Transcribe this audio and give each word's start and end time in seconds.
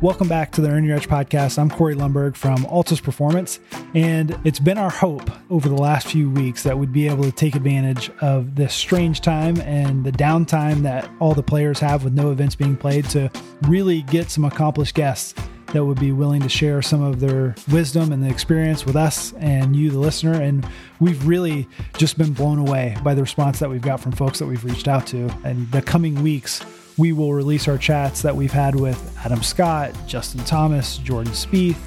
Welcome 0.00 0.28
back 0.28 0.52
to 0.52 0.60
the 0.60 0.68
Earn 0.70 0.84
Your 0.84 0.96
Edge 0.96 1.08
podcast. 1.08 1.58
I'm 1.58 1.68
Corey 1.68 1.96
Lundberg 1.96 2.36
from 2.36 2.58
Altus 2.66 3.02
Performance, 3.02 3.58
and 3.96 4.38
it's 4.44 4.60
been 4.60 4.78
our 4.78 4.90
hope 4.90 5.28
over 5.50 5.68
the 5.68 5.74
last 5.74 6.06
few 6.06 6.30
weeks 6.30 6.62
that 6.62 6.78
we'd 6.78 6.92
be 6.92 7.08
able 7.08 7.24
to 7.24 7.32
take 7.32 7.56
advantage 7.56 8.08
of 8.20 8.54
this 8.54 8.72
strange 8.72 9.22
time 9.22 9.60
and 9.62 10.04
the 10.04 10.12
downtime 10.12 10.82
that 10.82 11.10
all 11.18 11.34
the 11.34 11.42
players 11.42 11.80
have 11.80 12.04
with 12.04 12.12
no 12.12 12.30
events 12.30 12.54
being 12.54 12.76
played 12.76 13.06
to 13.06 13.28
really 13.62 14.02
get 14.02 14.30
some 14.30 14.44
accomplished 14.44 14.94
guests 14.94 15.34
that 15.72 15.84
would 15.84 15.98
be 15.98 16.12
willing 16.12 16.42
to 16.42 16.48
share 16.48 16.80
some 16.80 17.02
of 17.02 17.18
their 17.18 17.56
wisdom 17.68 18.12
and 18.12 18.22
the 18.22 18.28
experience 18.28 18.86
with 18.86 18.94
us 18.94 19.32
and 19.40 19.74
you, 19.74 19.90
the 19.90 19.98
listener. 19.98 20.40
And 20.40 20.64
we've 21.00 21.26
really 21.26 21.66
just 21.96 22.16
been 22.16 22.32
blown 22.32 22.60
away 22.60 22.96
by 23.02 23.14
the 23.14 23.22
response 23.22 23.58
that 23.58 23.68
we've 23.68 23.82
got 23.82 23.98
from 23.98 24.12
folks 24.12 24.38
that 24.38 24.46
we've 24.46 24.64
reached 24.64 24.86
out 24.86 25.08
to. 25.08 25.28
And 25.42 25.68
the 25.72 25.82
coming 25.82 26.22
weeks, 26.22 26.64
we 26.98 27.12
will 27.12 27.32
release 27.32 27.68
our 27.68 27.78
chats 27.78 28.22
that 28.22 28.34
we've 28.34 28.52
had 28.52 28.74
with 28.78 29.16
Adam 29.24 29.42
Scott, 29.42 29.94
Justin 30.06 30.44
Thomas, 30.44 30.98
Jordan 30.98 31.32
Spieth, 31.32 31.78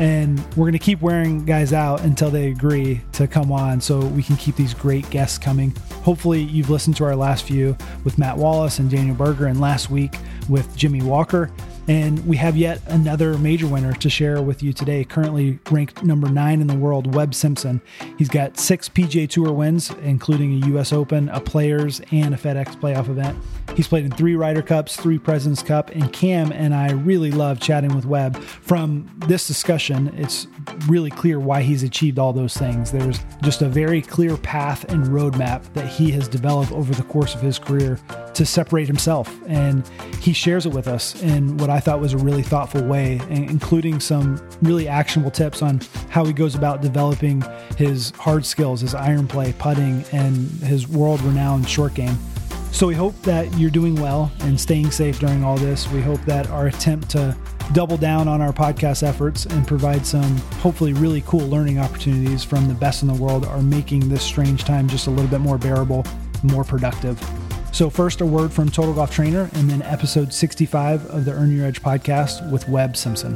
and 0.00 0.38
we're 0.56 0.64
going 0.64 0.72
to 0.72 0.78
keep 0.78 1.00
wearing 1.00 1.44
guys 1.44 1.72
out 1.72 2.00
until 2.00 2.30
they 2.30 2.48
agree 2.48 3.00
to 3.12 3.28
come 3.28 3.52
on 3.52 3.80
so 3.80 4.00
we 4.00 4.22
can 4.22 4.36
keep 4.36 4.56
these 4.56 4.74
great 4.74 5.08
guests 5.10 5.38
coming. 5.38 5.70
Hopefully, 6.02 6.42
you've 6.42 6.70
listened 6.70 6.96
to 6.96 7.04
our 7.04 7.14
last 7.14 7.44
few 7.44 7.76
with 8.02 8.18
Matt 8.18 8.36
Wallace 8.36 8.80
and 8.80 8.90
Daniel 8.90 9.14
Berger, 9.14 9.46
and 9.46 9.60
last 9.60 9.90
week 9.90 10.16
with 10.48 10.74
Jimmy 10.76 11.02
Walker. 11.02 11.50
And 11.86 12.26
we 12.26 12.36
have 12.38 12.56
yet 12.56 12.80
another 12.86 13.36
major 13.36 13.66
winner 13.66 13.92
to 13.92 14.08
share 14.08 14.40
with 14.40 14.62
you 14.62 14.72
today, 14.72 15.04
currently 15.04 15.58
ranked 15.70 16.02
number 16.02 16.28
nine 16.28 16.60
in 16.60 16.66
the 16.66 16.76
world, 16.76 17.14
Webb 17.14 17.34
Simpson. 17.34 17.80
He's 18.16 18.28
got 18.28 18.58
six 18.58 18.88
PGA 18.88 19.28
Tour 19.28 19.52
wins, 19.52 19.90
including 20.02 20.62
a 20.62 20.66
U.S. 20.68 20.92
Open, 20.92 21.28
a 21.28 21.40
Players, 21.40 22.00
and 22.10 22.34
a 22.34 22.38
FedEx 22.38 22.76
playoff 22.80 23.08
event. 23.08 23.38
He's 23.76 23.88
played 23.88 24.04
in 24.04 24.10
three 24.12 24.36
Ryder 24.36 24.62
Cups, 24.62 24.96
three 24.96 25.18
President's 25.18 25.62
Cup, 25.62 25.90
and 25.90 26.12
Cam 26.12 26.52
and 26.52 26.74
I 26.74 26.92
really 26.92 27.30
love 27.30 27.60
chatting 27.60 27.94
with 27.94 28.06
Webb. 28.06 28.36
From 28.42 29.10
this 29.26 29.46
discussion, 29.46 30.14
it's 30.16 30.46
really 30.88 31.10
clear 31.10 31.38
why 31.40 31.62
he's 31.62 31.82
achieved 31.82 32.18
all 32.18 32.32
those 32.32 32.56
things. 32.56 32.92
There's 32.92 33.20
just 33.42 33.62
a 33.62 33.68
very 33.68 34.00
clear 34.00 34.36
path 34.36 34.84
and 34.84 35.04
roadmap 35.06 35.70
that 35.74 35.88
he 35.88 36.10
has 36.12 36.28
developed 36.28 36.72
over 36.72 36.94
the 36.94 37.02
course 37.02 37.34
of 37.34 37.40
his 37.40 37.58
career 37.58 37.98
to 38.34 38.46
separate 38.46 38.86
himself. 38.86 39.34
And 39.46 39.88
he 40.20 40.32
shares 40.32 40.66
it 40.66 40.72
with 40.72 40.88
us 40.88 41.20
in 41.22 41.56
what 41.56 41.70
I 41.70 41.80
thought 41.80 42.00
was 42.00 42.12
a 42.12 42.18
really 42.18 42.42
thoughtful 42.42 42.84
way, 42.84 43.20
including 43.28 44.00
some 44.00 44.40
really 44.62 44.88
actionable 44.88 45.30
tips 45.30 45.62
on 45.62 45.80
how 46.10 46.24
he 46.24 46.32
goes 46.32 46.54
about 46.54 46.82
developing 46.82 47.42
his 47.76 48.10
hard 48.12 48.44
skills, 48.44 48.80
his 48.80 48.94
iron 48.94 49.26
play, 49.26 49.54
putting, 49.58 50.04
and 50.12 50.50
his 50.62 50.88
world 50.88 51.20
renowned 51.22 51.68
short 51.68 51.94
game. 51.94 52.16
So 52.72 52.88
we 52.88 52.94
hope 52.96 53.14
that 53.22 53.56
you're 53.56 53.70
doing 53.70 53.94
well 53.94 54.32
and 54.40 54.60
staying 54.60 54.90
safe 54.90 55.20
during 55.20 55.44
all 55.44 55.56
this. 55.56 55.88
We 55.90 56.00
hope 56.00 56.20
that 56.22 56.50
our 56.50 56.66
attempt 56.66 57.08
to 57.10 57.36
double 57.72 57.96
down 57.96 58.28
on 58.28 58.42
our 58.42 58.52
podcast 58.52 59.02
efforts 59.06 59.46
and 59.46 59.66
provide 59.66 60.04
some 60.04 60.36
hopefully 60.58 60.92
really 60.92 61.22
cool 61.26 61.46
learning 61.46 61.78
opportunities 61.78 62.44
from 62.44 62.68
the 62.68 62.74
best 62.74 63.02
in 63.02 63.08
the 63.08 63.14
world 63.14 63.44
are 63.44 63.62
making 63.62 64.08
this 64.08 64.22
strange 64.22 64.64
time 64.64 64.88
just 64.88 65.06
a 65.06 65.10
little 65.10 65.30
bit 65.30 65.40
more 65.40 65.56
bearable, 65.56 66.04
more 66.42 66.64
productive. 66.64 67.18
So, 67.74 67.90
first, 67.90 68.20
a 68.20 68.26
word 68.26 68.52
from 68.52 68.70
Total 68.70 68.94
Golf 68.94 69.10
Trainer, 69.10 69.50
and 69.54 69.68
then 69.68 69.82
episode 69.82 70.32
65 70.32 71.06
of 71.06 71.24
the 71.24 71.32
Earn 71.32 71.50
Your 71.50 71.66
Edge 71.66 71.82
podcast 71.82 72.48
with 72.52 72.68
Webb 72.68 72.96
Simpson. 72.96 73.34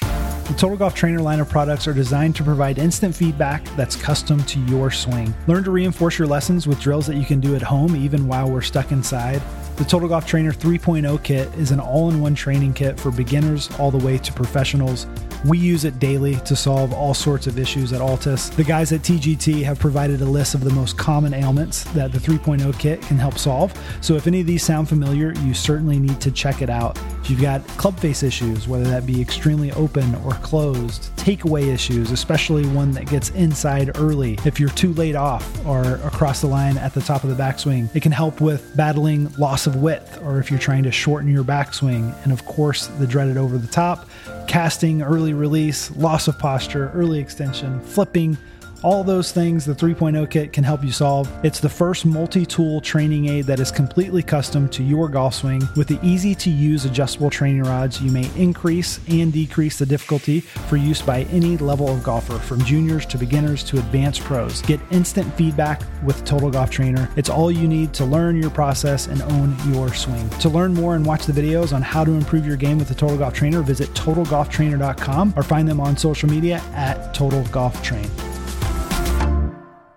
The 0.00 0.54
Total 0.56 0.78
Golf 0.78 0.94
Trainer 0.94 1.20
line 1.20 1.38
of 1.38 1.46
products 1.46 1.86
are 1.86 1.92
designed 1.92 2.36
to 2.36 2.42
provide 2.42 2.78
instant 2.78 3.14
feedback 3.14 3.66
that's 3.76 3.96
custom 3.96 4.42
to 4.44 4.58
your 4.60 4.90
swing. 4.90 5.34
Learn 5.46 5.62
to 5.64 5.70
reinforce 5.70 6.18
your 6.18 6.26
lessons 6.26 6.66
with 6.66 6.80
drills 6.80 7.06
that 7.06 7.16
you 7.16 7.26
can 7.26 7.38
do 7.38 7.54
at 7.54 7.60
home 7.60 7.94
even 7.94 8.26
while 8.26 8.50
we're 8.50 8.62
stuck 8.62 8.92
inside. 8.92 9.42
The 9.78 9.84
Total 9.84 10.08
Golf 10.08 10.26
Trainer 10.26 10.50
3.0 10.50 11.22
kit 11.22 11.46
is 11.54 11.70
an 11.70 11.78
all 11.78 12.10
in 12.10 12.20
one 12.20 12.34
training 12.34 12.74
kit 12.74 12.98
for 12.98 13.12
beginners 13.12 13.70
all 13.78 13.92
the 13.92 14.04
way 14.04 14.18
to 14.18 14.32
professionals 14.32 15.06
we 15.44 15.58
use 15.58 15.84
it 15.84 15.98
daily 15.98 16.36
to 16.36 16.56
solve 16.56 16.92
all 16.92 17.14
sorts 17.14 17.46
of 17.46 17.58
issues 17.58 17.92
at 17.92 18.00
Altus. 18.00 18.54
The 18.54 18.64
guys 18.64 18.92
at 18.92 19.02
TGT 19.02 19.62
have 19.62 19.78
provided 19.78 20.20
a 20.20 20.24
list 20.24 20.54
of 20.54 20.64
the 20.64 20.70
most 20.70 20.98
common 20.98 21.32
ailments 21.32 21.84
that 21.92 22.12
the 22.12 22.18
3.0 22.18 22.76
kit 22.78 23.00
can 23.02 23.18
help 23.18 23.38
solve. 23.38 23.72
So 24.00 24.16
if 24.16 24.26
any 24.26 24.40
of 24.40 24.46
these 24.46 24.62
sound 24.62 24.88
familiar, 24.88 25.32
you 25.40 25.54
certainly 25.54 25.98
need 25.98 26.20
to 26.22 26.30
check 26.30 26.60
it 26.60 26.70
out. 26.70 26.98
If 27.22 27.30
you've 27.30 27.40
got 27.40 27.66
club 27.68 27.98
face 28.00 28.22
issues, 28.22 28.66
whether 28.66 28.84
that 28.84 29.06
be 29.06 29.20
extremely 29.20 29.70
open 29.72 30.14
or 30.16 30.32
closed, 30.34 31.14
takeaway 31.16 31.72
issues, 31.72 32.10
especially 32.10 32.66
one 32.68 32.90
that 32.92 33.06
gets 33.06 33.30
inside 33.30 33.96
early, 33.98 34.38
if 34.44 34.58
you're 34.58 34.70
too 34.70 34.92
late 34.94 35.14
off 35.14 35.66
or 35.66 35.96
across 35.96 36.40
the 36.40 36.46
line 36.46 36.78
at 36.78 36.94
the 36.94 37.00
top 37.00 37.22
of 37.22 37.30
the 37.30 37.40
backswing, 37.40 37.94
it 37.94 38.02
can 38.02 38.12
help 38.12 38.40
with 38.40 38.76
battling 38.76 39.30
loss 39.34 39.66
of 39.68 39.76
width 39.76 40.20
or 40.22 40.40
if 40.40 40.50
you're 40.50 40.58
trying 40.58 40.82
to 40.82 40.90
shorten 40.90 41.32
your 41.32 41.44
backswing. 41.44 42.12
And 42.24 42.32
of 42.32 42.44
course, 42.44 42.88
the 42.88 43.06
dreaded 43.06 43.36
over 43.36 43.56
the 43.56 43.68
top, 43.68 44.08
casting 44.48 45.02
early 45.02 45.32
release, 45.32 45.92
loss 45.92 46.26
of 46.26 46.36
posture, 46.40 46.90
early 46.92 47.20
extension, 47.20 47.80
flipping, 47.82 48.36
all 48.82 49.04
those 49.04 49.32
things 49.32 49.64
the 49.64 49.74
3.0 49.74 50.30
kit 50.30 50.52
can 50.52 50.64
help 50.64 50.84
you 50.84 50.92
solve. 50.92 51.30
It's 51.44 51.60
the 51.60 51.68
first 51.68 52.06
multi 52.06 52.46
tool 52.46 52.80
training 52.80 53.28
aid 53.28 53.46
that 53.46 53.60
is 53.60 53.70
completely 53.70 54.22
custom 54.22 54.68
to 54.70 54.82
your 54.82 55.08
golf 55.08 55.34
swing. 55.34 55.62
With 55.76 55.88
the 55.88 55.98
easy 56.02 56.34
to 56.36 56.50
use 56.50 56.84
adjustable 56.84 57.30
training 57.30 57.62
rods, 57.62 58.00
you 58.00 58.10
may 58.10 58.30
increase 58.36 59.00
and 59.08 59.32
decrease 59.32 59.78
the 59.78 59.86
difficulty 59.86 60.40
for 60.40 60.76
use 60.76 61.02
by 61.02 61.22
any 61.24 61.56
level 61.56 61.88
of 61.88 62.02
golfer, 62.02 62.38
from 62.38 62.62
juniors 62.64 63.06
to 63.06 63.18
beginners 63.18 63.64
to 63.64 63.78
advanced 63.78 64.20
pros. 64.22 64.62
Get 64.62 64.80
instant 64.90 65.32
feedback 65.34 65.82
with 66.04 66.24
Total 66.24 66.50
Golf 66.50 66.70
Trainer. 66.70 67.08
It's 67.16 67.30
all 67.30 67.50
you 67.50 67.68
need 67.68 67.92
to 67.94 68.04
learn 68.04 68.40
your 68.40 68.50
process 68.50 69.06
and 69.06 69.22
own 69.22 69.56
your 69.72 69.92
swing. 69.94 70.28
To 70.40 70.48
learn 70.48 70.74
more 70.74 70.94
and 70.94 71.04
watch 71.04 71.26
the 71.26 71.32
videos 71.32 71.72
on 71.72 71.82
how 71.82 72.04
to 72.04 72.12
improve 72.12 72.46
your 72.46 72.56
game 72.56 72.78
with 72.78 72.88
the 72.88 72.94
Total 72.94 73.16
Golf 73.16 73.34
Trainer, 73.34 73.62
visit 73.62 73.88
totalgolftrainer.com 73.90 75.34
or 75.36 75.42
find 75.42 75.68
them 75.68 75.80
on 75.80 75.96
social 75.96 76.28
media 76.28 76.62
at 76.74 77.14
Total 77.14 77.42
Golf 77.46 77.82
Train. 77.82 78.08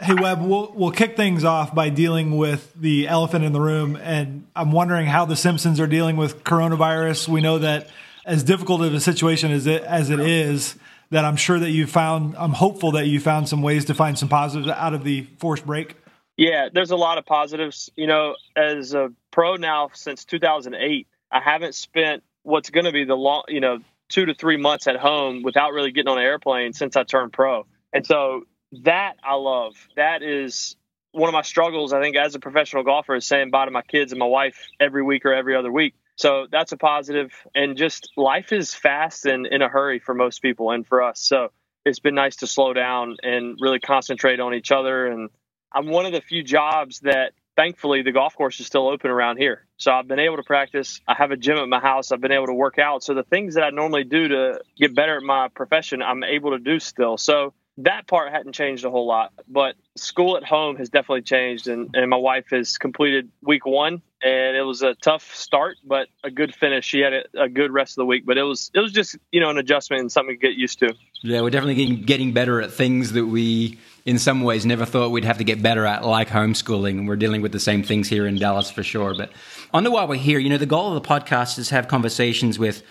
Hey 0.04 0.16
Webb, 0.16 0.42
we'll 0.42 0.74
we'll 0.76 0.92
kick 0.92 1.16
things 1.16 1.44
off 1.44 1.76
by 1.76 1.90
dealing 1.90 2.36
with 2.36 2.74
the 2.74 3.08
elephant 3.08 3.46
in 3.46 3.54
the 3.54 3.62
room, 3.62 3.96
and 3.96 4.48
I'm 4.56 4.72
wondering 4.72 5.06
how 5.06 5.26
the 5.26 5.36
Simpsons 5.36 5.80
are 5.80 5.86
dealing 5.86 6.18
with 6.18 6.44
coronavirus. 6.44 7.28
We 7.28 7.40
know 7.40 7.60
that 7.60 7.88
as 8.26 8.44
difficult 8.44 8.82
of 8.82 8.96
a 8.96 9.00
situation 9.00 9.52
as 9.52 9.68
it 9.68 9.84
as 9.84 10.10
it 10.10 10.20
is, 10.20 10.76
that 11.12 11.24
I'm 11.24 11.36
sure 11.36 11.60
that 11.60 11.70
you 11.70 11.86
found. 11.86 12.36
I'm 12.36 12.54
hopeful 12.54 12.94
that 12.94 13.06
you 13.06 13.20
found 13.20 13.48
some 13.48 13.62
ways 13.62 13.86
to 13.86 13.94
find 13.94 14.18
some 14.18 14.28
positives 14.28 14.70
out 14.70 14.96
of 14.96 15.04
the 15.04 15.28
forced 15.38 15.68
break. 15.68 15.96
Yeah, 16.36 16.70
there's 16.74 16.90
a 16.90 16.96
lot 16.96 17.20
of 17.20 17.26
positives. 17.28 17.92
You 17.96 18.08
know, 18.08 18.36
as 18.56 18.96
a 18.96 19.12
pro 19.30 19.56
now 19.56 19.92
since 19.94 20.26
2008, 20.26 21.08
I 21.32 21.40
haven't 21.40 21.76
spent 21.76 22.24
what's 22.42 22.72
going 22.72 22.86
to 22.86 22.92
be 22.92 23.04
the 23.04 23.16
long, 23.16 23.44
you 23.50 23.60
know, 23.60 23.78
two 24.10 24.26
to 24.26 24.34
three 24.34 24.58
months 24.58 24.88
at 24.88 24.96
home 24.96 25.44
without 25.44 25.74
really 25.74 25.92
getting 25.92 26.10
on 26.10 26.18
an 26.18 26.24
airplane 26.24 26.74
since 26.74 26.96
I 26.96 27.04
turned 27.04 27.34
pro. 27.34 27.68
And 27.94 28.04
so 28.04 28.46
that 28.84 29.16
I 29.24 29.36
love. 29.36 29.76
That 29.96 30.24
is 30.24 30.76
one 31.12 31.28
of 31.28 31.34
my 31.34 31.42
struggles, 31.42 31.94
I 31.94 32.02
think, 32.02 32.16
as 32.16 32.36
a 32.36 32.40
professional 32.40 32.84
golfer, 32.84 33.16
is 33.16 33.26
saying 33.26 33.52
bye 33.52 33.66
to 33.66 33.72
my 33.72 33.82
kids 33.82 34.12
and 34.12 34.20
my 34.20 34.26
wife 34.26 34.68
every 34.80 35.04
week 35.04 35.26
or 35.26 35.34
every 35.34 35.56
other 35.56 35.72
week. 35.72 35.94
So 36.16 36.48
that's 36.52 36.72
a 36.72 36.78
positive. 36.78 37.34
And 37.56 37.78
just 37.78 38.12
life 38.16 38.54
is 38.54 38.74
fast 38.74 39.26
and 39.26 39.48
in 39.48 39.62
a 39.62 39.68
hurry 39.68 40.00
for 40.00 40.14
most 40.14 40.42
people 40.42 40.72
and 40.72 40.86
for 40.86 41.02
us. 41.02 41.20
So 41.20 41.50
it's 41.84 42.00
been 42.00 42.16
nice 42.16 42.38
to 42.38 42.48
slow 42.48 42.74
down 42.74 43.18
and 43.24 43.58
really 43.60 43.80
concentrate 43.80 44.40
on 44.40 44.54
each 44.54 44.72
other. 44.72 45.08
And 45.08 45.30
I'm 45.74 45.88
one 45.88 46.06
of 46.06 46.12
the 46.12 46.22
few 46.22 46.44
jobs 46.44 47.00
that 47.02 47.34
thankfully 47.56 48.04
the 48.04 48.12
golf 48.12 48.36
course 48.36 48.60
is 48.60 48.68
still 48.68 48.88
open 48.88 49.10
around 49.10 49.38
here. 49.38 49.66
So 49.78 49.92
I've 49.92 50.08
been 50.08 50.20
able 50.20 50.38
to 50.38 50.44
practice. 50.44 51.02
I 51.08 51.16
have 51.16 51.32
a 51.32 51.38
gym 51.38 51.58
at 51.58 51.68
my 51.68 51.80
house. 51.80 52.12
I've 52.12 52.22
been 52.22 52.32
able 52.32 52.48
to 52.48 52.54
work 52.54 52.78
out. 52.78 53.04
So 53.04 53.14
the 53.14 53.24
things 53.24 53.56
that 53.56 53.64
I 53.64 53.72
normally 53.72 54.04
do 54.04 54.28
to 54.30 54.62
get 54.78 54.96
better 54.96 55.18
at 55.18 55.24
my 55.24 55.48
profession, 55.50 56.02
I'm 56.02 56.24
able 56.24 56.52
to 56.52 56.60
do 56.60 56.80
still. 56.80 57.18
So 57.18 57.54
that 57.78 58.08
part 58.08 58.32
hadn't 58.32 58.54
changed 58.54 58.86
a 58.86 58.90
whole 58.90 59.08
lot, 59.08 59.32
but 59.48 59.76
school 59.96 60.38
at 60.38 60.44
home 60.44 60.76
has 60.76 60.90
definitely 60.90 61.22
changed. 61.22 61.68
And, 61.68 61.90
and 61.96 62.10
my 62.10 62.18
wife 62.18 62.48
has 62.52 62.78
completed 62.78 63.30
week 63.42 63.66
one, 63.66 64.02
and 64.22 64.58
it 64.58 64.64
was 64.64 64.82
a 64.82 64.94
tough 64.96 65.34
start, 65.36 65.78
but 65.84 66.08
a 66.24 66.30
good 66.30 66.54
finish. 66.54 66.86
She 66.86 67.00
had 67.00 67.14
a, 67.14 67.44
a, 67.44 67.50
good 67.50 67.72
rest 67.72 67.94
of 67.94 68.02
the 68.02 68.06
week, 68.06 68.26
but 68.26 68.38
it 68.38 68.44
was 68.44 68.72
it 68.74 68.80
was 68.80 68.92
just 68.92 69.18
you 69.32 69.40
know 69.40 69.50
an 69.50 69.58
adjustment 69.58 70.02
and 70.02 70.12
something 70.12 70.36
to 70.36 70.40
get 70.40 70.56
used 70.56 70.80
to. 70.80 70.94
Yeah, 71.24 71.42
we're 71.42 71.50
definitely 71.50 71.76
getting, 71.76 72.02
getting 72.02 72.34
better 72.34 72.62
at 72.62 72.72
things 72.72 73.14
that 73.14 73.26
we, 73.26 73.80
in 74.06 74.18
some 74.18 74.42
ways, 74.42 74.66
never 74.66 74.86
thought 74.86 75.10
we'd 75.10 75.24
have 75.24 75.38
to 75.38 75.44
get 75.44 75.62
better 75.62 75.86
at, 75.86 76.04
like 76.04 76.30
homeschooling. 76.30 77.00
And 77.00 77.08
we're 77.08 77.16
dealing 77.16 77.42
with 77.42 77.52
the 77.52 77.60
same 77.60 77.84
things 77.84 78.10
here 78.10 78.26
in 78.26 78.38
Dallas 78.38 78.72
for 78.72 78.82
sure. 78.82 79.14
But 79.16 79.32
on 79.72 79.84
the 79.84 79.92
while 79.92 80.08
we're 80.08 80.16
here, 80.16 80.40
you 80.40 80.50
know, 80.50 80.58
the 80.58 80.66
goal 80.66 80.96
of 80.96 81.02
the 81.02 81.08
podcast 81.08 81.60
is 81.60 81.70
have 81.70 81.88
conversations 81.88 82.58
with 82.58 82.84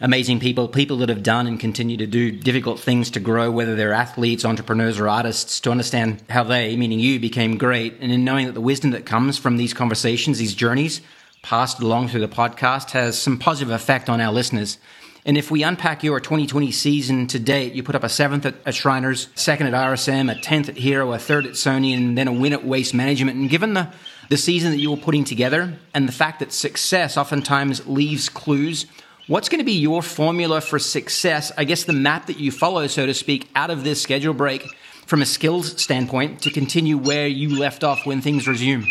amazing 0.00 0.40
people, 0.40 0.68
people 0.68 0.98
that 0.98 1.08
have 1.08 1.22
done 1.22 1.46
and 1.46 1.58
continue 1.58 1.96
to 1.96 2.06
do 2.06 2.30
difficult 2.30 2.80
things 2.80 3.10
to 3.12 3.20
grow, 3.20 3.50
whether 3.50 3.74
they're 3.74 3.92
athletes, 3.92 4.44
entrepreneurs, 4.44 4.98
or 4.98 5.08
artists, 5.08 5.60
to 5.60 5.70
understand 5.70 6.22
how 6.28 6.44
they, 6.44 6.76
meaning 6.76 6.98
you, 6.98 7.20
became 7.20 7.56
great. 7.56 7.94
And 8.00 8.10
in 8.10 8.24
knowing 8.24 8.46
that 8.46 8.52
the 8.52 8.60
wisdom 8.60 8.90
that 8.90 9.06
comes 9.06 9.38
from 9.38 9.56
these 9.56 9.74
conversations, 9.74 10.38
these 10.38 10.54
journeys, 10.54 11.00
passed 11.42 11.80
along 11.80 12.08
through 12.08 12.20
the 12.20 12.28
podcast, 12.28 12.90
has 12.90 13.20
some 13.20 13.38
positive 13.38 13.72
effect 13.72 14.08
on 14.08 14.20
our 14.20 14.32
listeners. 14.32 14.78
And 15.26 15.38
if 15.38 15.50
we 15.50 15.62
unpack 15.62 16.04
your 16.04 16.20
2020 16.20 16.70
season 16.70 17.26
to 17.28 17.38
date, 17.38 17.72
you 17.72 17.82
put 17.82 17.94
up 17.94 18.04
a 18.04 18.10
seventh 18.10 18.44
at, 18.44 18.56
at 18.66 18.74
Shriners, 18.74 19.28
second 19.34 19.68
at 19.68 19.72
RSM, 19.72 20.30
a 20.30 20.38
tenth 20.38 20.68
at 20.68 20.76
Hero, 20.76 21.12
a 21.12 21.18
third 21.18 21.46
at 21.46 21.52
Sony, 21.52 21.96
and 21.96 22.18
then 22.18 22.28
a 22.28 22.32
win 22.32 22.52
at 22.52 22.64
Waste 22.64 22.92
Management. 22.92 23.38
And 23.38 23.48
given 23.48 23.72
the, 23.72 23.90
the 24.28 24.36
season 24.36 24.70
that 24.72 24.78
you 24.78 24.90
were 24.90 24.98
putting 24.98 25.24
together 25.24 25.78
and 25.94 26.06
the 26.06 26.12
fact 26.12 26.40
that 26.40 26.52
success 26.52 27.16
oftentimes 27.16 27.86
leaves 27.86 28.28
clues 28.28 28.84
What's 29.26 29.48
going 29.48 29.60
to 29.60 29.64
be 29.64 29.72
your 29.72 30.02
formula 30.02 30.60
for 30.60 30.78
success? 30.78 31.50
I 31.56 31.64
guess 31.64 31.84
the 31.84 31.94
map 31.94 32.26
that 32.26 32.38
you 32.38 32.52
follow, 32.52 32.86
so 32.88 33.06
to 33.06 33.14
speak, 33.14 33.48
out 33.56 33.70
of 33.70 33.82
this 33.82 34.02
schedule 34.02 34.34
break 34.34 34.66
from 35.06 35.22
a 35.22 35.26
skills 35.26 35.80
standpoint 35.80 36.42
to 36.42 36.50
continue 36.50 36.98
where 36.98 37.26
you 37.26 37.58
left 37.58 37.84
off 37.84 38.04
when 38.04 38.20
things 38.20 38.46
resume. 38.46 38.86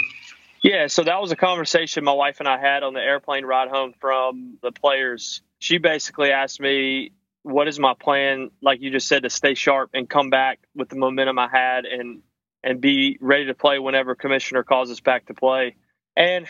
Yeah, 0.63 0.87
so 0.87 1.03
that 1.03 1.21
was 1.21 1.31
a 1.31 1.35
conversation 1.35 2.03
my 2.03 2.13
wife 2.13 2.39
and 2.39 2.47
I 2.47 2.57
had 2.57 2.81
on 2.81 2.95
the 2.95 2.99
airplane 2.99 3.45
ride 3.45 3.69
home 3.69 3.93
from 3.99 4.57
the 4.63 4.71
players. 4.71 5.43
She 5.59 5.77
basically 5.77 6.31
asked 6.31 6.59
me, 6.59 7.11
What 7.43 7.67
is 7.67 7.77
my 7.77 7.93
plan, 7.93 8.49
like 8.59 8.81
you 8.81 8.89
just 8.89 9.07
said, 9.07 9.21
to 9.23 9.29
stay 9.29 9.53
sharp 9.53 9.91
and 9.93 10.09
come 10.09 10.31
back 10.31 10.61
with 10.73 10.89
the 10.89 10.95
momentum 10.95 11.37
I 11.37 11.47
had 11.47 11.85
and 11.85 12.23
and 12.63 12.81
be 12.81 13.19
ready 13.21 13.45
to 13.45 13.53
play 13.53 13.77
whenever 13.77 14.15
commissioner 14.15 14.63
calls 14.63 14.89
us 14.89 14.99
back 14.99 15.27
to 15.27 15.35
play. 15.35 15.75
And 16.15 16.47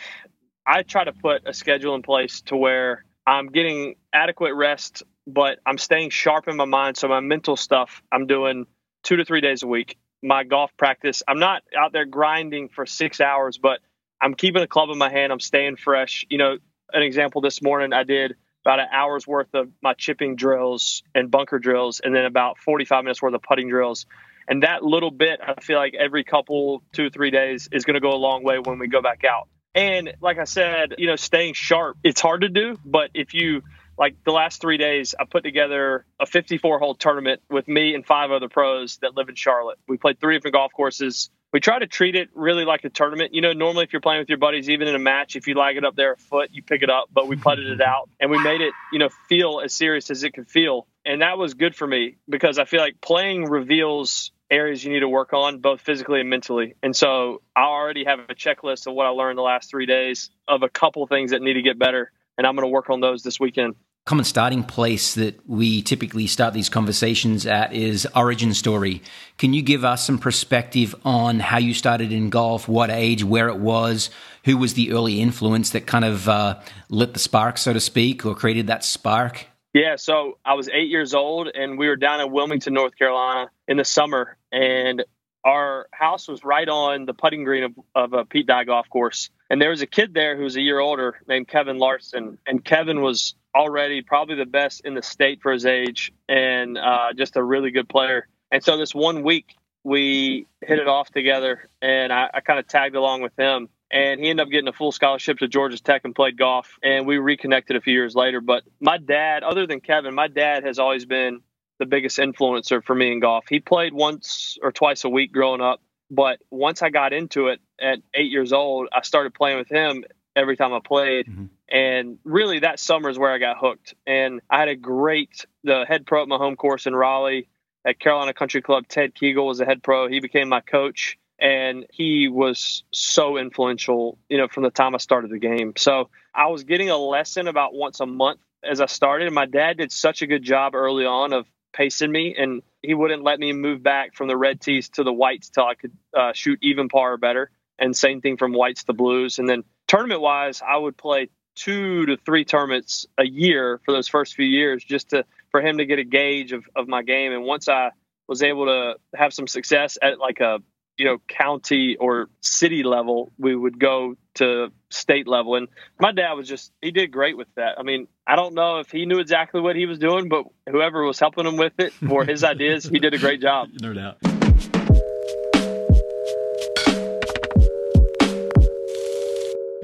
I 0.66 0.84
try 0.84 1.04
to 1.04 1.12
put 1.12 1.42
a 1.44 1.52
schedule 1.52 1.94
in 1.96 2.02
place 2.02 2.40
to 2.42 2.56
where 2.56 3.04
I'm 3.26 3.48
getting 3.48 3.96
adequate 4.12 4.54
rest, 4.54 5.02
but 5.26 5.58
I'm 5.66 5.78
staying 5.78 6.10
sharp 6.10 6.48
in 6.48 6.56
my 6.56 6.64
mind. 6.64 6.96
So 6.96 7.08
my 7.08 7.20
mental 7.20 7.56
stuff 7.56 8.02
I'm 8.12 8.26
doing 8.26 8.66
two 9.02 9.16
to 9.16 9.24
three 9.24 9.40
days 9.40 9.62
a 9.62 9.66
week. 9.66 9.96
My 10.22 10.44
golf 10.44 10.70
practice, 10.76 11.22
I'm 11.28 11.38
not 11.38 11.62
out 11.76 11.92
there 11.92 12.06
grinding 12.06 12.70
for 12.70 12.86
six 12.86 13.20
hours, 13.20 13.58
but 13.58 13.80
I'm 14.20 14.34
keeping 14.34 14.62
a 14.62 14.66
club 14.66 14.88
in 14.90 14.98
my 14.98 15.10
hand. 15.10 15.32
I'm 15.32 15.40
staying 15.40 15.76
fresh. 15.76 16.24
You 16.30 16.38
know, 16.38 16.56
an 16.92 17.02
example 17.02 17.40
this 17.40 17.62
morning, 17.62 17.92
I 17.92 18.04
did 18.04 18.36
about 18.64 18.80
an 18.80 18.86
hour's 18.90 19.26
worth 19.26 19.54
of 19.54 19.68
my 19.82 19.92
chipping 19.92 20.36
drills 20.36 21.02
and 21.14 21.30
bunker 21.30 21.58
drills, 21.58 22.00
and 22.02 22.14
then 22.14 22.24
about 22.24 22.58
45 22.58 23.04
minutes 23.04 23.20
worth 23.20 23.34
of 23.34 23.42
putting 23.42 23.68
drills. 23.68 24.06
And 24.48 24.62
that 24.62 24.82
little 24.82 25.10
bit, 25.10 25.40
I 25.46 25.60
feel 25.60 25.78
like 25.78 25.94
every 25.94 26.24
couple, 26.24 26.82
two, 26.92 27.10
three 27.10 27.30
days 27.30 27.68
is 27.72 27.84
going 27.84 27.94
to 27.94 28.00
go 28.00 28.12
a 28.12 28.16
long 28.16 28.42
way 28.42 28.58
when 28.58 28.78
we 28.78 28.88
go 28.88 29.02
back 29.02 29.24
out. 29.24 29.48
And 29.74 30.14
like 30.20 30.38
I 30.38 30.44
said, 30.44 30.94
you 30.98 31.06
know, 31.06 31.16
staying 31.16 31.54
sharp, 31.54 31.98
it's 32.04 32.20
hard 32.20 32.42
to 32.42 32.48
do. 32.48 32.78
But 32.84 33.10
if 33.14 33.34
you, 33.34 33.62
like 33.98 34.16
the 34.24 34.30
last 34.30 34.60
three 34.60 34.76
days, 34.76 35.14
I 35.18 35.24
put 35.24 35.42
together 35.42 36.04
a 36.20 36.26
54 36.26 36.78
hole 36.78 36.94
tournament 36.94 37.42
with 37.50 37.66
me 37.66 37.94
and 37.94 38.06
five 38.06 38.30
other 38.30 38.48
pros 38.48 38.98
that 38.98 39.16
live 39.16 39.28
in 39.28 39.34
Charlotte. 39.34 39.78
We 39.88 39.96
played 39.96 40.20
three 40.20 40.36
different 40.36 40.54
golf 40.54 40.72
courses. 40.72 41.30
We 41.52 41.60
try 41.60 41.78
to 41.78 41.86
treat 41.86 42.16
it 42.16 42.30
really 42.34 42.64
like 42.64 42.84
a 42.84 42.88
tournament. 42.88 43.34
You 43.34 43.40
know, 43.40 43.52
normally 43.52 43.84
if 43.84 43.92
you're 43.92 44.00
playing 44.00 44.20
with 44.20 44.28
your 44.28 44.38
buddies, 44.38 44.68
even 44.70 44.88
in 44.88 44.94
a 44.94 45.00
match, 45.00 45.36
if 45.36 45.46
you 45.46 45.54
lag 45.54 45.76
it 45.76 45.84
up 45.84 45.96
there 45.96 46.12
a 46.12 46.16
foot, 46.16 46.50
you 46.52 46.62
pick 46.62 46.82
it 46.82 46.90
up. 46.90 47.08
But 47.12 47.28
we 47.28 47.36
putted 47.36 47.66
it 47.66 47.80
out 47.80 48.08
and 48.20 48.30
we 48.30 48.38
made 48.42 48.60
it, 48.60 48.72
you 48.92 48.98
know, 48.98 49.08
feel 49.28 49.60
as 49.64 49.74
serious 49.74 50.10
as 50.10 50.24
it 50.24 50.34
could 50.34 50.48
feel. 50.48 50.86
And 51.04 51.22
that 51.22 51.36
was 51.38 51.54
good 51.54 51.76
for 51.76 51.86
me 51.86 52.16
because 52.28 52.58
I 52.58 52.64
feel 52.64 52.80
like 52.80 53.00
playing 53.00 53.44
reveals 53.44 54.32
areas 54.54 54.84
you 54.84 54.92
need 54.92 55.00
to 55.00 55.08
work 55.08 55.32
on, 55.32 55.58
both 55.58 55.80
physically 55.80 56.20
and 56.20 56.30
mentally. 56.30 56.74
And 56.82 56.94
so 56.94 57.42
I 57.54 57.62
already 57.62 58.04
have 58.04 58.20
a 58.20 58.34
checklist 58.34 58.86
of 58.86 58.94
what 58.94 59.06
I 59.06 59.10
learned 59.10 59.36
the 59.36 59.42
last 59.42 59.68
three 59.68 59.86
days 59.86 60.30
of 60.48 60.62
a 60.62 60.68
couple 60.68 61.06
things 61.06 61.32
that 61.32 61.42
need 61.42 61.54
to 61.54 61.62
get 61.62 61.78
better. 61.78 62.10
And 62.38 62.46
I'm 62.46 62.54
going 62.56 62.66
to 62.66 62.72
work 62.72 62.90
on 62.90 63.00
those 63.00 63.22
this 63.22 63.38
weekend. 63.38 63.74
Common 64.06 64.24
starting 64.26 64.62
place 64.62 65.14
that 65.14 65.48
we 65.48 65.80
typically 65.80 66.26
start 66.26 66.52
these 66.52 66.68
conversations 66.68 67.46
at 67.46 67.72
is 67.72 68.06
origin 68.14 68.52
story. 68.52 69.02
Can 69.38 69.54
you 69.54 69.62
give 69.62 69.82
us 69.82 70.04
some 70.04 70.18
perspective 70.18 70.94
on 71.06 71.40
how 71.40 71.56
you 71.56 71.72
started 71.72 72.12
in 72.12 72.28
golf, 72.28 72.68
what 72.68 72.90
age, 72.90 73.24
where 73.24 73.48
it 73.48 73.58
was, 73.58 74.10
who 74.44 74.58
was 74.58 74.74
the 74.74 74.92
early 74.92 75.22
influence 75.22 75.70
that 75.70 75.86
kind 75.86 76.04
of 76.04 76.28
uh, 76.28 76.60
lit 76.90 77.14
the 77.14 77.18
spark, 77.18 77.56
so 77.56 77.72
to 77.72 77.80
speak, 77.80 78.26
or 78.26 78.34
created 78.34 78.66
that 78.66 78.84
spark? 78.84 79.46
Yeah, 79.72 79.96
so 79.96 80.38
I 80.44 80.52
was 80.52 80.68
eight 80.68 80.90
years 80.90 81.14
old, 81.14 81.48
and 81.48 81.78
we 81.78 81.88
were 81.88 81.96
down 81.96 82.20
in 82.20 82.30
Wilmington, 82.30 82.74
North 82.74 82.96
Carolina, 82.96 83.50
in 83.68 83.76
the 83.76 83.84
summer, 83.84 84.36
and 84.52 85.04
our 85.44 85.86
house 85.92 86.26
was 86.26 86.42
right 86.42 86.68
on 86.68 87.04
the 87.04 87.14
putting 87.14 87.44
green 87.44 87.64
of, 87.64 87.72
of 87.94 88.12
a 88.14 88.24
Pete 88.24 88.46
Dye 88.46 88.64
golf 88.64 88.88
course. 88.88 89.30
And 89.50 89.60
there 89.60 89.70
was 89.70 89.82
a 89.82 89.86
kid 89.86 90.14
there 90.14 90.36
who 90.36 90.44
was 90.44 90.56
a 90.56 90.60
year 90.60 90.78
older 90.78 91.20
named 91.28 91.48
Kevin 91.48 91.78
Larsen, 91.78 92.38
and 92.46 92.64
Kevin 92.64 93.02
was 93.02 93.34
already 93.54 94.02
probably 94.02 94.36
the 94.36 94.46
best 94.46 94.82
in 94.84 94.94
the 94.94 95.02
state 95.02 95.42
for 95.42 95.52
his 95.52 95.66
age, 95.66 96.12
and 96.28 96.78
uh, 96.78 97.12
just 97.14 97.36
a 97.36 97.42
really 97.42 97.70
good 97.70 97.88
player. 97.88 98.26
And 98.50 98.64
so 98.64 98.76
this 98.76 98.94
one 98.94 99.22
week 99.22 99.56
we 99.82 100.46
hit 100.62 100.78
it 100.78 100.88
off 100.88 101.10
together, 101.10 101.68
and 101.82 102.12
I, 102.12 102.30
I 102.32 102.40
kind 102.40 102.58
of 102.58 102.66
tagged 102.66 102.96
along 102.96 103.22
with 103.22 103.32
him 103.38 103.68
and 103.94 104.20
he 104.20 104.28
ended 104.28 104.44
up 104.44 104.50
getting 104.50 104.66
a 104.66 104.72
full 104.72 104.90
scholarship 104.90 105.38
to 105.38 105.46
Georgia 105.46 105.80
Tech 105.80 106.02
and 106.04 106.14
played 106.14 106.36
golf. 106.36 106.78
And 106.82 107.06
we 107.06 107.18
reconnected 107.18 107.76
a 107.76 107.80
few 107.80 107.92
years 107.92 108.16
later. 108.16 108.40
But 108.40 108.64
my 108.80 108.98
dad, 108.98 109.44
other 109.44 109.68
than 109.68 109.80
Kevin, 109.80 110.14
my 110.14 110.26
dad 110.26 110.64
has 110.64 110.80
always 110.80 111.04
been 111.04 111.42
the 111.78 111.86
biggest 111.86 112.18
influencer 112.18 112.82
for 112.82 112.94
me 112.94 113.12
in 113.12 113.20
golf. 113.20 113.44
He 113.48 113.60
played 113.60 113.92
once 113.92 114.58
or 114.62 114.72
twice 114.72 115.04
a 115.04 115.08
week 115.08 115.32
growing 115.32 115.60
up, 115.60 115.80
but 116.10 116.38
once 116.50 116.82
I 116.82 116.90
got 116.90 117.12
into 117.12 117.48
it 117.48 117.60
at 117.80 117.98
eight 118.14 118.30
years 118.30 118.52
old, 118.52 118.88
I 118.92 119.02
started 119.02 119.34
playing 119.34 119.58
with 119.58 119.68
him 119.68 120.04
every 120.36 120.56
time 120.56 120.72
I 120.72 120.80
played. 120.80 121.26
Mm-hmm. 121.26 121.46
And 121.68 122.18
really, 122.24 122.60
that 122.60 122.78
summer 122.78 123.08
is 123.08 123.18
where 123.18 123.32
I 123.32 123.38
got 123.38 123.58
hooked. 123.58 123.94
And 124.06 124.40
I 124.50 124.58
had 124.58 124.68
a 124.68 124.76
great, 124.76 125.46
the 125.64 125.84
head 125.86 126.06
pro 126.06 126.22
at 126.22 126.28
my 126.28 126.36
home 126.36 126.56
course 126.56 126.86
in 126.86 126.94
Raleigh 126.94 127.48
at 127.84 127.98
Carolina 127.98 128.32
Country 128.32 128.62
Club, 128.62 128.88
Ted 128.88 129.14
Kiegiel 129.14 129.46
was 129.46 129.58
the 129.58 129.66
head 129.66 129.82
pro. 129.82 130.08
He 130.08 130.20
became 130.20 130.48
my 130.48 130.60
coach 130.60 131.18
and 131.38 131.84
he 131.92 132.28
was 132.28 132.84
so 132.92 133.36
influential, 133.36 134.18
you 134.28 134.38
know, 134.38 134.48
from 134.48 134.62
the 134.62 134.70
time 134.70 134.94
I 134.94 134.98
started 134.98 135.30
the 135.30 135.38
game. 135.38 135.74
So 135.76 136.08
I 136.34 136.46
was 136.46 136.64
getting 136.64 136.90
a 136.90 136.96
lesson 136.96 137.48
about 137.48 137.74
once 137.74 138.00
a 138.00 138.06
month 138.06 138.40
as 138.62 138.80
I 138.80 138.86
started. 138.86 139.26
And 139.26 139.34
my 139.34 139.46
dad 139.46 139.78
did 139.78 139.92
such 139.92 140.22
a 140.22 140.26
good 140.26 140.42
job 140.42 140.74
early 140.74 141.04
on 141.04 141.32
of 141.32 141.46
pacing 141.74 142.10
me, 142.10 142.34
and 142.38 142.62
he 142.82 142.94
wouldn't 142.94 143.22
let 143.22 143.38
me 143.38 143.52
move 143.52 143.82
back 143.82 144.14
from 144.14 144.28
the 144.28 144.36
red 144.36 144.60
tees 144.60 144.88
to 144.90 145.04
the 145.04 145.12
whites 145.12 145.50
till 145.50 145.64
I 145.64 145.74
could 145.74 145.92
uh, 146.16 146.32
shoot 146.32 146.58
even 146.62 146.88
par 146.88 147.14
or 147.14 147.16
better. 147.18 147.50
And 147.78 147.94
same 147.96 148.20
thing 148.20 148.36
from 148.36 148.52
whites 148.52 148.84
to 148.84 148.92
blues. 148.92 149.38
And 149.38 149.48
then 149.48 149.64
tournament 149.88 150.20
wise, 150.20 150.62
I 150.66 150.76
would 150.76 150.96
play 150.96 151.28
two 151.56 152.06
to 152.06 152.16
three 152.16 152.44
tournaments 152.44 153.06
a 153.18 153.24
year 153.24 153.80
for 153.84 153.92
those 153.92 154.08
first 154.08 154.34
few 154.34 154.46
years 154.46 154.82
just 154.82 155.10
to 155.10 155.24
for 155.50 155.60
him 155.60 155.78
to 155.78 155.86
get 155.86 155.98
a 155.98 156.04
gauge 156.04 156.52
of, 156.52 156.64
of 156.74 156.88
my 156.88 157.02
game. 157.02 157.32
And 157.32 157.44
once 157.44 157.68
I 157.68 157.90
was 158.26 158.42
able 158.42 158.66
to 158.66 158.94
have 159.14 159.32
some 159.32 159.46
success 159.46 159.98
at 160.00 160.18
like 160.18 160.40
a 160.40 160.60
you 160.96 161.04
know 161.04 161.18
county 161.28 161.96
or 161.96 162.28
city 162.40 162.82
level 162.82 163.32
we 163.38 163.54
would 163.54 163.78
go 163.78 164.14
to 164.34 164.72
state 164.90 165.26
level. 165.26 165.54
And 165.54 165.68
my 165.98 166.12
dad 166.12 166.32
was 166.32 166.48
just 166.48 166.72
he 166.82 166.90
did 166.90 167.10
great 167.12 167.36
with 167.36 167.48
that. 167.56 167.78
I 167.78 167.82
mean 167.82 168.08
i 168.26 168.36
don't 168.36 168.54
know 168.54 168.78
if 168.78 168.90
he 168.90 169.06
knew 169.06 169.18
exactly 169.18 169.60
what 169.60 169.76
he 169.76 169.84
was 169.84 169.98
doing 169.98 170.28
but 170.28 170.46
whoever 170.68 171.04
was 171.04 171.18
helping 171.18 171.46
him 171.46 171.56
with 171.56 171.74
it 171.78 171.92
or 172.08 172.24
his 172.24 172.42
ideas 172.54 172.84
he 172.84 172.98
did 172.98 173.14
a 173.14 173.18
great 173.18 173.40
job. 173.40 173.68
No 173.80 173.92
doubt. 173.92 174.18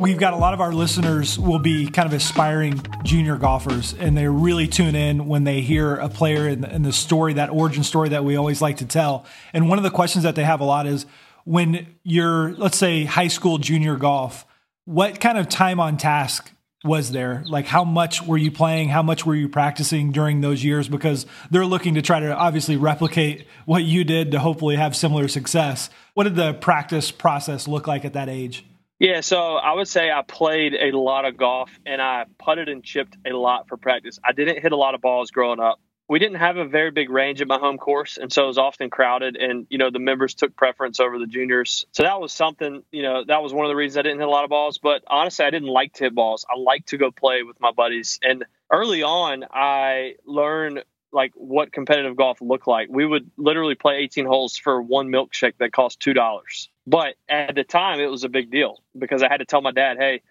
We've 0.00 0.16
got 0.16 0.32
a 0.32 0.36
lot 0.36 0.54
of 0.54 0.62
our 0.62 0.72
listeners 0.72 1.38
will 1.38 1.58
be 1.58 1.86
kind 1.86 2.06
of 2.06 2.14
aspiring 2.14 2.82
junior 3.04 3.36
golfers 3.36 3.92
and 3.92 4.16
they 4.16 4.26
really 4.28 4.66
tune 4.66 4.94
in 4.94 5.26
when 5.26 5.44
they 5.44 5.60
hear 5.60 5.94
a 5.96 6.08
player 6.08 6.48
in 6.48 6.62
the, 6.62 6.74
in 6.74 6.82
the, 6.82 6.92
story 6.92 7.34
that 7.34 7.50
origin 7.50 7.84
story 7.84 8.08
that 8.08 8.24
we 8.24 8.34
always 8.34 8.62
like 8.62 8.78
to 8.78 8.86
tell. 8.86 9.26
And 9.52 9.68
one 9.68 9.76
of 9.76 9.84
the 9.84 9.90
questions 9.90 10.24
that 10.24 10.36
they 10.36 10.42
have 10.42 10.60
a 10.60 10.64
lot 10.64 10.86
is 10.86 11.04
when 11.50 11.86
you're 12.04 12.52
let's 12.52 12.78
say 12.78 13.04
high 13.04 13.26
school 13.26 13.58
junior 13.58 13.96
golf 13.96 14.46
what 14.84 15.20
kind 15.20 15.36
of 15.36 15.48
time 15.48 15.78
on 15.78 15.96
task 15.96 16.50
was 16.82 17.12
there? 17.12 17.44
Like 17.46 17.66
how 17.66 17.84
much 17.84 18.22
were 18.22 18.38
you 18.38 18.50
playing? 18.50 18.88
How 18.88 19.02
much 19.02 19.26
were 19.26 19.34
you 19.34 19.48
practicing 19.48 20.12
during 20.12 20.40
those 20.40 20.64
years? 20.64 20.88
Because 20.88 21.26
they're 21.50 21.66
looking 21.66 21.94
to 21.94 22.02
try 22.02 22.20
to 22.20 22.34
obviously 22.34 22.76
replicate 22.76 23.46
what 23.66 23.84
you 23.84 24.02
did 24.04 24.30
to 24.32 24.38
hopefully 24.38 24.76
have 24.76 24.96
similar 24.96 25.28
success. 25.28 25.90
What 26.14 26.24
did 26.24 26.36
the 26.36 26.54
practice 26.54 27.10
process 27.10 27.68
look 27.68 27.86
like 27.86 28.04
at 28.04 28.14
that 28.14 28.28
age? 28.28 28.64
Yeah, 28.98 29.20
so 29.20 29.56
I 29.56 29.74
would 29.74 29.88
say 29.88 30.10
I 30.10 30.22
played 30.22 30.74
a 30.74 30.96
lot 30.96 31.24
of 31.24 31.36
golf 31.36 31.70
and 31.86 32.00
I 32.00 32.26
putted 32.38 32.68
and 32.68 32.82
chipped 32.82 33.16
a 33.26 33.34
lot 33.34 33.68
for 33.68 33.76
practice. 33.76 34.18
I 34.24 34.32
didn't 34.32 34.60
hit 34.62 34.72
a 34.72 34.76
lot 34.76 34.94
of 34.94 35.00
balls 35.00 35.30
growing 35.30 35.60
up. 35.60 35.80
We 36.10 36.18
didn't 36.18 36.38
have 36.38 36.56
a 36.56 36.64
very 36.64 36.90
big 36.90 37.08
range 37.08 37.40
at 37.40 37.46
my 37.46 37.58
home 37.58 37.78
course, 37.78 38.18
and 38.20 38.32
so 38.32 38.42
it 38.42 38.46
was 38.48 38.58
often 38.58 38.90
crowded. 38.90 39.36
And 39.36 39.68
you 39.70 39.78
know, 39.78 39.90
the 39.92 40.00
members 40.00 40.34
took 40.34 40.56
preference 40.56 40.98
over 40.98 41.20
the 41.20 41.26
juniors. 41.28 41.86
So 41.92 42.02
that 42.02 42.20
was 42.20 42.32
something. 42.32 42.82
You 42.90 43.04
know, 43.04 43.24
that 43.24 43.44
was 43.44 43.54
one 43.54 43.64
of 43.64 43.70
the 43.70 43.76
reasons 43.76 43.98
I 43.98 44.02
didn't 44.02 44.18
hit 44.18 44.26
a 44.26 44.30
lot 44.30 44.42
of 44.42 44.50
balls. 44.50 44.78
But 44.78 45.04
honestly, 45.06 45.44
I 45.44 45.50
didn't 45.50 45.68
like 45.68 45.92
to 45.94 46.04
hit 46.04 46.14
balls. 46.16 46.44
I 46.50 46.58
like 46.58 46.86
to 46.86 46.98
go 46.98 47.12
play 47.12 47.44
with 47.44 47.60
my 47.60 47.70
buddies. 47.70 48.18
And 48.24 48.44
early 48.72 49.04
on, 49.04 49.44
I 49.52 50.16
learned 50.26 50.82
like 51.12 51.30
what 51.36 51.70
competitive 51.70 52.16
golf 52.16 52.40
looked 52.40 52.66
like. 52.66 52.88
We 52.90 53.06
would 53.06 53.30
literally 53.36 53.76
play 53.76 53.98
18 53.98 54.26
holes 54.26 54.56
for 54.56 54.82
one 54.82 55.10
milkshake 55.10 55.58
that 55.58 55.72
cost 55.72 56.00
two 56.00 56.12
dollars. 56.12 56.70
But 56.88 57.14
at 57.28 57.54
the 57.54 57.62
time, 57.62 58.00
it 58.00 58.10
was 58.10 58.24
a 58.24 58.28
big 58.28 58.50
deal 58.50 58.82
because 58.98 59.22
I 59.22 59.28
had 59.28 59.36
to 59.36 59.44
tell 59.44 59.60
my 59.60 59.70
dad, 59.70 59.96
"Hey, 59.96 60.22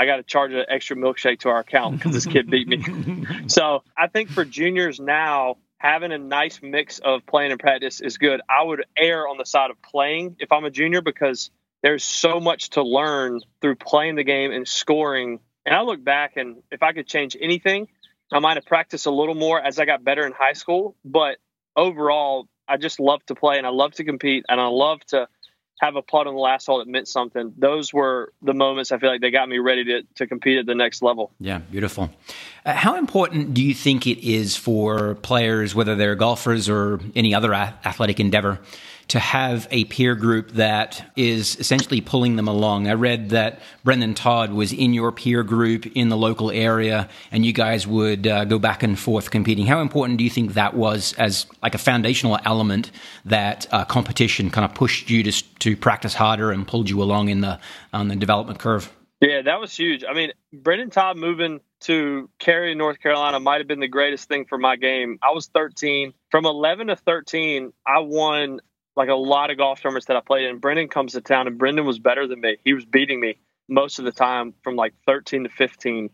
I 0.00 0.06
got 0.06 0.16
to 0.16 0.22
charge 0.22 0.52
an 0.52 0.64
extra 0.66 0.96
milkshake 0.96 1.40
to 1.40 1.50
our 1.50 1.58
account 1.58 1.98
because 1.98 2.14
this 2.14 2.24
kid 2.24 2.50
beat 2.50 2.66
me." 2.66 3.26
so 3.48 3.82
I 3.96 4.06
think 4.06 4.30
for 4.30 4.46
juniors 4.46 4.98
now, 4.98 5.58
having 5.76 6.10
a 6.10 6.18
nice 6.18 6.60
mix 6.62 7.00
of 7.00 7.26
playing 7.26 7.52
and 7.52 7.60
practice 7.60 8.00
is 8.00 8.16
good. 8.16 8.40
I 8.48 8.62
would 8.62 8.84
err 8.96 9.28
on 9.28 9.36
the 9.36 9.44
side 9.44 9.70
of 9.70 9.80
playing 9.82 10.36
if 10.38 10.52
I'm 10.52 10.64
a 10.64 10.70
junior 10.70 11.02
because 11.02 11.50
there's 11.82 12.02
so 12.02 12.40
much 12.40 12.70
to 12.70 12.82
learn 12.82 13.40
through 13.60 13.76
playing 13.76 14.14
the 14.14 14.24
game 14.24 14.52
and 14.52 14.66
scoring. 14.66 15.40
And 15.66 15.74
I 15.74 15.82
look 15.82 16.02
back 16.02 16.36
and 16.36 16.62
if 16.70 16.82
I 16.82 16.92
could 16.92 17.06
change 17.06 17.36
anything, 17.38 17.88
I 18.32 18.38
might 18.38 18.56
have 18.56 18.64
practiced 18.66 19.06
a 19.06 19.10
little 19.10 19.34
more 19.34 19.60
as 19.60 19.78
I 19.78 19.84
got 19.84 20.02
better 20.02 20.26
in 20.26 20.32
high 20.32 20.52
school, 20.52 20.96
but 21.04 21.36
overall, 21.76 22.48
I 22.68 22.76
just 22.76 23.00
love 23.00 23.24
to 23.26 23.34
play 23.34 23.58
and 23.58 23.66
I 23.66 23.70
love 23.70 23.92
to 23.92 24.04
compete 24.04 24.44
and 24.48 24.60
I 24.60 24.66
love 24.66 25.04
to 25.06 25.28
have 25.80 25.96
a 25.96 26.02
putt 26.02 26.26
on 26.26 26.34
the 26.34 26.40
last 26.40 26.66
hole 26.66 26.78
that 26.78 26.88
meant 26.88 27.08
something. 27.08 27.54
Those 27.56 27.92
were 27.92 28.34
the 28.42 28.52
moments 28.52 28.92
I 28.92 28.98
feel 28.98 29.08
like 29.08 29.22
they 29.22 29.30
got 29.30 29.48
me 29.48 29.58
ready 29.58 29.84
to, 29.84 30.02
to 30.16 30.26
compete 30.26 30.58
at 30.58 30.66
the 30.66 30.74
next 30.74 31.00
level. 31.00 31.32
Yeah, 31.40 31.58
beautiful. 31.58 32.10
Uh, 32.66 32.74
how 32.74 32.96
important 32.96 33.54
do 33.54 33.64
you 33.64 33.72
think 33.72 34.06
it 34.06 34.18
is 34.22 34.56
for 34.56 35.14
players, 35.16 35.74
whether 35.74 35.96
they're 35.96 36.16
golfers 36.16 36.68
or 36.68 37.00
any 37.16 37.34
other 37.34 37.54
athletic 37.54 38.20
endeavor, 38.20 38.60
to 39.10 39.18
have 39.18 39.66
a 39.72 39.84
peer 39.86 40.14
group 40.14 40.52
that 40.52 41.12
is 41.16 41.56
essentially 41.56 42.00
pulling 42.00 42.36
them 42.36 42.46
along. 42.46 42.86
I 42.86 42.94
read 42.94 43.30
that 43.30 43.58
Brendon 43.82 44.14
Todd 44.14 44.52
was 44.52 44.72
in 44.72 44.94
your 44.94 45.10
peer 45.10 45.42
group 45.42 45.84
in 45.96 46.10
the 46.10 46.16
local 46.16 46.52
area, 46.52 47.08
and 47.32 47.44
you 47.44 47.52
guys 47.52 47.88
would 47.88 48.28
uh, 48.28 48.44
go 48.44 48.60
back 48.60 48.84
and 48.84 48.96
forth 48.96 49.32
competing. 49.32 49.66
How 49.66 49.80
important 49.80 50.18
do 50.18 50.24
you 50.24 50.30
think 50.30 50.54
that 50.54 50.74
was 50.74 51.12
as 51.14 51.46
like 51.60 51.74
a 51.74 51.78
foundational 51.78 52.38
element 52.44 52.92
that 53.24 53.66
uh, 53.72 53.84
competition 53.84 54.48
kind 54.48 54.64
of 54.64 54.74
pushed 54.74 55.10
you 55.10 55.24
to 55.24 55.32
to 55.58 55.76
practice 55.76 56.14
harder 56.14 56.52
and 56.52 56.66
pulled 56.66 56.88
you 56.88 57.02
along 57.02 57.28
in 57.28 57.40
the 57.40 57.58
on 57.92 58.06
the 58.06 58.16
development 58.16 58.60
curve? 58.60 58.92
Yeah, 59.20 59.42
that 59.42 59.60
was 59.60 59.76
huge. 59.76 60.02
I 60.08 60.14
mean, 60.14 60.32
Brendon 60.52 60.88
Todd 60.88 61.18
moving 61.18 61.60
to 61.80 62.30
Cary, 62.38 62.74
North 62.74 63.00
Carolina 63.00 63.38
might 63.40 63.58
have 63.58 63.66
been 63.66 63.80
the 63.80 63.88
greatest 63.88 64.28
thing 64.28 64.46
for 64.46 64.56
my 64.56 64.76
game. 64.76 65.18
I 65.22 65.32
was 65.32 65.48
13. 65.48 66.14
From 66.30 66.46
11 66.46 66.86
to 66.86 66.96
13, 66.96 67.72
I 67.86 67.98
won 68.00 68.60
like 69.00 69.08
a 69.08 69.14
lot 69.14 69.50
of 69.50 69.56
golf 69.56 69.80
tournaments 69.80 70.08
that 70.08 70.16
I 70.18 70.20
played 70.20 70.44
in. 70.44 70.58
Brendon 70.58 70.86
comes 70.86 71.14
to 71.14 71.22
town, 71.22 71.46
and 71.46 71.56
Brendon 71.56 71.86
was 71.86 71.98
better 71.98 72.26
than 72.26 72.38
me. 72.38 72.58
He 72.62 72.74
was 72.74 72.84
beating 72.84 73.18
me 73.18 73.38
most 73.66 73.98
of 73.98 74.04
the 74.04 74.12
time 74.12 74.52
from 74.62 74.76
like 74.76 74.92
13 75.06 75.44
to 75.44 75.48
15. 75.48 76.10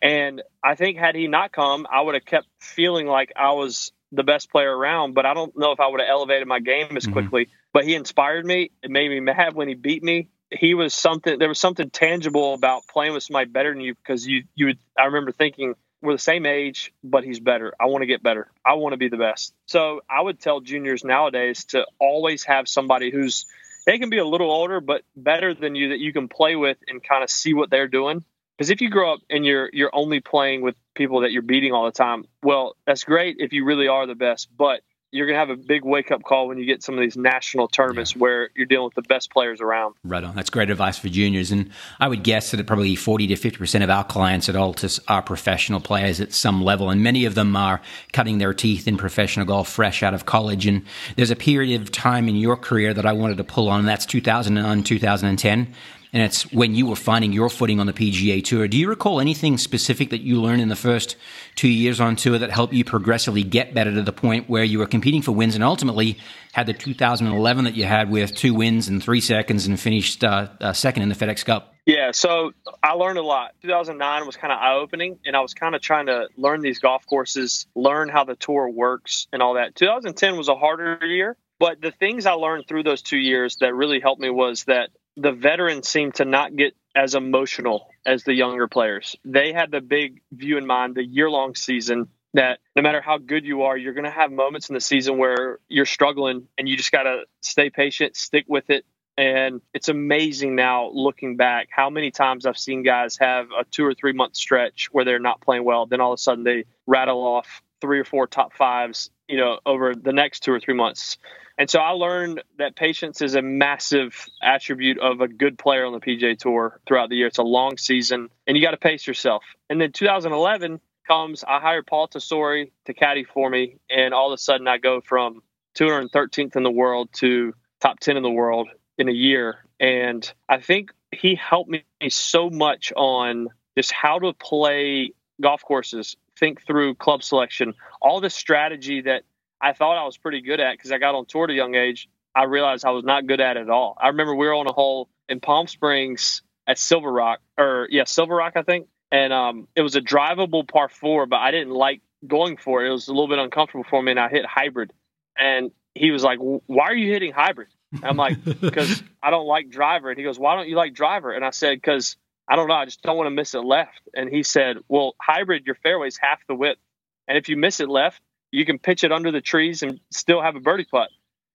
And 0.00 0.42
I 0.62 0.76
think 0.76 0.98
had 0.98 1.16
he 1.16 1.26
not 1.26 1.50
come, 1.50 1.84
I 1.90 2.00
would 2.00 2.14
have 2.14 2.24
kept 2.24 2.46
feeling 2.60 3.08
like 3.08 3.32
I 3.34 3.54
was 3.54 3.90
the 4.12 4.22
best 4.22 4.52
player 4.52 4.72
around, 4.74 5.14
but 5.14 5.26
I 5.26 5.34
don't 5.34 5.58
know 5.58 5.72
if 5.72 5.80
I 5.80 5.88
would 5.88 5.98
have 5.98 6.08
elevated 6.08 6.46
my 6.46 6.60
game 6.60 6.96
as 6.96 7.02
mm-hmm. 7.02 7.12
quickly. 7.12 7.46
Mm-hmm. 7.46 7.54
But 7.72 7.84
he 7.86 7.96
inspired 7.96 8.46
me. 8.46 8.70
It 8.84 8.90
made 8.92 9.10
me 9.10 9.18
mad 9.18 9.54
when 9.54 9.66
he 9.66 9.74
beat 9.74 10.04
me. 10.04 10.28
He 10.52 10.74
was 10.74 10.94
something. 10.94 11.40
There 11.40 11.48
was 11.48 11.58
something 11.58 11.90
tangible 11.90 12.54
about 12.54 12.82
playing 12.86 13.14
with 13.14 13.24
somebody 13.24 13.50
better 13.50 13.74
than 13.74 13.82
you 13.82 13.96
because 13.96 14.24
you 14.24 14.44
you. 14.54 14.66
Would, 14.66 14.78
I 14.96 15.06
remember 15.06 15.32
thinking 15.32 15.74
we're 16.00 16.12
the 16.12 16.18
same 16.18 16.46
age, 16.46 16.92
but 17.02 17.24
he's 17.24 17.40
better. 17.40 17.74
I 17.80 17.86
want 17.86 18.02
to 18.02 18.06
get 18.06 18.22
better. 18.22 18.50
I 18.64 18.74
want 18.74 18.92
to 18.92 18.96
be 18.96 19.08
the 19.08 19.16
best. 19.16 19.52
So 19.66 20.02
I 20.08 20.20
would 20.20 20.40
tell 20.40 20.60
juniors 20.60 21.04
nowadays 21.04 21.64
to 21.66 21.86
always 21.98 22.44
have 22.44 22.68
somebody 22.68 23.10
who's 23.10 23.46
they 23.86 23.98
can 23.98 24.10
be 24.10 24.18
a 24.18 24.24
little 24.24 24.50
older, 24.50 24.80
but 24.80 25.02
better 25.16 25.54
than 25.54 25.74
you 25.74 25.90
that 25.90 25.98
you 25.98 26.12
can 26.12 26.28
play 26.28 26.56
with 26.56 26.76
and 26.88 27.02
kind 27.02 27.24
of 27.24 27.30
see 27.30 27.54
what 27.54 27.70
they're 27.70 27.88
doing. 27.88 28.22
Because 28.56 28.70
if 28.70 28.80
you 28.80 28.90
grow 28.90 29.14
up 29.14 29.20
and 29.30 29.46
you're 29.46 29.70
you're 29.72 29.94
only 29.94 30.20
playing 30.20 30.62
with 30.62 30.74
people 30.94 31.20
that 31.20 31.32
you're 31.32 31.42
beating 31.42 31.72
all 31.72 31.86
the 31.86 31.92
time, 31.92 32.24
well, 32.42 32.76
that's 32.86 33.04
great 33.04 33.36
if 33.38 33.52
you 33.52 33.64
really 33.64 33.88
are 33.88 34.06
the 34.06 34.14
best. 34.14 34.48
But 34.56 34.82
you're 35.10 35.26
going 35.26 35.34
to 35.34 35.38
have 35.38 35.50
a 35.50 35.56
big 35.56 35.84
wake 35.84 36.10
up 36.10 36.22
call 36.22 36.48
when 36.48 36.58
you 36.58 36.66
get 36.66 36.82
some 36.82 36.94
of 36.94 37.00
these 37.00 37.16
national 37.16 37.68
tournaments 37.68 38.14
yeah. 38.14 38.20
where 38.20 38.50
you're 38.54 38.66
dealing 38.66 38.84
with 38.84 38.94
the 38.94 39.02
best 39.02 39.30
players 39.30 39.60
around. 39.60 39.94
Right 40.04 40.22
on. 40.22 40.34
That's 40.34 40.50
great 40.50 40.70
advice 40.70 40.98
for 40.98 41.08
juniors. 41.08 41.50
And 41.50 41.70
I 41.98 42.08
would 42.08 42.22
guess 42.22 42.50
that 42.50 42.66
probably 42.66 42.94
40 42.94 43.28
to 43.28 43.34
50% 43.34 43.82
of 43.82 43.90
our 43.90 44.04
clients 44.04 44.48
at 44.48 44.54
Altus 44.54 45.00
are 45.08 45.22
professional 45.22 45.80
players 45.80 46.20
at 46.20 46.32
some 46.32 46.62
level. 46.62 46.90
And 46.90 47.02
many 47.02 47.24
of 47.24 47.34
them 47.34 47.56
are 47.56 47.80
cutting 48.12 48.38
their 48.38 48.52
teeth 48.52 48.86
in 48.86 48.98
professional 48.98 49.46
golf 49.46 49.68
fresh 49.68 50.02
out 50.02 50.12
of 50.12 50.26
college. 50.26 50.66
And 50.66 50.84
there's 51.16 51.30
a 51.30 51.36
period 51.36 51.80
of 51.80 51.90
time 51.90 52.28
in 52.28 52.36
your 52.36 52.56
career 52.56 52.92
that 52.92 53.06
I 53.06 53.12
wanted 53.12 53.38
to 53.38 53.44
pull 53.44 53.68
on, 53.68 53.80
and 53.80 53.88
that's 53.88 54.06
2009, 54.06 54.82
2010 54.82 55.74
and 56.12 56.22
it's 56.22 56.50
when 56.52 56.74
you 56.74 56.86
were 56.86 56.96
finding 56.96 57.32
your 57.32 57.48
footing 57.50 57.80
on 57.80 57.86
the 57.86 57.92
PGA 57.92 58.42
Tour. 58.42 58.68
Do 58.68 58.76
you 58.76 58.88
recall 58.88 59.20
anything 59.20 59.58
specific 59.58 60.10
that 60.10 60.20
you 60.20 60.40
learned 60.40 60.62
in 60.62 60.68
the 60.68 60.76
first 60.76 61.16
two 61.54 61.68
years 61.68 62.00
on 62.00 62.16
tour 62.16 62.38
that 62.38 62.50
helped 62.50 62.72
you 62.72 62.84
progressively 62.84 63.42
get 63.42 63.74
better 63.74 63.92
to 63.92 64.02
the 64.02 64.12
point 64.12 64.48
where 64.48 64.64
you 64.64 64.78
were 64.78 64.86
competing 64.86 65.22
for 65.22 65.32
wins 65.32 65.54
and 65.54 65.64
ultimately 65.64 66.18
had 66.52 66.66
the 66.66 66.72
2011 66.72 67.64
that 67.64 67.74
you 67.74 67.84
had 67.84 68.10
with 68.10 68.34
two 68.34 68.54
wins 68.54 68.88
and 68.88 69.02
three 69.02 69.20
seconds 69.20 69.66
and 69.66 69.78
finished 69.78 70.24
uh, 70.24 70.48
uh, 70.60 70.72
second 70.72 71.02
in 71.02 71.08
the 71.08 71.14
FedEx 71.14 71.44
Cup? 71.44 71.74
Yeah, 71.88 72.10
so 72.12 72.52
I 72.82 72.92
learned 72.92 73.18
a 73.18 73.22
lot. 73.22 73.52
2009 73.62 74.26
was 74.26 74.36
kind 74.36 74.52
of 74.52 74.58
eye 74.58 74.74
opening, 74.74 75.18
and 75.24 75.34
I 75.34 75.40
was 75.40 75.54
kind 75.54 75.74
of 75.74 75.80
trying 75.80 76.06
to 76.06 76.28
learn 76.36 76.60
these 76.60 76.80
golf 76.80 77.06
courses, 77.06 77.66
learn 77.74 78.10
how 78.10 78.24
the 78.24 78.36
tour 78.36 78.68
works, 78.68 79.26
and 79.32 79.40
all 79.40 79.54
that. 79.54 79.74
2010 79.74 80.36
was 80.36 80.48
a 80.48 80.54
harder 80.54 80.98
year, 81.06 81.36
but 81.58 81.80
the 81.80 81.90
things 81.90 82.26
I 82.26 82.32
learned 82.32 82.66
through 82.68 82.82
those 82.82 83.00
two 83.00 83.16
years 83.16 83.56
that 83.60 83.74
really 83.74 84.00
helped 84.00 84.20
me 84.20 84.28
was 84.28 84.64
that 84.64 84.90
the 85.18 85.32
veterans 85.32 85.88
seem 85.88 86.12
to 86.12 86.24
not 86.24 86.54
get 86.54 86.74
as 86.94 87.14
emotional 87.14 87.88
as 88.06 88.24
the 88.24 88.34
younger 88.34 88.68
players. 88.68 89.16
They 89.24 89.52
had 89.52 89.70
the 89.70 89.80
big 89.80 90.22
view 90.32 90.58
in 90.58 90.66
mind, 90.66 90.94
the 90.94 91.04
year 91.04 91.30
long 91.30 91.54
season 91.54 92.08
that 92.34 92.58
no 92.76 92.82
matter 92.82 93.00
how 93.00 93.18
good 93.18 93.44
you 93.44 93.62
are, 93.62 93.76
you're 93.76 93.94
going 93.94 94.04
to 94.04 94.10
have 94.10 94.30
moments 94.30 94.68
in 94.68 94.74
the 94.74 94.80
season 94.80 95.18
where 95.18 95.58
you're 95.68 95.86
struggling 95.86 96.46
and 96.56 96.68
you 96.68 96.76
just 96.76 96.92
got 96.92 97.04
to 97.04 97.22
stay 97.40 97.70
patient, 97.70 98.16
stick 98.16 98.44
with 98.48 98.70
it. 98.70 98.84
And 99.16 99.60
it's 99.74 99.88
amazing 99.88 100.54
now 100.54 100.90
looking 100.92 101.36
back 101.36 101.68
how 101.70 101.90
many 101.90 102.12
times 102.12 102.46
I've 102.46 102.58
seen 102.58 102.84
guys 102.84 103.16
have 103.18 103.46
a 103.58 103.64
two 103.64 103.84
or 103.84 103.94
three 103.94 104.12
month 104.12 104.36
stretch 104.36 104.88
where 104.92 105.04
they're 105.04 105.18
not 105.18 105.40
playing 105.40 105.64
well. 105.64 105.86
Then 105.86 106.00
all 106.00 106.12
of 106.12 106.18
a 106.18 106.22
sudden 106.22 106.44
they 106.44 106.64
rattle 106.86 107.22
off 107.22 107.62
three 107.80 107.98
or 107.98 108.04
four 108.04 108.26
top 108.28 108.54
fives, 108.54 109.10
you 109.26 109.36
know, 109.36 109.58
over 109.66 109.94
the 109.94 110.12
next 110.12 110.40
two 110.40 110.52
or 110.52 110.60
three 110.60 110.74
months. 110.74 111.18
And 111.58 111.68
so 111.68 111.80
I 111.80 111.90
learned 111.90 112.40
that 112.58 112.76
patience 112.76 113.20
is 113.20 113.34
a 113.34 113.42
massive 113.42 114.28
attribute 114.40 115.00
of 115.00 115.20
a 115.20 115.26
good 115.26 115.58
player 115.58 115.84
on 115.84 115.92
the 115.92 115.98
PGA 115.98 116.38
Tour 116.38 116.80
throughout 116.86 117.10
the 117.10 117.16
year. 117.16 117.26
It's 117.26 117.38
a 117.38 117.42
long 117.42 117.76
season, 117.78 118.28
and 118.46 118.56
you 118.56 118.62
got 118.62 118.70
to 118.70 118.76
pace 118.76 119.06
yourself. 119.08 119.42
And 119.68 119.80
then 119.80 119.90
2011 119.90 120.80
comes, 121.06 121.42
I 121.42 121.58
hired 121.58 121.86
Paul 121.86 122.06
Tesori 122.06 122.70
to 122.84 122.94
caddy 122.94 123.24
for 123.24 123.50
me, 123.50 123.78
and 123.90 124.14
all 124.14 124.28
of 124.28 124.34
a 124.34 124.38
sudden 124.38 124.68
I 124.68 124.78
go 124.78 125.00
from 125.00 125.42
213th 125.76 126.54
in 126.54 126.62
the 126.62 126.70
world 126.70 127.08
to 127.14 127.52
top 127.80 127.98
10 127.98 128.16
in 128.16 128.22
the 128.22 128.30
world 128.30 128.68
in 128.96 129.08
a 129.08 129.12
year. 129.12 129.64
And 129.80 130.30
I 130.48 130.58
think 130.58 130.92
he 131.10 131.34
helped 131.34 131.70
me 131.70 131.84
so 132.08 132.50
much 132.50 132.92
on 132.96 133.48
just 133.76 133.90
how 133.92 134.20
to 134.20 134.32
play 134.32 135.12
golf 135.40 135.62
courses, 135.62 136.16
think 136.38 136.64
through 136.64 136.94
club 136.96 137.22
selection, 137.22 137.74
all 138.00 138.20
the 138.20 138.30
strategy 138.30 139.02
that 139.02 139.22
I 139.60 139.72
thought 139.72 139.96
I 139.96 140.04
was 140.04 140.16
pretty 140.16 140.40
good 140.40 140.60
at 140.60 140.72
because 140.72 140.92
I 140.92 140.98
got 140.98 141.14
on 141.14 141.26
tour 141.26 141.44
at 141.44 141.50
a 141.50 141.54
young 141.54 141.74
age. 141.74 142.08
I 142.34 142.44
realized 142.44 142.84
I 142.84 142.90
was 142.90 143.04
not 143.04 143.26
good 143.26 143.40
at 143.40 143.56
it 143.56 143.62
at 143.62 143.70
all. 143.70 143.96
I 144.00 144.08
remember 144.08 144.34
we 144.34 144.46
were 144.46 144.54
on 144.54 144.66
a 144.66 144.72
hole 144.72 145.08
in 145.28 145.40
Palm 145.40 145.66
Springs 145.66 146.42
at 146.66 146.78
Silver 146.78 147.10
Rock, 147.10 147.40
or 147.56 147.88
yeah, 147.90 148.04
Silver 148.04 148.36
Rock, 148.36 148.52
I 148.56 148.62
think, 148.62 148.88
and 149.10 149.32
um, 149.32 149.68
it 149.74 149.82
was 149.82 149.96
a 149.96 150.00
drivable 150.00 150.68
par 150.68 150.88
four, 150.88 151.26
but 151.26 151.36
I 151.36 151.50
didn't 151.50 151.72
like 151.72 152.02
going 152.26 152.56
for 152.56 152.84
it. 152.84 152.88
It 152.88 152.92
was 152.92 153.08
a 153.08 153.12
little 153.12 153.28
bit 153.28 153.38
uncomfortable 153.38 153.84
for 153.88 154.02
me, 154.02 154.12
and 154.12 154.20
I 154.20 154.28
hit 154.28 154.44
hybrid. 154.44 154.92
And 155.36 155.70
he 155.94 156.10
was 156.10 156.22
like, 156.22 156.38
"Why 156.40 156.86
are 156.86 156.94
you 156.94 157.12
hitting 157.12 157.32
hybrid?" 157.32 157.68
And 157.92 158.04
I'm 158.04 158.16
like, 158.16 158.42
"Because 158.60 159.02
I 159.22 159.30
don't 159.30 159.46
like 159.46 159.70
driver." 159.70 160.10
And 160.10 160.18
he 160.18 160.24
goes, 160.24 160.38
"Why 160.38 160.56
don't 160.56 160.68
you 160.68 160.76
like 160.76 160.94
driver?" 160.94 161.32
And 161.32 161.44
I 161.44 161.50
said, 161.50 161.76
"Because 161.76 162.16
I 162.48 162.56
don't 162.56 162.68
know. 162.68 162.74
I 162.74 162.84
just 162.84 163.02
don't 163.02 163.16
want 163.16 163.26
to 163.26 163.34
miss 163.34 163.54
it 163.54 163.64
left." 163.64 164.02
And 164.14 164.28
he 164.30 164.42
said, 164.42 164.78
"Well, 164.88 165.14
hybrid, 165.20 165.66
your 165.66 165.76
fairway's 165.76 166.18
half 166.20 166.40
the 166.46 166.54
width, 166.54 166.80
and 167.26 167.38
if 167.38 167.48
you 167.48 167.56
miss 167.56 167.80
it 167.80 167.88
left, 167.88 168.20
you 168.50 168.64
can 168.64 168.78
pitch 168.78 169.04
it 169.04 169.12
under 169.12 169.30
the 169.30 169.40
trees 169.40 169.82
and 169.82 170.00
still 170.10 170.40
have 170.40 170.56
a 170.56 170.60
birdie 170.60 170.86
putt. 170.90 171.10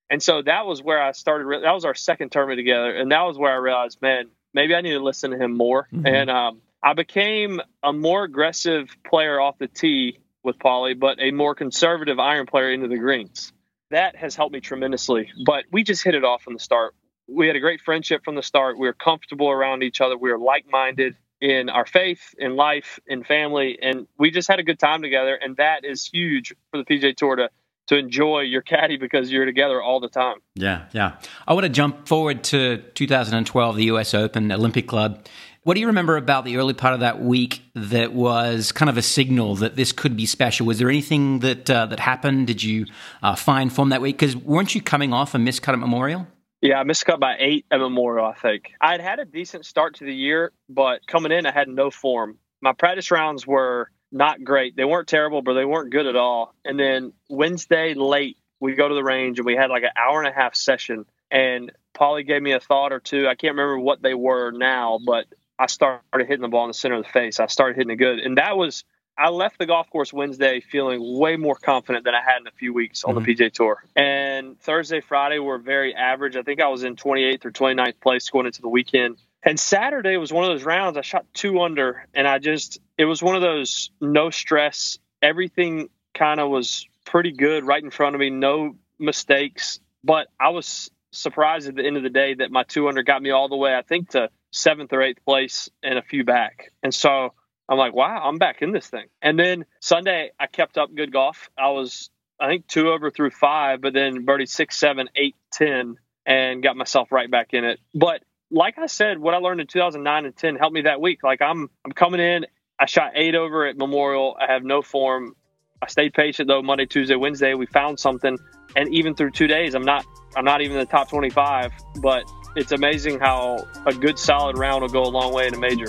And 0.09 0.21
so 0.21 0.41
that 0.41 0.65
was 0.65 0.81
where 0.81 1.01
I 1.01 1.12
started. 1.12 1.63
That 1.63 1.71
was 1.71 1.85
our 1.85 1.95
second 1.95 2.31
tournament 2.31 2.59
together, 2.59 2.95
and 2.95 3.12
that 3.12 3.21
was 3.21 3.38
where 3.38 3.51
I 3.51 3.55
realized, 3.55 4.01
man, 4.01 4.29
maybe 4.53 4.75
I 4.75 4.81
need 4.81 4.91
to 4.91 5.00
listen 5.00 5.31
to 5.31 5.38
him 5.38 5.57
more. 5.57 5.88
Mm-hmm. 5.91 6.05
And 6.05 6.29
um, 6.29 6.62
I 6.83 6.93
became 6.93 7.62
a 7.81 7.93
more 7.93 8.23
aggressive 8.23 8.95
player 9.03 9.39
off 9.39 9.57
the 9.57 9.67
tee 9.67 10.19
with 10.43 10.59
Paulie, 10.59 11.00
but 11.00 11.19
a 11.21 11.31
more 11.31 11.55
conservative 11.55 12.19
iron 12.19 12.45
player 12.45 12.71
into 12.71 12.88
the 12.88 12.97
greens. 12.97 13.53
That 13.91 14.15
has 14.15 14.35
helped 14.35 14.53
me 14.53 14.59
tremendously. 14.59 15.31
But 15.45 15.65
we 15.71 15.83
just 15.83 16.03
hit 16.03 16.15
it 16.15 16.23
off 16.23 16.43
from 16.43 16.53
the 16.53 16.59
start. 16.59 16.93
We 17.27 17.47
had 17.47 17.55
a 17.55 17.62
great 17.62 17.79
friendship 17.81 18.23
from 18.25 18.35
the 18.35 18.43
start. 18.43 18.77
We 18.77 18.88
were 18.88 18.93
comfortable 18.93 19.50
around 19.50 19.81
each 19.81 20.01
other. 20.01 20.17
We 20.17 20.31
were 20.31 20.39
like 20.39 20.65
minded 20.69 21.15
in 21.43 21.69
our 21.69 21.85
faith, 21.85 22.33
in 22.38 22.55
life, 22.55 23.00
in 23.05 23.21
family, 23.25 23.77
and 23.81 24.07
we 24.17 24.31
just 24.31 24.47
had 24.47 24.59
a 24.59 24.63
good 24.63 24.79
time 24.79 25.01
together. 25.01 25.35
And 25.35 25.57
that 25.57 25.83
is 25.83 26.05
huge 26.05 26.53
for 26.71 26.77
the 26.77 26.85
PGA 26.85 27.15
Tour 27.15 27.35
to 27.35 27.50
to 27.88 27.97
enjoy 27.97 28.39
your 28.39 28.62
caddy 28.62 28.95
because 28.95 29.29
you're 29.29 29.43
together 29.43 29.81
all 29.81 30.00
the 30.00 30.07
time. 30.07 30.38
Yeah, 30.55 30.85
yeah. 30.93 31.17
I 31.45 31.53
want 31.53 31.65
to 31.65 31.69
jump 31.69 32.07
forward 32.07 32.41
to 32.45 32.77
2012, 32.77 33.75
the 33.75 33.83
U.S. 33.85 34.13
Open 34.13 34.53
Olympic 34.53 34.88
Club. 34.88 35.27
What 35.63 35.73
do 35.73 35.81
you 35.81 35.88
remember 35.88 36.15
about 36.15 36.45
the 36.45 36.55
early 36.55 36.73
part 36.73 36.93
of 36.93 37.01
that 37.01 37.21
week 37.21 37.62
that 37.75 38.13
was 38.13 38.71
kind 38.71 38.89
of 38.89 38.97
a 38.97 39.01
signal 39.01 39.55
that 39.55 39.75
this 39.75 39.91
could 39.91 40.15
be 40.15 40.25
special? 40.25 40.65
Was 40.65 40.79
there 40.79 40.88
anything 40.88 41.39
that 41.39 41.69
uh, 41.69 41.88
that 41.88 42.00
happened? 42.00 42.47
Did 42.47 42.63
you 42.63 42.85
uh, 43.21 43.35
find 43.35 43.71
from 43.71 43.89
that 43.89 44.00
week? 44.00 44.17
Because 44.17 44.38
weren't 44.38 44.73
you 44.75 44.81
coming 44.81 45.12
off 45.12 45.35
a 45.35 45.38
miscut 45.38 45.73
at 45.73 45.79
Memorial? 45.79 46.25
Yeah, 46.63 46.79
I 46.79 46.84
missed 46.84 47.05
cut 47.05 47.20
by 47.20 47.36
eight 47.39 47.65
at 47.72 47.82
Memorial, 47.82 48.25
I 48.25 48.36
think. 48.36 48.72
I 48.79 48.93
had 48.93 49.01
had 49.01 49.20
a 49.20 49.25
decent 49.25 49.65
start 49.65 49.96
to 49.96 50.05
the 50.05 50.15
year, 50.15 50.53
but 50.70 51.05
coming 51.05 51.34
in, 51.34 51.46
I 51.46 51.51
had 51.51 51.67
no 51.67 51.91
form. 51.91 52.38
My 52.62 52.72
practice 52.72 53.12
rounds 53.12 53.46
were 53.46 53.91
not 54.13 54.41
great. 54.46 54.77
They 54.77 54.86
weren't 54.86 55.10
terrible, 55.10 55.41
but 55.41 55.55
they 55.55 55.65
weren't 55.65 55.91
good 55.91 56.08
at 56.08 56.15
all. 56.15 56.55
And 56.63 56.79
then 56.79 57.12
Wednesday 57.29 57.96
late, 57.96 58.38
we 58.62 58.75
go 58.75 58.88
to 58.88 58.96
the 58.96 59.03
range 59.03 59.39
and 59.39 59.46
we 59.46 59.58
had 59.58 59.72
like 59.72 59.84
an 59.84 59.89
hour 59.98 60.22
and 60.22 60.29
a 60.29 60.34
half 60.34 60.55
session. 60.55 61.03
And 61.29 61.70
Paulie 61.93 62.25
gave 62.25 62.41
me 62.41 62.53
a 62.53 62.62
thought 62.62 62.93
or 62.93 63.01
two. 63.01 63.27
I 63.27 63.36
can't 63.36 63.58
remember 63.58 63.79
what 63.79 64.01
they 64.01 64.13
were 64.13 64.51
now, 64.51 65.00
but 65.05 65.25
I 65.60 65.65
started 65.65 66.01
hitting 66.15 66.43
the 66.43 66.48
ball 66.48 66.63
in 66.63 66.70
the 66.70 66.74
center 66.74 66.96
of 66.96 67.03
the 67.03 67.10
face. 67.10 67.41
I 67.41 67.48
started 67.48 67.75
hitting 67.75 67.91
it 67.91 67.98
good. 67.98 68.20
And 68.20 68.38
that 68.38 68.55
was 68.55 68.86
I 69.17 69.29
left 69.29 69.60
the 69.60 69.65
golf 69.65 69.89
course 69.89 70.12
Wednesday 70.12 70.60
feeling 70.60 71.20
way 71.20 71.36
more 71.36 71.55
confident 71.55 72.05
than 72.05 72.15
I 72.15 72.22
had 72.22 72.41
in 72.41 72.48
a 72.48 72.51
few 72.51 72.74
weeks 72.74 73.03
on 73.03 73.15
mm-hmm. 73.15 73.25
the 73.25 73.36
PGA 73.36 73.51
Tour. 73.51 73.84
And 73.96 74.60
Thursday, 74.60 75.01
Friday 75.01 75.39
were 75.39 75.60
very 75.60 75.93
average. 75.93 76.36
I 76.36 76.41
think 76.41 76.62
I 76.62 76.67
was 76.67 76.84
in 76.84 76.96
28th 76.96 77.46
or 77.46 77.51
29th 77.51 78.00
place 78.01 78.29
going 78.29 78.48
into 78.48 78.62
the 78.62 78.70
weekend. 78.70 79.17
And 79.43 79.60
Saturday 79.60 80.17
was 80.17 80.32
one 80.32 80.46
of 80.46 80.51
those 80.51 80.63
rounds 80.63 80.98
I 80.98 81.01
shot 81.01 81.25
two 81.34 81.62
under, 81.62 82.08
and 82.13 82.27
I 82.27 82.39
just, 82.39 82.79
it 82.98 83.05
was 83.05 83.22
one 83.22 83.36
of 83.36 83.41
those 83.41 83.91
no 84.00 84.29
stress. 84.29 84.98
Everything 85.22 85.89
kind 86.13 86.39
of 86.39 86.50
was 86.50 86.88
pretty 87.05 87.34
good 87.34 87.65
right 87.65 87.84
in 87.84 87.91
front 87.91 88.15
of 88.15 88.20
me, 88.20 88.29
no 88.29 88.75
mistakes. 89.00 89.79
But 90.03 90.27
I 90.39 90.50
was 90.50 90.89
surprised 91.12 91.67
at 91.67 91.75
the 91.75 91.86
end 91.86 91.98
of 91.98 92.03
the 92.03 92.10
day 92.10 92.36
that 92.36 92.51
my 92.51 92.63
two 92.63 92.88
under 92.88 93.03
got 93.03 93.22
me 93.22 93.32
all 93.32 93.50
the 93.50 93.58
way, 93.58 93.75
I 93.75 93.82
think, 93.82 94.12
to 94.12 94.29
seventh 94.51 94.93
or 94.93 95.01
eighth 95.01 95.24
place 95.25 95.70
and 95.82 96.00
a 96.00 96.01
few 96.01 96.24
back. 96.24 96.72
And 96.82 96.93
so 96.93 97.34
I'm 97.74 97.80
like, 97.80 97.96
wow, 97.96 98.22
I'm 98.24 98.38
back 98.38 98.62
in 98.62 98.72
this 98.72 98.88
thing. 98.88 99.08
And 99.20 99.38
then 99.38 99.65
Sunday, 99.80 100.30
I 100.39 100.46
kept 100.46 100.77
up 100.77 100.94
good 100.94 101.12
golf. 101.12 101.50
I 101.58 101.70
was, 101.70 102.12
I 102.39 102.48
think, 102.48 102.68
two 102.68 102.89
over 102.89 103.10
through 103.10 103.32
five, 103.32 103.82
but 103.82 103.94
then 103.94 104.25
birdie 104.25 104.46
six, 104.46 104.77
seven, 104.77 105.10
eight, 105.15 105.36
ten, 105.51 105.98
and 106.24 106.62
got 106.62 106.77
myself 106.77 107.12
right 107.12 107.30
back 107.30 107.48
in 107.53 107.65
it. 107.65 107.80
But 107.96 108.22
like 108.51 108.77
I 108.77 108.86
said, 108.86 109.18
what 109.18 109.34
I 109.34 109.38
learned 109.38 109.60
in 109.60 109.65
2009 109.65 110.25
and 110.25 110.36
10 110.36 110.56
helped 110.56 110.75
me 110.75 110.82
that 110.82 111.01
week. 111.01 111.24
Like 111.24 111.42
I'm, 111.42 111.68
I'm 111.84 111.92
coming 111.94 112.20
in. 112.22 112.46
I 112.80 112.86
shot 112.86 113.13
eight 113.15 113.34
over 113.34 113.65
at 113.65 113.75
Memorial. 113.75 114.38
I 114.39 114.51
have 114.51 114.63
no 114.63 114.84
form. 114.84 115.36
I 115.82 115.88
stayed 115.88 116.13
patient 116.13 116.48
though. 116.48 116.62
Monday, 116.62 116.86
Tuesday, 116.86 117.15
Wednesday, 117.15 117.56
we 117.56 117.65
found 117.65 118.00
something, 118.00 118.38
and 118.75 118.94
even 118.94 119.15
through 119.15 119.32
two 119.32 119.48
days, 119.48 119.74
I'm 119.74 119.84
not, 119.84 120.06
I'm 120.36 120.46
not 120.46 120.62
even 120.62 120.77
in 120.77 120.80
the 120.80 120.92
top 120.92 121.10
25. 121.10 121.74
But 122.03 122.32
it's 122.56 122.72
amazing 122.72 123.20
how 123.20 123.65
a 123.88 123.94
good 123.96 124.20
solid 124.20 124.60
round 124.60 124.84
will 124.84 124.89
go 124.89 125.01
a 125.01 125.10
long 125.10 125.34
way 125.34 125.48
in 125.48 125.56
a 125.56 125.60
major. 125.60 125.88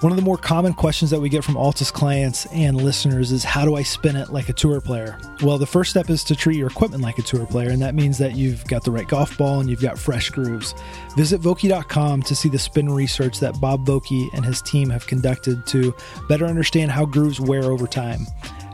One 0.00 0.12
of 0.12 0.16
the 0.16 0.22
more 0.22 0.38
common 0.38 0.74
questions 0.74 1.10
that 1.10 1.20
we 1.20 1.28
get 1.28 1.42
from 1.42 1.56
Altus 1.56 1.92
clients 1.92 2.46
and 2.52 2.80
listeners 2.80 3.32
is 3.32 3.42
how 3.42 3.64
do 3.64 3.74
I 3.74 3.82
spin 3.82 4.14
it 4.14 4.30
like 4.30 4.48
a 4.48 4.52
tour 4.52 4.80
player? 4.80 5.18
Well, 5.42 5.58
the 5.58 5.66
first 5.66 5.90
step 5.90 6.08
is 6.08 6.22
to 6.24 6.36
treat 6.36 6.56
your 6.56 6.68
equipment 6.68 7.02
like 7.02 7.18
a 7.18 7.22
tour 7.22 7.44
player, 7.46 7.70
and 7.70 7.82
that 7.82 7.96
means 7.96 8.16
that 8.18 8.36
you've 8.36 8.64
got 8.66 8.84
the 8.84 8.92
right 8.92 9.08
golf 9.08 9.36
ball 9.36 9.58
and 9.58 9.68
you've 9.68 9.82
got 9.82 9.98
fresh 9.98 10.30
grooves. 10.30 10.72
Visit 11.16 11.40
Vokey.com 11.40 12.22
to 12.22 12.36
see 12.36 12.48
the 12.48 12.60
spin 12.60 12.88
research 12.88 13.40
that 13.40 13.60
Bob 13.60 13.84
Vokey 13.84 14.32
and 14.34 14.44
his 14.44 14.62
team 14.62 14.88
have 14.88 15.04
conducted 15.08 15.66
to 15.66 15.92
better 16.28 16.46
understand 16.46 16.92
how 16.92 17.04
grooves 17.04 17.40
wear 17.40 17.64
over 17.64 17.88
time. 17.88 18.20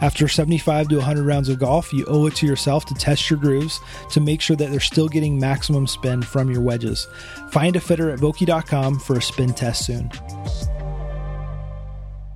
After 0.02 0.28
75 0.28 0.88
to 0.88 0.96
100 0.96 1.24
rounds 1.24 1.48
of 1.48 1.58
golf, 1.58 1.90
you 1.94 2.04
owe 2.06 2.26
it 2.26 2.34
to 2.36 2.46
yourself 2.46 2.84
to 2.84 2.94
test 2.94 3.30
your 3.30 3.38
grooves 3.38 3.80
to 4.10 4.20
make 4.20 4.42
sure 4.42 4.56
that 4.56 4.70
they're 4.70 4.78
still 4.78 5.08
getting 5.08 5.40
maximum 5.40 5.86
spin 5.86 6.20
from 6.20 6.50
your 6.50 6.60
wedges. 6.60 7.08
Find 7.50 7.76
a 7.76 7.80
fitter 7.80 8.10
at 8.10 8.18
Vokey.com 8.18 8.98
for 8.98 9.16
a 9.16 9.22
spin 9.22 9.54
test 9.54 9.86
soon 9.86 10.10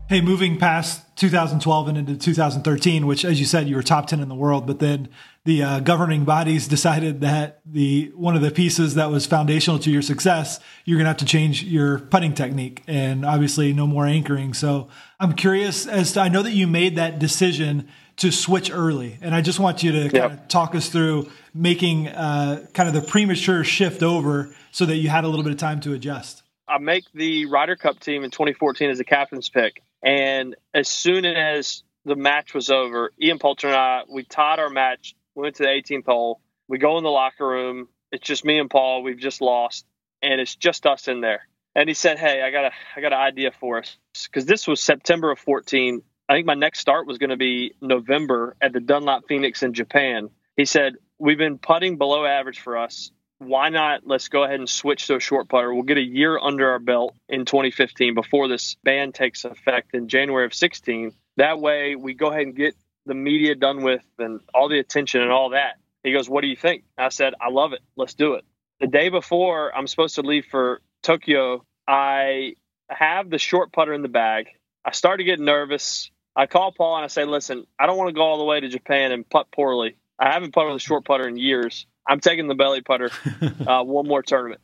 hey, 0.09 0.23
moving 0.23 0.57
past 0.57 1.05
2012 1.17 1.88
and 1.88 1.99
into 1.99 2.17
2013, 2.17 3.07
which, 3.07 3.27
as 3.27 3.38
you 3.38 3.45
said, 3.45 3.69
you 3.69 3.77
were 3.77 3.83
top 3.83 4.07
10 4.07 4.21
in 4.21 4.29
the 4.31 4.35
world, 4.35 4.67
but 4.67 4.79
then 4.79 5.09
the 5.45 5.62
uh, 5.62 5.81
governing 5.81 6.25
bodies 6.25 6.67
decided 6.77 7.21
that 7.21 7.61
the 7.67 8.11
one 8.15 8.35
of 8.35 8.41
the 8.41 8.50
pieces 8.50 8.95
that 8.95 9.11
was 9.11 9.27
foundational 9.27 9.79
to 9.81 9.91
your 9.91 10.00
success, 10.00 10.61
you're 10.87 10.97
going 10.97 11.05
to 11.05 11.11
have 11.11 11.19
to 11.19 11.27
change 11.27 11.62
your 11.62 11.99
putting 11.99 12.33
technique, 12.33 12.83
and 12.87 13.25
obviously 13.25 13.73
no 13.75 13.87
more 13.87 14.07
anchoring. 14.07 14.55
So 14.55 14.88
I'm 15.21 15.35
curious 15.35 15.87
as 15.87 16.12
to 16.12 16.21
I 16.21 16.29
know 16.29 16.43
that 16.43 16.53
you 16.53 16.67
made 16.67 16.97
that 16.97 17.19
decision 17.19 17.88
to 18.17 18.33
switch 18.33 18.71
early, 18.71 19.19
and 19.21 19.35
I 19.35 19.43
just 19.43 19.61
want 19.61 19.83
you 19.83 19.93
to 19.93 20.03
kind 20.05 20.15
yep. 20.15 20.33
of 20.33 20.49
talk 20.49 20.75
us 20.75 20.88
through 20.88 21.31
making 21.53 22.09
uh, 22.09 22.67
kind 22.73 22.88
of 22.88 22.95
the 22.95 23.07
premature 23.07 23.62
shift 23.62 24.03
over 24.03 24.55
so 24.71 24.87
that 24.87 24.97
you 24.97 25.11
had 25.11 25.25
a 25.25 25.29
little 25.29 25.45
bit 25.45 25.53
of 25.53 25.59
time 25.59 25.81
to 25.81 25.93
adjust. 25.93 26.43
I 26.67 26.79
make 26.79 27.05
the 27.15 27.47
Ryder 27.47 27.77
Cup 27.77 28.00
team 28.00 28.25
in 28.25 28.31
2014 28.31 28.91
as 28.91 29.00
a 29.00 29.05
captain's 29.05 29.49
pick. 29.49 29.83
And 30.02 30.57
as 30.73 30.88
soon 30.88 31.25
as 31.25 31.83
the 32.05 32.17
match 32.17 32.55
was 32.55 32.71
over, 32.71 33.12
Ian 33.21 33.38
Poulter 33.38 33.69
and 33.69 33.76
I, 33.76 34.02
we 34.09 34.23
tied 34.23 34.59
our 34.59 34.71
match, 34.71 35.14
went 35.35 35.57
to 35.57 35.64
the 35.64 35.69
18th 35.69 36.07
hole. 36.07 36.40
We 36.69 36.78
go 36.78 36.99
in 36.99 37.05
the 37.05 37.11
locker 37.11 37.47
room. 37.47 37.88
It's 38.12 38.26
just 38.26 38.45
me 38.45 38.59
and 38.59 38.71
Paul. 38.71 39.02
We've 39.02 39.19
just 39.19 39.40
lost, 39.40 39.87
and 40.23 40.40
it's 40.40 40.55
just 40.55 40.87
us 40.87 41.09
in 41.09 41.21
there. 41.21 41.47
And 41.75 41.88
he 41.88 41.95
said, 41.95 42.19
"Hey, 42.19 42.43
I 42.43 42.50
got 42.50 42.67
a, 42.67 42.71
I 42.97 43.00
got 43.00 43.12
an 43.12 43.19
idea 43.19 43.50
for 43.61 43.78
us 43.78 43.97
because 44.25 44.47
this 44.47 44.67
was 44.67 44.82
September 44.82 45.30
of 45.30 45.39
14. 45.39 46.02
I 46.28 46.34
think 46.34 46.47
my 46.47 46.54
next 46.54 46.80
start 46.80 47.06
was 47.06 47.19
going 47.19 47.30
to 47.30 47.37
be 47.37 47.75
November 47.80 48.56
at 48.61 48.73
the 48.73 48.80
Dunlop 48.80 49.28
Phoenix 49.28 49.63
in 49.63 49.75
Japan." 49.75 50.30
He 50.56 50.65
said, 50.65 50.95
"We've 51.19 51.39
been 51.39 51.58
putting 51.58 51.99
below 51.99 52.25
average 52.25 52.61
for 52.61 52.78
us 52.78 53.11
why 53.39 53.69
not 53.69 54.03
let's 54.05 54.29
go 54.29 54.45
ahead 54.45 54.59
and 54.59 54.69
switch 54.69 55.07
to 55.07 55.17
a 55.17 55.21
short 55.21 55.49
putter. 55.49 55.73
We'll 55.73 55.85
get 55.85 55.97
a 55.97 56.03
year 56.03 56.39
under 56.39 56.71
our 56.71 56.79
belt 56.79 57.15
in 57.29 57.45
2015 57.45 58.15
before 58.15 58.49
this 58.49 58.77
ban 58.83 59.13
takes 59.13 59.45
effect 59.45 59.95
in 59.95 60.09
january 60.09 60.45
of 60.45 60.55
16 60.55 61.13
that 61.37 61.61
way 61.61 61.95
we 61.95 62.15
go 62.15 62.29
ahead 62.29 62.43
and 62.43 62.57
get 62.57 62.75
the 63.07 63.15
media 63.15 63.55
done 63.55 63.83
with 63.83 64.05
and 64.19 64.41
all 64.53 64.69
the 64.69 64.79
attention 64.79 65.23
and 65.23 65.31
all 65.31 65.51
that. 65.51 65.77
He 66.03 66.13
goes 66.13 66.29
what 66.29 66.43
do 66.43 66.49
you 66.49 66.57
think? 66.57 66.85
I 66.97 67.09
said 67.09 67.35
i 67.41 67.49
love 67.49 67.73
it. 67.73 67.81
Let's 67.97 68.15
do 68.15 68.35
it. 68.35 68.45
The 68.81 68.89
day 68.89 69.09
before 69.09 69.75
i'm 69.75 69.87
supposed 69.87 70.17
to 70.17 70.23
leave 70.23 70.47
for 70.47 70.81
tokyo. 71.03 71.65
I 71.87 72.57
have 72.91 73.31
the 73.31 73.39
short 73.39 73.73
putter 73.73 73.95
in 73.95 74.03
the 74.03 74.09
bag. 74.09 74.49
I 74.85 74.91
start 74.93 75.19
to 75.19 75.25
get 75.25 75.39
nervous. 75.39 76.11
I 76.35 76.47
call 76.47 76.73
paul 76.73 76.97
and 76.97 77.05
i 77.05 77.09
say 77.09 77.25
listen 77.25 77.67
i 77.79 77.87
don't 77.87 77.97
want 77.97 78.09
to 78.09 78.15
go 78.15 78.23
all 78.23 78.39
the 78.39 78.45
way 78.45 78.61
to 78.61 78.69
japan 78.69 79.13
and 79.13 79.29
putt 79.29 79.47
poorly. 79.53 79.97
I 80.19 80.33
haven't 80.33 80.53
putted 80.53 80.73
with 80.73 80.83
a 80.83 80.85
short 80.85 81.05
putter 81.05 81.29
in 81.29 81.37
years 81.37 81.87
I'm 82.08 82.21
taking 82.21 82.49
the 82.49 82.54
belly 82.54 82.80
putter 82.80 83.10
uh, 83.66 83.84
one 83.84 84.08
more 84.08 84.23
tournament. 84.23 84.60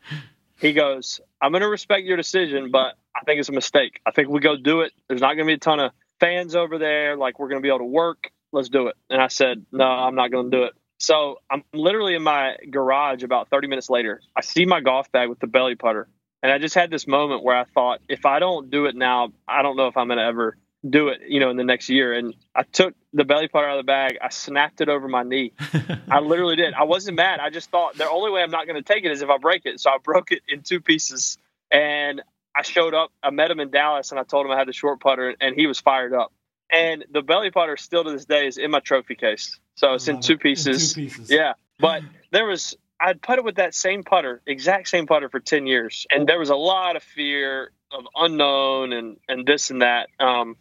He 0.60 0.72
goes, 0.72 1.20
I'm 1.40 1.52
going 1.52 1.62
to 1.62 1.68
respect 1.68 2.04
your 2.04 2.16
decision, 2.16 2.70
but 2.70 2.94
I 3.14 3.24
think 3.26 3.40
it's 3.40 3.48
a 3.48 3.52
mistake. 3.52 4.00
I 4.06 4.12
think 4.12 4.28
we 4.28 4.40
go 4.40 4.56
do 4.56 4.80
it. 4.80 4.92
There's 5.08 5.20
not 5.20 5.34
going 5.34 5.46
to 5.46 5.50
be 5.50 5.54
a 5.54 5.58
ton 5.58 5.78
of 5.78 5.92
fans 6.20 6.56
over 6.56 6.78
there. 6.78 7.16
Like, 7.16 7.38
we're 7.38 7.48
going 7.48 7.60
to 7.60 7.62
be 7.62 7.68
able 7.68 7.80
to 7.80 7.84
work. 7.84 8.30
Let's 8.52 8.68
do 8.68 8.86
it. 8.86 8.96
And 9.10 9.20
I 9.20 9.28
said, 9.28 9.66
No, 9.72 9.84
I'm 9.84 10.14
not 10.14 10.30
going 10.30 10.50
to 10.50 10.56
do 10.56 10.62
it. 10.64 10.72
So 10.98 11.38
I'm 11.50 11.64
literally 11.74 12.14
in 12.14 12.22
my 12.22 12.56
garage 12.70 13.24
about 13.24 13.50
30 13.50 13.66
minutes 13.68 13.90
later. 13.90 14.22
I 14.34 14.40
see 14.40 14.64
my 14.64 14.80
golf 14.80 15.10
bag 15.12 15.28
with 15.28 15.40
the 15.40 15.46
belly 15.46 15.74
putter. 15.74 16.08
And 16.42 16.52
I 16.52 16.58
just 16.58 16.74
had 16.74 16.90
this 16.90 17.06
moment 17.06 17.42
where 17.42 17.56
I 17.56 17.64
thought, 17.64 18.00
if 18.08 18.24
I 18.24 18.38
don't 18.38 18.70
do 18.70 18.86
it 18.86 18.94
now, 18.94 19.32
I 19.48 19.62
don't 19.62 19.76
know 19.76 19.88
if 19.88 19.96
I'm 19.96 20.08
going 20.08 20.18
to 20.18 20.24
ever 20.24 20.56
do 20.88 21.08
it, 21.08 21.22
you 21.28 21.40
know, 21.40 21.50
in 21.50 21.56
the 21.56 21.64
next 21.64 21.88
year. 21.88 22.12
And 22.12 22.34
I 22.54 22.62
took 22.62 22.94
the 23.12 23.24
belly 23.24 23.48
putter 23.48 23.66
out 23.66 23.78
of 23.78 23.84
the 23.84 23.90
bag. 23.90 24.18
I 24.22 24.28
snapped 24.28 24.80
it 24.80 24.88
over 24.88 25.08
my 25.08 25.22
knee. 25.22 25.52
I 26.10 26.20
literally 26.20 26.56
did. 26.56 26.74
I 26.74 26.84
wasn't 26.84 27.16
mad. 27.16 27.40
I 27.40 27.50
just 27.50 27.70
thought 27.70 27.96
the 27.96 28.08
only 28.08 28.30
way 28.30 28.42
I'm 28.42 28.50
not 28.50 28.66
going 28.66 28.82
to 28.82 28.82
take 28.82 29.04
it 29.04 29.10
is 29.10 29.22
if 29.22 29.30
I 29.30 29.38
break 29.38 29.62
it. 29.64 29.80
So 29.80 29.90
I 29.90 29.98
broke 30.02 30.32
it 30.32 30.42
in 30.48 30.62
two 30.62 30.80
pieces. 30.80 31.38
And 31.70 32.22
I 32.54 32.62
showed 32.62 32.94
up. 32.94 33.10
I 33.22 33.30
met 33.30 33.50
him 33.50 33.60
in 33.60 33.70
Dallas, 33.70 34.10
and 34.10 34.20
I 34.20 34.22
told 34.22 34.46
him 34.46 34.52
I 34.52 34.58
had 34.58 34.68
the 34.68 34.72
short 34.72 35.00
putter, 35.00 35.34
and 35.40 35.56
he 35.56 35.66
was 35.66 35.80
fired 35.80 36.12
up. 36.12 36.32
And 36.72 37.04
the 37.10 37.22
belly 37.22 37.50
putter 37.50 37.76
still 37.76 38.04
to 38.04 38.12
this 38.12 38.24
day 38.24 38.46
is 38.46 38.58
in 38.58 38.70
my 38.70 38.80
trophy 38.80 39.16
case. 39.16 39.58
So 39.76 39.94
it's 39.94 40.06
in 40.08 40.20
two 40.20 40.38
pieces. 40.38 40.96
In 40.96 41.04
two 41.04 41.10
pieces. 41.10 41.30
Yeah. 41.30 41.54
But 41.78 42.02
there 42.30 42.46
was 42.46 42.76
I'd 43.00 43.20
putted 43.20 43.44
with 43.44 43.56
that 43.56 43.74
same 43.74 44.02
putter, 44.02 44.40
exact 44.46 44.88
same 44.88 45.06
putter 45.06 45.28
for 45.28 45.40
10 45.40 45.66
years. 45.66 46.06
And 46.10 46.28
there 46.28 46.38
was 46.38 46.50
a 46.50 46.56
lot 46.56 46.96
of 46.96 47.02
fear 47.02 47.70
of 47.92 48.04
unknown 48.14 48.92
and, 48.92 49.16
and 49.28 49.44
this 49.46 49.70
and 49.70 49.82
that. 49.82 50.08
Um, 50.18 50.56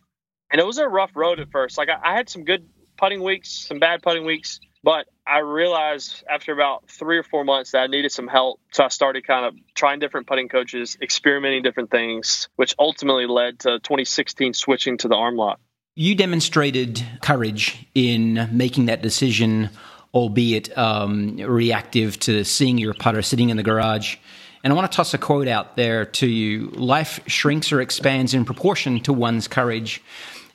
and 0.54 0.62
it 0.62 0.66
was 0.66 0.78
a 0.78 0.88
rough 0.88 1.12
road 1.16 1.40
at 1.40 1.52
first. 1.52 1.78
Like 1.78 1.90
I, 1.90 2.12
I 2.12 2.16
had 2.16 2.30
some 2.30 2.46
good 2.46 2.70
putting 2.98 3.22
weeks, 3.22 3.50
some 3.52 3.80
bad 3.80 4.04
putting 4.04 4.24
weeks, 4.24 4.60
but 4.84 5.08
I 5.26 5.40
realized 5.40 6.24
after 6.30 6.54
about 6.54 6.90
three 6.90 7.18
or 7.18 7.24
four 7.24 7.44
months 7.44 7.72
that 7.72 7.80
I 7.80 7.88
needed 7.88 8.12
some 8.12 8.28
help. 8.28 8.60
So 8.72 8.84
I 8.84 8.90
started 8.90 9.26
kind 9.26 9.46
of 9.46 9.56
trying 9.74 10.00
different 10.00 10.28
putting 10.28 10.48
coaches, 10.48 10.96
experimenting 11.02 11.64
different 11.64 11.90
things, 11.90 12.50
which 12.56 12.76
ultimately 12.78 13.26
led 13.26 13.60
to 13.62 13.80
2016 13.80 14.54
switching 14.54 14.98
to 15.00 15.08
the 15.08 15.16
arm 15.16 15.36
lock. 15.36 15.60
You 15.96 16.16
demonstrated 16.16 17.04
courage 17.22 17.88
in 17.96 18.50
making 18.52 18.86
that 18.86 19.02
decision, 19.02 19.70
albeit 20.14 20.76
um, 20.78 21.38
reactive 21.38 22.20
to 22.22 22.44
seeing 22.44 22.78
your 22.78 22.94
putter 22.94 23.22
sitting 23.22 23.50
in 23.50 23.58
the 23.58 23.64
garage. 23.64 24.18
And 24.64 24.72
I 24.72 24.76
want 24.76 24.92
to 24.92 24.96
toss 24.96 25.14
a 25.14 25.18
quote 25.18 25.48
out 25.48 25.76
there 25.76 26.06
to 26.06 26.28
you 26.28 26.68
Life 26.72 27.20
shrinks 27.28 27.72
or 27.72 27.82
expands 27.82 28.34
in 28.34 28.46
proportion 28.46 29.02
to 29.02 29.14
one's 29.14 29.48
courage 29.48 30.02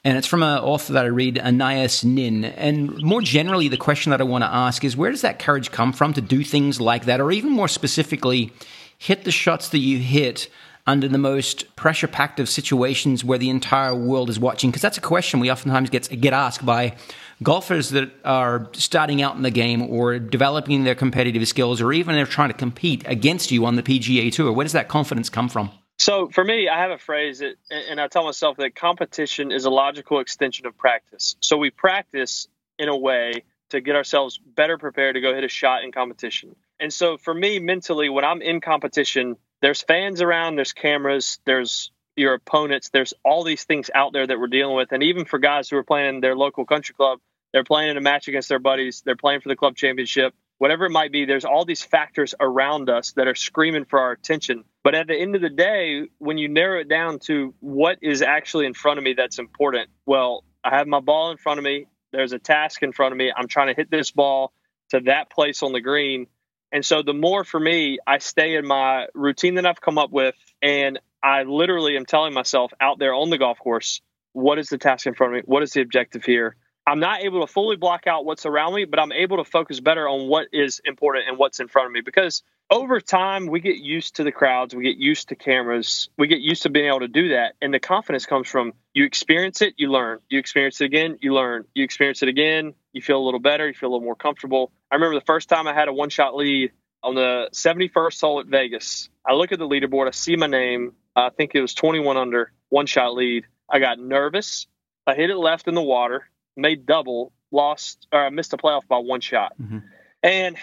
and 0.05 0.17
it's 0.17 0.27
from 0.27 0.43
an 0.43 0.59
author 0.61 0.93
that 0.93 1.05
I 1.05 1.09
read, 1.09 1.39
Anais 1.39 2.05
Nin. 2.05 2.45
And 2.45 3.03
more 3.03 3.21
generally, 3.21 3.69
the 3.69 3.77
question 3.77 4.11
that 4.11 4.21
I 4.21 4.25
want 4.25 4.43
to 4.43 4.53
ask 4.53 4.85
is 4.85 4.97
where 4.97 5.11
does 5.11 5.23
that 5.23 5.39
courage 5.39 5.73
come 5.73 5.93
from 5.93 6.13
to 6.15 6.21
do 6.21 6.45
things 6.45 6.81
like 6.81 7.07
that, 7.07 7.21
or 7.21 7.33
even 7.33 7.51
more 7.51 7.69
specifically, 7.69 8.53
hit 8.97 9.25
the 9.25 9.33
shots 9.33 9.69
that 9.71 9.79
you 9.79 9.99
hit 9.99 10.49
under 10.87 11.07
the 11.07 11.19
most 11.19 11.77
pressure 11.77 12.09
packed 12.09 12.41
of 12.41 12.49
situations 12.49 13.23
where 13.23 13.39
the 13.39 13.51
entire 13.51 13.95
world 13.95 14.31
is 14.31 14.39
watching? 14.39 14.71
Because 14.71 14.83
that's 14.83 14.99
a 14.99 15.03
question 15.03 15.41
we 15.41 15.51
oftentimes 15.51 15.91
get, 15.91 16.09
get 16.21 16.33
asked 16.33 16.65
by 16.65 16.97
golfers 17.43 17.91
that 17.91 18.11
are 18.25 18.69
starting 18.73 19.21
out 19.21 19.37
in 19.37 19.43
the 19.43 19.51
game 19.51 19.83
or 19.83 20.19
developing 20.19 20.85
their 20.85 20.95
competitive 20.95 21.47
skills, 21.47 21.81
or 21.81 21.93
even 21.93 22.15
they're 22.15 22.25
trying 22.25 22.51
to 22.51 22.55
compete 22.57 23.03
against 23.07 23.51
you 23.51 23.67
on 23.67 23.77
the 23.77 23.83
PGA 23.83 24.33
Tour. 24.33 24.53
Where 24.53 24.65
does 24.65 24.73
that 24.73 24.89
confidence 24.89 25.29
come 25.29 25.49
from? 25.49 25.71
So 25.99 26.29
for 26.29 26.45
me, 26.45 26.69
I 26.69 26.79
have 26.79 26.93
a 26.93 26.99
phrase 26.99 27.41
that, 27.41 27.57
and 27.71 28.01
I 28.01 28.07
tell 28.07 28.25
myself 28.25 28.57
that 28.59 28.75
competition 28.75 29.51
is 29.51 29.65
a 29.65 29.71
logical 29.71 30.21
extension 30.21 30.67
of 30.67 30.77
practice. 30.79 31.37
So 31.41 31.57
we 31.57 31.71
practice 31.71 32.49
in 32.79 32.89
a 32.89 32.97
way 32.97 33.45
to 33.71 33.81
get 33.81 33.97
ourselves 33.97 34.39
better 34.39 34.79
prepared 34.79 35.17
to 35.17 35.21
go 35.21 35.35
hit 35.35 35.45
a 35.45 35.49
shot 35.49 35.83
in 35.83 35.93
competition. 35.93 36.55
And 36.81 36.93
so 36.93 37.19
for 37.19 37.35
me, 37.35 37.59
mentally, 37.59 38.09
when 38.09 38.25
I'm 38.25 38.41
in 38.41 38.61
competition, 38.61 39.37
there's 39.61 39.83
fans 39.83 40.23
around, 40.23 40.57
there's 40.57 40.73
cameras, 40.73 41.41
there's 41.45 41.91
your 42.19 42.35
opponents. 42.35 42.91
There's 42.91 43.15
all 43.25 43.45
these 43.45 43.65
things 43.65 43.91
out 43.95 44.13
there 44.13 44.27
that 44.27 44.39
we're 44.39 44.49
dealing 44.49 44.77
with. 44.77 44.93
And 44.93 45.03
even 45.03 45.25
for 45.25 45.39
guys 45.39 45.69
who 45.69 45.77
are 45.77 45.85
playing 45.85 46.21
their 46.21 46.37
local 46.37 46.65
country 46.65 46.95
club, 46.95 47.21
they're 47.53 47.65
playing 47.65 47.91
in 47.91 47.97
a 47.97 48.01
match 48.01 48.29
against 48.29 48.49
their 48.49 48.59
buddies, 48.59 49.03
they're 49.05 49.17
playing 49.17 49.41
for 49.41 49.49
the 49.49 49.57
club 49.57 49.75
championship, 49.77 50.35
whatever 50.59 50.85
it 50.85 50.91
might 50.91 51.13
be, 51.13 51.25
there's 51.25 51.45
all 51.45 51.65
these 51.65 51.83
factors 51.83 52.35
around 52.39 52.91
us 52.91 53.13
that 53.13 53.27
are 53.27 53.35
screaming 53.35 53.85
for 53.85 54.01
our 54.01 54.13
attention. 54.13 54.65
But 54.89 54.95
at 54.95 55.07
the 55.07 55.15
end 55.15 55.37
of 55.37 55.43
the 55.43 55.51
day, 55.51 56.05
when 56.17 56.39
you 56.39 56.49
narrow 56.49 56.81
it 56.81 56.89
down 56.89 57.19
to 57.27 57.53
what 57.61 57.99
is 58.01 58.23
actually 58.23 58.65
in 58.65 58.73
front 58.73 58.97
of 58.97 59.05
me 59.05 59.13
that's 59.13 59.39
important, 59.39 59.91
well, 60.07 60.45
I 60.65 60.79
have 60.79 60.87
my 60.87 61.01
ball 61.01 61.31
in 61.31 61.37
front 61.37 61.59
of 61.59 61.65
me. 61.65 61.89
There's 62.11 62.33
a 62.33 62.39
task 62.39 62.83
in 62.83 62.93
front 62.93 63.13
of 63.13 63.19
me. 63.19 63.31
I'm 63.31 63.49
trying 63.49 63.67
to 63.67 63.75
hit 63.75 63.91
this 63.91 64.13
ball 64.13 64.51
to 64.93 65.01
that 65.01 65.31
place 65.31 65.63
on 65.63 65.73
the 65.73 65.83
green. 65.83 66.27
And 66.73 66.83
so 66.87 67.03
the 67.03 67.13
more 67.13 67.45
for 67.45 67.61
me, 67.61 67.99
I 68.07 68.17
stay 68.17 68.55
in 68.55 68.67
my 68.67 69.09
routine 69.13 69.57
that 69.57 69.67
I've 69.67 69.79
come 69.79 69.99
up 69.99 70.11
with, 70.11 70.37
and 70.63 70.99
I 71.23 71.43
literally 71.43 71.95
am 71.99 72.07
telling 72.07 72.33
myself 72.33 72.73
out 72.81 72.99
there 72.99 73.13
on 73.13 73.29
the 73.29 73.37
golf 73.37 73.59
course, 73.59 74.01
what 74.33 74.59
is 74.59 74.71
the 74.71 74.79
task 74.79 75.07
in 75.07 75.13
front 75.13 75.35
of 75.35 75.37
me? 75.37 75.43
What 75.45 75.63
is 75.63 75.75
the 75.75 75.83
objective 75.83 76.25
here? 76.25 76.57
I'm 76.87 77.01
not 77.01 77.21
able 77.21 77.47
to 77.47 77.53
fully 77.53 77.77
block 77.77 78.07
out 78.07 78.25
what's 78.25 78.47
around 78.47 78.75
me, 78.75 78.87
but 78.87 78.99
I'm 78.99 79.13
able 79.13 79.37
to 79.37 79.45
focus 79.45 79.81
better 79.81 80.09
on 80.09 80.29
what 80.29 80.47
is 80.55 80.81
important 80.83 81.29
and 81.29 81.37
what's 81.37 81.61
in 81.61 81.69
front 81.69 81.89
of 81.89 81.93
me 81.93 82.01
because 82.01 82.43
over 82.71 83.01
time 83.01 83.47
we 83.47 83.61
get 83.61 83.77
used 83.77 84.17
to 84.17 84.25
the 84.25 84.33
crowds, 84.33 84.75
we 84.75 84.85
get 84.85 84.99
used 84.99 85.29
to 85.29 85.37
cameras, 85.37 86.09
we 86.19 86.27
get 86.27 86.41
used 86.41 86.63
to 86.65 86.71
being 86.71 86.87
able 86.87 87.01
to 87.01 87.09
do 87.09 87.31
that. 87.31 87.55
And 87.63 87.73
the 87.73 87.81
confidence 87.81 88.27
comes 88.27 88.49
from 88.49 88.73
you 88.93 89.05
experience 89.05 89.63
it, 89.63 89.75
you 89.77 89.91
learn. 89.91 90.19
You 90.29 90.39
experience 90.39 90.81
it 90.81 90.85
again, 90.85 91.19
you 91.21 91.35
learn. 91.35 91.65
You 91.75 91.85
experience 91.85 92.23
it 92.23 92.29
again, 92.29 92.75
you 92.93 93.01
feel 93.01 93.19
a 93.19 93.25
little 93.25 93.41
better, 93.41 93.67
you 93.67 93.75
feel 93.75 93.89
a 93.89 93.93
little 93.93 94.05
more 94.05 94.17
comfortable. 94.17 94.73
I 94.91 94.97
remember 94.97 95.15
the 95.15 95.27
first 95.27 95.49
time 95.49 95.67
I 95.67 95.75
had 95.75 95.89
a 95.89 95.93
one 95.93 96.11
shot 96.11 96.35
lead 96.35 96.73
on 97.03 97.15
the 97.15 97.49
71st 97.53 98.21
hole 98.21 98.41
at 98.41 98.47
Vegas. 98.47 99.09
I 99.27 99.35
look 99.35 99.53
at 99.53 99.59
the 99.59 99.69
leaderboard, 99.69 100.09
I 100.09 100.13
see 100.13 100.37
my 100.37 100.47
name. 100.47 100.93
I 101.17 101.31
think 101.31 101.55
it 101.55 101.61
was 101.61 101.75
21 101.75 102.17
under, 102.17 102.53
one 102.69 102.87
shot 102.87 103.15
lead. 103.15 103.45
I 103.69 103.79
got 103.79 103.99
nervous. 103.99 104.67
I 105.07 105.15
hit 105.15 105.31
it 105.31 105.37
left 105.37 105.69
in 105.69 105.75
the 105.75 105.83
water 105.83 106.29
made 106.59 106.85
double, 106.85 107.33
lost 107.51 108.07
or 108.13 108.27
I 108.27 108.31
missed 108.31 108.53
a 108.53 108.57
playoff 108.59 108.87
by 108.87 108.99
one 108.99 109.21
shot. 109.21 109.53
Mm-hmm. 109.63 109.79
And 110.23 110.57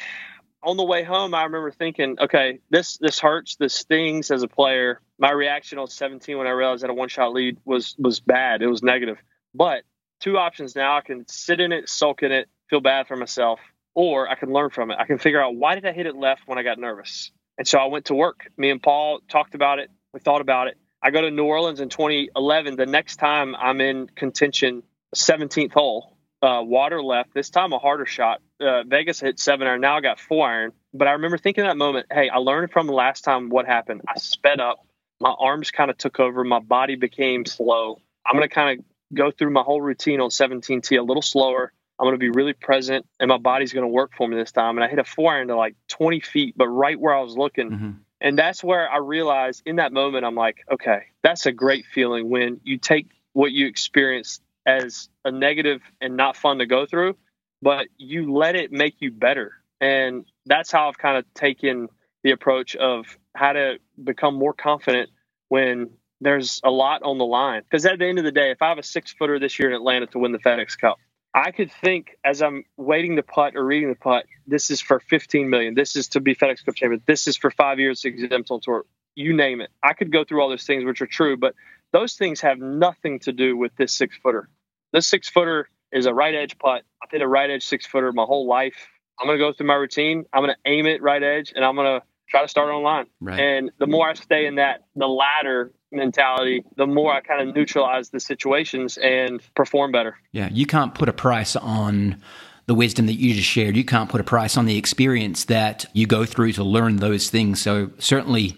on 0.65 0.77
the 0.77 0.83
way 0.83 1.03
home, 1.03 1.33
I 1.33 1.43
remember 1.43 1.71
thinking, 1.71 2.17
okay, 2.19 2.59
this 2.69 2.97
this 2.97 3.19
hurts, 3.19 3.55
this 3.55 3.73
stings 3.73 4.31
as 4.31 4.43
a 4.43 4.47
player. 4.47 4.99
My 5.19 5.31
reaction 5.31 5.77
on 5.77 5.87
17 5.87 6.37
when 6.37 6.47
I 6.47 6.51
realized 6.51 6.83
that 6.83 6.89
a 6.89 6.93
one 6.93 7.07
shot 7.07 7.33
lead 7.33 7.57
was 7.63 7.95
was 7.97 8.19
bad. 8.19 8.61
It 8.61 8.67
was 8.67 8.83
negative. 8.83 9.17
But 9.53 9.83
two 10.19 10.37
options 10.37 10.75
now: 10.75 10.97
I 10.97 11.01
can 11.01 11.27
sit 11.27 11.59
in 11.61 11.71
it, 11.71 11.87
sulk 11.87 12.23
in 12.23 12.31
it, 12.31 12.49
feel 12.69 12.81
bad 12.81 13.07
for 13.07 13.15
myself, 13.15 13.59
or 13.93 14.27
I 14.27 14.35
can 14.35 14.51
learn 14.51 14.71
from 14.71 14.91
it. 14.91 14.97
I 14.99 15.05
can 15.05 15.19
figure 15.19 15.41
out 15.41 15.55
why 15.55 15.75
did 15.75 15.85
I 15.85 15.91
hit 15.91 16.07
it 16.07 16.15
left 16.15 16.41
when 16.47 16.57
I 16.57 16.63
got 16.63 16.79
nervous. 16.79 17.31
And 17.57 17.67
so 17.67 17.77
I 17.77 17.85
went 17.85 18.05
to 18.05 18.15
work. 18.15 18.51
Me 18.57 18.69
and 18.69 18.81
Paul 18.81 19.19
talked 19.29 19.55
about 19.55 19.79
it. 19.79 19.89
We 20.13 20.19
thought 20.19 20.41
about 20.41 20.67
it. 20.67 20.77
I 21.01 21.11
go 21.11 21.21
to 21.21 21.31
New 21.31 21.45
Orleans 21.45 21.79
in 21.79 21.89
2011. 21.89 22.75
The 22.75 22.85
next 22.85 23.17
time 23.17 23.55
I'm 23.55 23.79
in 23.79 24.07
contention 24.07 24.83
17th 25.15 25.71
hole, 25.71 26.14
uh, 26.45 26.61
water 26.61 27.01
left. 27.01 27.33
This 27.33 27.49
time 27.49 27.73
a 27.73 27.79
harder 27.79 28.05
shot. 28.05 28.41
Uh, 28.61 28.83
Vegas 28.83 29.19
hit 29.19 29.39
seven 29.39 29.67
iron. 29.67 29.81
Now 29.81 29.97
I 29.97 30.01
got 30.01 30.19
four 30.19 30.47
iron. 30.47 30.71
But 30.93 31.07
I 31.07 31.13
remember 31.13 31.37
thinking 31.37 31.63
that 31.63 31.77
moment, 31.77 32.07
hey, 32.11 32.29
I 32.29 32.37
learned 32.37 32.71
from 32.71 32.87
the 32.87 32.93
last 32.93 33.23
time 33.23 33.49
what 33.49 33.65
happened. 33.65 34.01
I 34.07 34.17
sped 34.19 34.59
up. 34.59 34.85
My 35.19 35.33
arms 35.37 35.71
kind 35.71 35.89
of 35.89 35.97
took 35.97 36.19
over. 36.19 36.43
My 36.43 36.59
body 36.59 36.95
became 36.95 37.45
slow. 37.45 37.99
I'm 38.25 38.37
going 38.37 38.47
to 38.47 38.53
kind 38.53 38.79
of 38.79 38.85
go 39.13 39.31
through 39.31 39.51
my 39.51 39.61
whole 39.61 39.81
routine 39.81 40.21
on 40.21 40.29
17T 40.29 40.97
a 40.97 41.01
little 41.01 41.21
slower. 41.21 41.73
I'm 41.97 42.05
going 42.05 42.15
to 42.15 42.19
be 42.19 42.29
really 42.29 42.53
present, 42.53 43.05
and 43.19 43.29
my 43.29 43.37
body's 43.37 43.71
going 43.71 43.83
to 43.83 43.91
work 43.91 44.11
for 44.17 44.27
me 44.27 44.35
this 44.35 44.51
time. 44.51 44.77
And 44.77 44.83
I 44.83 44.89
hit 44.89 44.99
a 44.99 45.05
four 45.05 45.33
iron 45.33 45.47
to 45.47 45.55
like 45.55 45.75
20 45.87 46.19
feet, 46.19 46.55
but 46.57 46.67
right 46.67 46.99
where 46.99 47.15
I 47.15 47.21
was 47.21 47.37
looking. 47.37 47.69
Mm-hmm. 47.71 47.91
And 48.19 48.37
that's 48.37 48.63
where 48.63 48.89
I 48.89 48.97
realized 48.97 49.63
in 49.65 49.77
that 49.77 49.93
moment, 49.93 50.25
I'm 50.25 50.35
like, 50.35 50.57
okay, 50.71 51.03
that's 51.23 51.45
a 51.45 51.51
great 51.51 51.85
feeling 51.85 52.29
when 52.29 52.59
you 52.63 52.77
take 52.77 53.07
what 53.33 53.51
you 53.51 53.67
experienced 53.67 54.41
as 54.65 55.09
a 55.23 55.31
negative 55.31 55.81
and 56.01 56.17
not 56.17 56.35
fun 56.35 56.59
to 56.59 56.65
go 56.65 56.85
through, 56.85 57.15
but 57.61 57.87
you 57.97 58.33
let 58.33 58.55
it 58.55 58.71
make 58.71 58.95
you 58.99 59.11
better. 59.11 59.53
And 59.81 60.25
that's 60.45 60.71
how 60.71 60.87
I've 60.87 60.97
kind 60.97 61.17
of 61.17 61.25
taken 61.33 61.89
the 62.23 62.31
approach 62.31 62.75
of 62.75 63.05
how 63.35 63.53
to 63.53 63.77
become 64.03 64.35
more 64.35 64.53
confident 64.53 65.09
when 65.49 65.91
there's 66.21 66.61
a 66.63 66.71
lot 66.71 67.03
on 67.03 67.17
the 67.17 67.25
line. 67.25 67.61
Because 67.61 67.85
at 67.85 67.99
the 67.99 68.05
end 68.07 68.17
of 68.17 68.25
the 68.25 68.31
day, 68.31 68.51
if 68.51 68.61
I 68.61 68.69
have 68.69 68.77
a 68.77 68.83
six 68.83 69.13
footer 69.13 69.39
this 69.39 69.59
year 69.59 69.69
in 69.69 69.75
Atlanta 69.75 70.07
to 70.07 70.19
win 70.19 70.31
the 70.31 70.39
FedEx 70.39 70.77
Cup, 70.77 70.97
I 71.33 71.51
could 71.51 71.71
think 71.71 72.17
as 72.23 72.41
I'm 72.41 72.63
waiting 72.77 73.15
the 73.15 73.23
putt 73.23 73.55
or 73.55 73.65
reading 73.65 73.89
the 73.89 73.95
putt, 73.95 74.25
this 74.47 74.71
is 74.71 74.79
for 74.79 75.01
15 75.01 75.49
million. 75.49 75.75
This 75.75 75.95
is 75.95 76.07
to 76.09 76.21
be 76.21 76.33
FedEx 76.33 76.65
Cup 76.65 76.75
champion. 76.75 77.01
This 77.05 77.27
is 77.27 77.35
for 77.35 77.51
five 77.51 77.77
years 77.79 78.05
exempt 78.05 78.49
on 78.51 78.61
tour. 78.61 78.85
You 79.15 79.33
name 79.33 79.59
it. 79.59 79.69
I 79.83 79.93
could 79.93 80.11
go 80.11 80.23
through 80.23 80.41
all 80.41 80.49
those 80.49 80.65
things, 80.65 80.85
which 80.85 81.01
are 81.01 81.07
true, 81.07 81.35
but 81.37 81.53
those 81.91 82.13
things 82.13 82.41
have 82.41 82.59
nothing 82.59 83.19
to 83.19 83.33
do 83.33 83.57
with 83.57 83.75
this 83.75 83.93
six 83.93 84.17
footer. 84.17 84.49
This 84.95 85.07
six 85.07 85.27
footer 85.27 85.67
is 85.91 86.05
a 86.05 86.13
right 86.13 86.33
edge 86.33 86.57
putt. 86.57 86.83
I've 87.03 87.11
hit 87.11 87.21
a 87.21 87.27
right 87.27 87.49
edge 87.49 87.65
six 87.65 87.85
footer 87.85 88.13
my 88.13 88.23
whole 88.23 88.47
life. 88.47 88.87
I'm 89.19 89.27
going 89.27 89.37
to 89.37 89.43
go 89.43 89.51
through 89.51 89.67
my 89.67 89.73
routine. 89.73 90.23
I'm 90.31 90.41
going 90.41 90.55
to 90.55 90.71
aim 90.71 90.85
it 90.85 91.01
right 91.01 91.21
edge 91.21 91.51
and 91.53 91.65
I'm 91.65 91.75
going 91.75 91.99
to 91.99 92.05
try 92.29 92.43
to 92.43 92.47
start 92.47 92.69
on 92.69 92.81
line. 92.81 93.05
Right. 93.19 93.37
And 93.37 93.71
the 93.77 93.87
more 93.87 94.07
I 94.07 94.13
stay 94.13 94.45
in 94.45 94.55
that, 94.55 94.85
the 94.95 95.07
ladder 95.07 95.73
mentality, 95.91 96.63
the 96.77 96.87
more 96.87 97.13
I 97.13 97.19
kind 97.19 97.45
of 97.45 97.53
neutralize 97.53 98.09
the 98.09 98.21
situations 98.21 98.95
and 98.97 99.41
perform 99.53 99.91
better. 99.91 100.15
Yeah. 100.31 100.47
You 100.49 100.65
can't 100.65 100.95
put 100.95 101.09
a 101.09 101.13
price 101.13 101.57
on 101.57 102.21
the 102.67 102.73
wisdom 102.73 103.07
that 103.07 103.15
you 103.15 103.33
just 103.33 103.49
shared. 103.49 103.75
You 103.75 103.83
can't 103.83 104.09
put 104.09 104.21
a 104.21 104.23
price 104.25 104.55
on 104.55 104.65
the 104.65 104.77
experience 104.77 105.43
that 105.45 105.87
you 105.91 106.07
go 106.07 106.23
through 106.23 106.53
to 106.53 106.63
learn 106.63 106.97
those 106.97 107.29
things. 107.29 107.61
So 107.61 107.91
certainly 107.99 108.57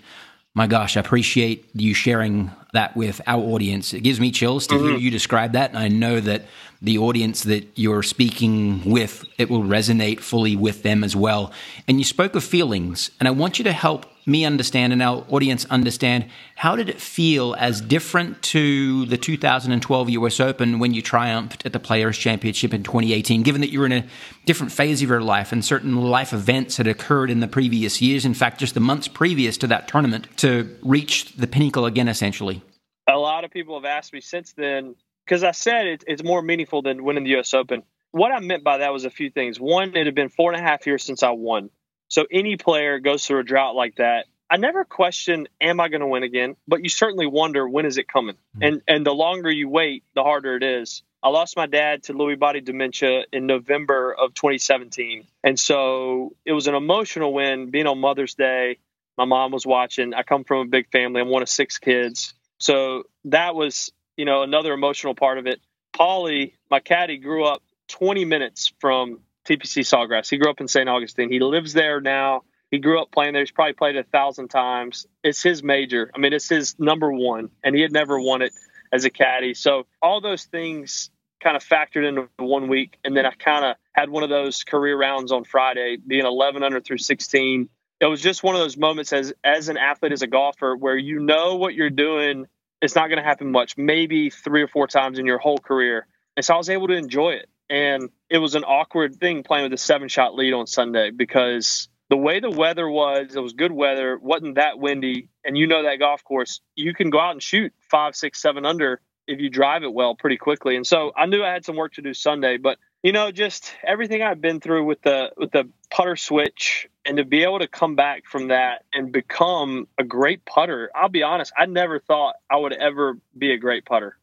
my 0.57 0.65
gosh, 0.65 0.97
I 0.97 1.01
appreciate 1.01 1.69
you 1.75 1.93
sharing 1.93 2.49
that 2.73 2.97
with 2.97 3.21
our 3.27 3.39
audience. 3.39 3.93
It 3.93 4.01
gives 4.01 4.19
me 4.19 4.31
chills 4.31 4.65
to 4.67 4.73
mm-hmm. 4.73 4.87
hear 4.87 4.97
you 4.97 5.11
describe 5.11 5.51
that. 5.51 5.69
And 5.69 5.77
I 5.77 5.87
know 5.87 6.19
that 6.19 6.45
the 6.81 6.97
audience 6.97 7.43
that 7.43 7.67
you're 7.75 8.01
speaking 8.01 8.83
with, 8.83 9.23
it 9.37 9.51
will 9.51 9.61
resonate 9.61 10.19
fully 10.19 10.55
with 10.55 10.81
them 10.81 11.03
as 11.03 11.15
well. 11.15 11.51
And 11.87 11.99
you 11.99 12.03
spoke 12.03 12.35
of 12.35 12.43
feelings, 12.43 13.11
and 13.19 13.27
I 13.27 13.31
want 13.31 13.59
you 13.59 13.65
to 13.65 13.71
help 13.71 14.07
me 14.27 14.45
understand 14.45 14.93
and 14.93 15.01
our 15.01 15.25
audience 15.29 15.65
understand 15.65 16.25
how 16.55 16.75
did 16.75 16.89
it 16.89 16.99
feel 16.99 17.55
as 17.57 17.79
different 17.79 18.41
to 18.41 19.05
the 19.05 19.17
2012 19.17 20.09
US 20.09 20.39
Open 20.39 20.79
when 20.79 20.93
you 20.93 21.01
triumphed 21.01 21.65
at 21.65 21.73
the 21.73 21.79
Players 21.79 22.17
Championship 22.17 22.73
in 22.73 22.83
2018, 22.83 23.43
given 23.43 23.61
that 23.61 23.71
you 23.71 23.79
were 23.79 23.85
in 23.85 23.91
a 23.93 24.05
different 24.45 24.71
phase 24.71 25.01
of 25.01 25.09
your 25.09 25.21
life 25.21 25.51
and 25.51 25.63
certain 25.63 25.95
life 25.95 26.33
events 26.33 26.77
had 26.77 26.87
occurred 26.87 27.29
in 27.29 27.39
the 27.39 27.47
previous 27.47 28.01
years, 28.01 28.25
in 28.25 28.33
fact, 28.33 28.59
just 28.59 28.73
the 28.73 28.79
months 28.79 29.07
previous 29.07 29.57
to 29.57 29.67
that 29.67 29.87
tournament, 29.87 30.27
to 30.37 30.77
reach 30.83 31.33
the 31.35 31.47
pinnacle 31.47 31.85
again, 31.85 32.07
essentially? 32.07 32.61
A 33.07 33.17
lot 33.17 33.45
of 33.45 33.51
people 33.51 33.75
have 33.75 33.85
asked 33.85 34.11
me 34.11 34.19
since 34.19 34.51
then 34.53 34.95
because 35.25 35.43
I 35.43 35.51
said 35.51 35.87
it, 35.87 36.03
it's 36.07 36.23
more 36.23 36.41
meaningful 36.41 36.81
than 36.81 37.03
winning 37.03 37.23
the 37.23 37.31
U.S. 37.31 37.53
Open. 37.53 37.83
What 38.11 38.31
I 38.31 38.39
meant 38.39 38.63
by 38.63 38.79
that 38.79 38.93
was 38.93 39.05
a 39.05 39.09
few 39.09 39.29
things. 39.29 39.59
One, 39.59 39.95
it 39.95 40.05
had 40.05 40.15
been 40.15 40.29
four 40.29 40.51
and 40.51 40.59
a 40.59 40.63
half 40.63 40.87
years 40.87 41.03
since 41.03 41.23
I 41.23 41.31
won. 41.31 41.69
So 42.07 42.25
any 42.31 42.57
player 42.57 42.99
goes 42.99 43.25
through 43.25 43.39
a 43.39 43.43
drought 43.43 43.75
like 43.75 43.95
that. 43.97 44.25
I 44.49 44.57
never 44.57 44.85
question, 44.85 45.47
am 45.59 45.79
I 45.79 45.89
going 45.89 46.01
to 46.01 46.07
win 46.07 46.23
again? 46.23 46.55
But 46.67 46.81
you 46.81 46.89
certainly 46.89 47.27
wonder, 47.27 47.67
when 47.67 47.85
is 47.85 47.97
it 47.97 48.07
coming? 48.07 48.35
Mm-hmm. 48.35 48.63
And 48.63 48.81
and 48.87 49.05
the 49.05 49.13
longer 49.13 49.51
you 49.51 49.69
wait, 49.69 50.03
the 50.15 50.23
harder 50.23 50.55
it 50.55 50.63
is. 50.63 51.03
I 51.21 51.29
lost 51.29 51.57
my 51.57 51.65
dad 51.65 52.03
to 52.03 52.13
Lewy 52.13 52.39
body 52.39 52.61
dementia 52.61 53.23
in 53.33 53.47
November 53.47 54.13
of 54.13 54.33
2017. 54.35 55.25
And 55.43 55.59
so 55.59 56.35
it 56.45 56.53
was 56.53 56.67
an 56.67 56.75
emotional 56.75 57.33
win 57.33 57.71
being 57.71 57.87
on 57.87 57.99
Mother's 57.99 58.35
Day. 58.35 58.77
My 59.17 59.25
mom 59.25 59.51
was 59.51 59.65
watching. 59.65 60.13
I 60.13 60.23
come 60.23 60.43
from 60.43 60.59
a 60.59 60.65
big 60.69 60.89
family. 60.91 61.19
I'm 61.19 61.27
one 61.27 61.41
of 61.41 61.49
six 61.49 61.79
kids. 61.79 62.33
So 62.59 63.03
that 63.25 63.55
was 63.55 63.91
you 64.17 64.25
know, 64.25 64.41
another 64.41 64.73
emotional 64.73 65.15
part 65.15 65.37
of 65.37 65.45
it. 65.47 65.61
Paulie, 65.93 66.53
my 66.69 66.79
caddy, 66.79 67.17
grew 67.17 67.45
up 67.45 67.61
20 67.87 68.25
minutes 68.25 68.73
from 68.79 69.19
TPC 69.47 69.83
Sawgrass. 69.83 70.29
He 70.29 70.37
grew 70.37 70.49
up 70.49 70.61
in 70.61 70.67
St. 70.67 70.87
Augustine. 70.87 71.31
He 71.31 71.39
lives 71.39 71.73
there 71.73 72.01
now. 72.01 72.41
He 72.69 72.79
grew 72.79 73.01
up 73.01 73.11
playing 73.11 73.33
there. 73.33 73.41
He's 73.41 73.51
probably 73.51 73.73
played 73.73 73.95
a 73.95 74.03
thousand 74.03 74.49
times. 74.49 75.07
It's 75.23 75.41
his 75.41 75.63
major. 75.63 76.11
I 76.13 76.19
mean, 76.19 76.33
it's 76.33 76.49
his 76.49 76.75
number 76.77 77.11
one, 77.11 77.49
and 77.63 77.75
he 77.75 77.81
had 77.81 77.93
never 77.93 78.19
won 78.19 78.41
it 78.41 78.53
as 78.91 79.05
a 79.05 79.09
caddy. 79.09 79.53
So 79.53 79.87
all 80.01 80.19
those 80.19 80.43
things 80.43 81.09
kind 81.41 81.55
of 81.55 81.63
factored 81.63 82.07
into 82.07 82.27
one 82.37 82.67
week, 82.67 82.97
and 83.05 83.15
then 83.15 83.25
I 83.25 83.31
kind 83.31 83.63
of 83.63 83.75
had 83.93 84.09
one 84.09 84.23
of 84.23 84.29
those 84.29 84.63
career 84.63 84.97
rounds 84.97 85.31
on 85.31 85.45
Friday, 85.45 85.97
being 85.97 86.25
11 86.25 86.63
under 86.63 86.81
through 86.81 86.97
16. 86.97 87.69
It 87.99 88.05
was 88.05 88.21
just 88.21 88.43
one 88.43 88.55
of 88.55 88.61
those 88.61 88.77
moments 88.77 89.13
as 89.13 89.33
as 89.43 89.69
an 89.69 89.77
athlete, 89.77 90.11
as 90.11 90.21
a 90.21 90.27
golfer, 90.27 90.75
where 90.75 90.97
you 90.97 91.19
know 91.19 91.55
what 91.55 91.73
you're 91.73 91.89
doing 91.89 92.47
it's 92.81 92.95
not 92.95 93.07
going 93.07 93.17
to 93.17 93.23
happen 93.23 93.51
much, 93.51 93.77
maybe 93.77 94.29
three 94.29 94.61
or 94.61 94.67
four 94.67 94.87
times 94.87 95.19
in 95.19 95.25
your 95.25 95.37
whole 95.37 95.57
career. 95.57 96.05
And 96.35 96.45
so 96.45 96.53
I 96.53 96.57
was 96.57 96.69
able 96.69 96.87
to 96.87 96.93
enjoy 96.93 97.31
it. 97.31 97.49
And 97.69 98.09
it 98.29 98.37
was 98.37 98.55
an 98.55 98.63
awkward 98.63 99.15
thing 99.15 99.43
playing 99.43 99.63
with 99.63 99.73
a 99.73 99.77
seven 99.77 100.07
shot 100.07 100.35
lead 100.35 100.53
on 100.53 100.67
Sunday 100.67 101.11
because 101.11 101.89
the 102.09 102.17
way 102.17 102.39
the 102.39 102.49
weather 102.49 102.89
was, 102.89 103.35
it 103.35 103.39
was 103.39 103.53
good 103.53 103.71
weather, 103.71 104.17
wasn't 104.17 104.55
that 104.55 104.79
windy. 104.79 105.29
And 105.43 105.57
you 105.57 105.67
know 105.67 105.83
that 105.83 105.99
golf 105.99 106.23
course, 106.23 106.61
you 106.75 106.93
can 106.93 107.09
go 107.09 107.19
out 107.19 107.31
and 107.31 107.43
shoot 107.43 107.73
five, 107.89 108.15
six, 108.15 108.41
seven 108.41 108.65
under 108.65 109.01
if 109.27 109.41
you 109.41 109.49
drive 109.49 109.83
it 109.83 109.93
well 109.93 110.15
pretty 110.15 110.37
quickly. 110.37 110.77
And 110.77 110.87
so 110.87 111.11
I 111.17 111.25
knew 111.25 111.43
I 111.43 111.51
had 111.51 111.65
some 111.65 111.75
work 111.75 111.93
to 111.93 112.01
do 112.01 112.13
Sunday, 112.13 112.57
but 112.57 112.77
You 113.03 113.11
know, 113.11 113.31
just 113.31 113.73
everything 113.83 114.23
I've 114.23 114.41
been 114.41 114.59
through 114.59 114.85
with 114.85 115.01
the 115.01 115.31
with 115.37 115.51
the 115.51 115.69
putter 115.91 116.15
switch 116.15 116.89
and 117.05 117.17
to 117.17 117.25
be 117.25 117.43
able 117.43 117.59
to 117.59 117.67
come 117.67 117.95
back 117.95 118.25
from 118.25 118.47
that 118.47 118.83
and 118.91 119.11
become 119.11 119.87
a 119.97 120.03
great 120.03 120.43
putter. 120.45 120.89
I'll 120.95 121.07
be 121.07 121.23
honest, 121.23 121.53
I 121.57 121.67
never 121.67 121.99
thought 121.99 122.35
I 122.49 122.57
would 122.57 122.73
ever 122.73 123.17
be 123.37 123.51
a 123.53 123.57
great 123.57 123.85
putter. 123.85 124.17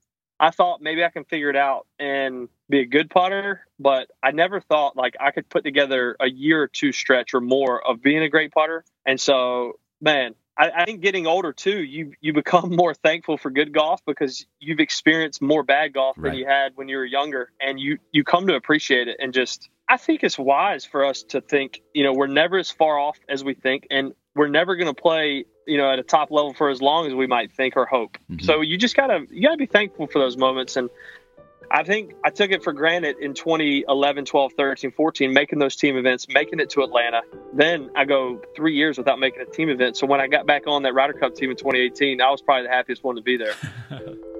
I 0.44 0.50
thought 0.50 0.82
maybe 0.82 1.02
I 1.02 1.08
can 1.08 1.24
figure 1.24 1.48
it 1.48 1.56
out 1.56 1.86
and 1.98 2.50
be 2.68 2.80
a 2.80 2.84
good 2.84 3.08
putter, 3.08 3.66
but 3.78 4.10
I 4.22 4.32
never 4.32 4.60
thought 4.60 4.94
like 4.94 5.16
I 5.18 5.30
could 5.30 5.48
put 5.48 5.64
together 5.64 6.16
a 6.20 6.28
year 6.28 6.60
or 6.60 6.68
two 6.68 6.92
stretch 6.92 7.32
or 7.32 7.40
more 7.40 7.82
of 7.82 8.02
being 8.02 8.22
a 8.22 8.28
great 8.28 8.52
putter. 8.52 8.84
And 9.06 9.18
so, 9.18 9.78
man, 10.02 10.34
I, 10.54 10.70
I, 10.70 10.84
think 10.84 11.00
getting 11.00 11.26
older 11.26 11.54
too, 11.54 11.82
you 11.82 12.12
you 12.20 12.34
become 12.34 12.76
more 12.76 12.92
thankful 12.92 13.38
for 13.38 13.50
good 13.50 13.72
golf 13.72 14.02
because 14.04 14.44
you've 14.60 14.80
experienced 14.80 15.40
more 15.40 15.62
bad 15.62 15.94
golf 15.94 16.18
right. 16.18 16.32
than 16.32 16.38
you 16.38 16.44
had 16.44 16.72
when 16.76 16.88
you 16.88 16.98
were 16.98 17.06
younger, 17.06 17.50
and 17.58 17.80
you 17.80 17.96
you 18.12 18.22
come 18.22 18.46
to 18.48 18.54
appreciate 18.54 19.08
it. 19.08 19.16
And 19.20 19.32
just, 19.32 19.70
I 19.88 19.96
think 19.96 20.24
it's 20.24 20.38
wise 20.38 20.84
for 20.84 21.04
us 21.04 21.22
to 21.24 21.40
think, 21.40 21.82
you 21.92 22.04
know, 22.04 22.12
we're 22.12 22.26
never 22.26 22.58
as 22.58 22.70
far 22.70 22.98
off 22.98 23.18
as 23.28 23.44
we 23.44 23.54
think, 23.54 23.86
and 23.90 24.14
we're 24.34 24.48
never 24.48 24.76
going 24.76 24.92
to 24.92 25.00
play, 25.00 25.44
you 25.66 25.76
know, 25.76 25.90
at 25.90 25.98
a 25.98 26.02
top 26.02 26.30
level 26.30 26.54
for 26.54 26.70
as 26.70 26.80
long 26.80 27.06
as 27.06 27.14
we 27.14 27.26
might 27.26 27.52
think 27.52 27.76
or 27.76 27.84
hope. 27.84 28.16
Mm-hmm. 28.30 28.44
So 28.44 28.62
you 28.62 28.78
just 28.78 28.96
gotta 28.96 29.26
you 29.30 29.42
gotta 29.42 29.58
be 29.58 29.66
thankful 29.66 30.06
for 30.06 30.18
those 30.18 30.36
moments 30.36 30.76
and 30.76 30.88
I 31.70 31.82
think 31.82 32.14
I 32.24 32.30
took 32.30 32.50
it 32.50 32.62
for 32.62 32.72
granted 32.72 33.16
in 33.18 33.34
2011, 33.34 34.24
12, 34.24 34.52
13, 34.56 34.92
14, 34.92 35.32
making 35.32 35.58
those 35.58 35.76
team 35.76 35.96
events, 35.96 36.26
making 36.28 36.60
it 36.60 36.70
to 36.70 36.82
Atlanta. 36.82 37.22
Then 37.52 37.90
I 37.96 38.04
go 38.04 38.40
three 38.54 38.74
years 38.74 38.98
without 38.98 39.18
making 39.18 39.40
a 39.42 39.46
team 39.46 39.68
event. 39.68 39.96
So 39.96 40.06
when 40.06 40.20
I 40.20 40.28
got 40.28 40.46
back 40.46 40.66
on 40.66 40.82
that 40.82 40.94
Ryder 40.94 41.14
Cup 41.14 41.34
team 41.34 41.50
in 41.50 41.56
2018, 41.56 42.20
I 42.20 42.30
was 42.30 42.42
probably 42.42 42.64
the 42.64 42.72
happiest 42.72 43.02
one 43.02 43.16
to 43.16 43.22
be 43.22 43.36
there. 43.36 43.54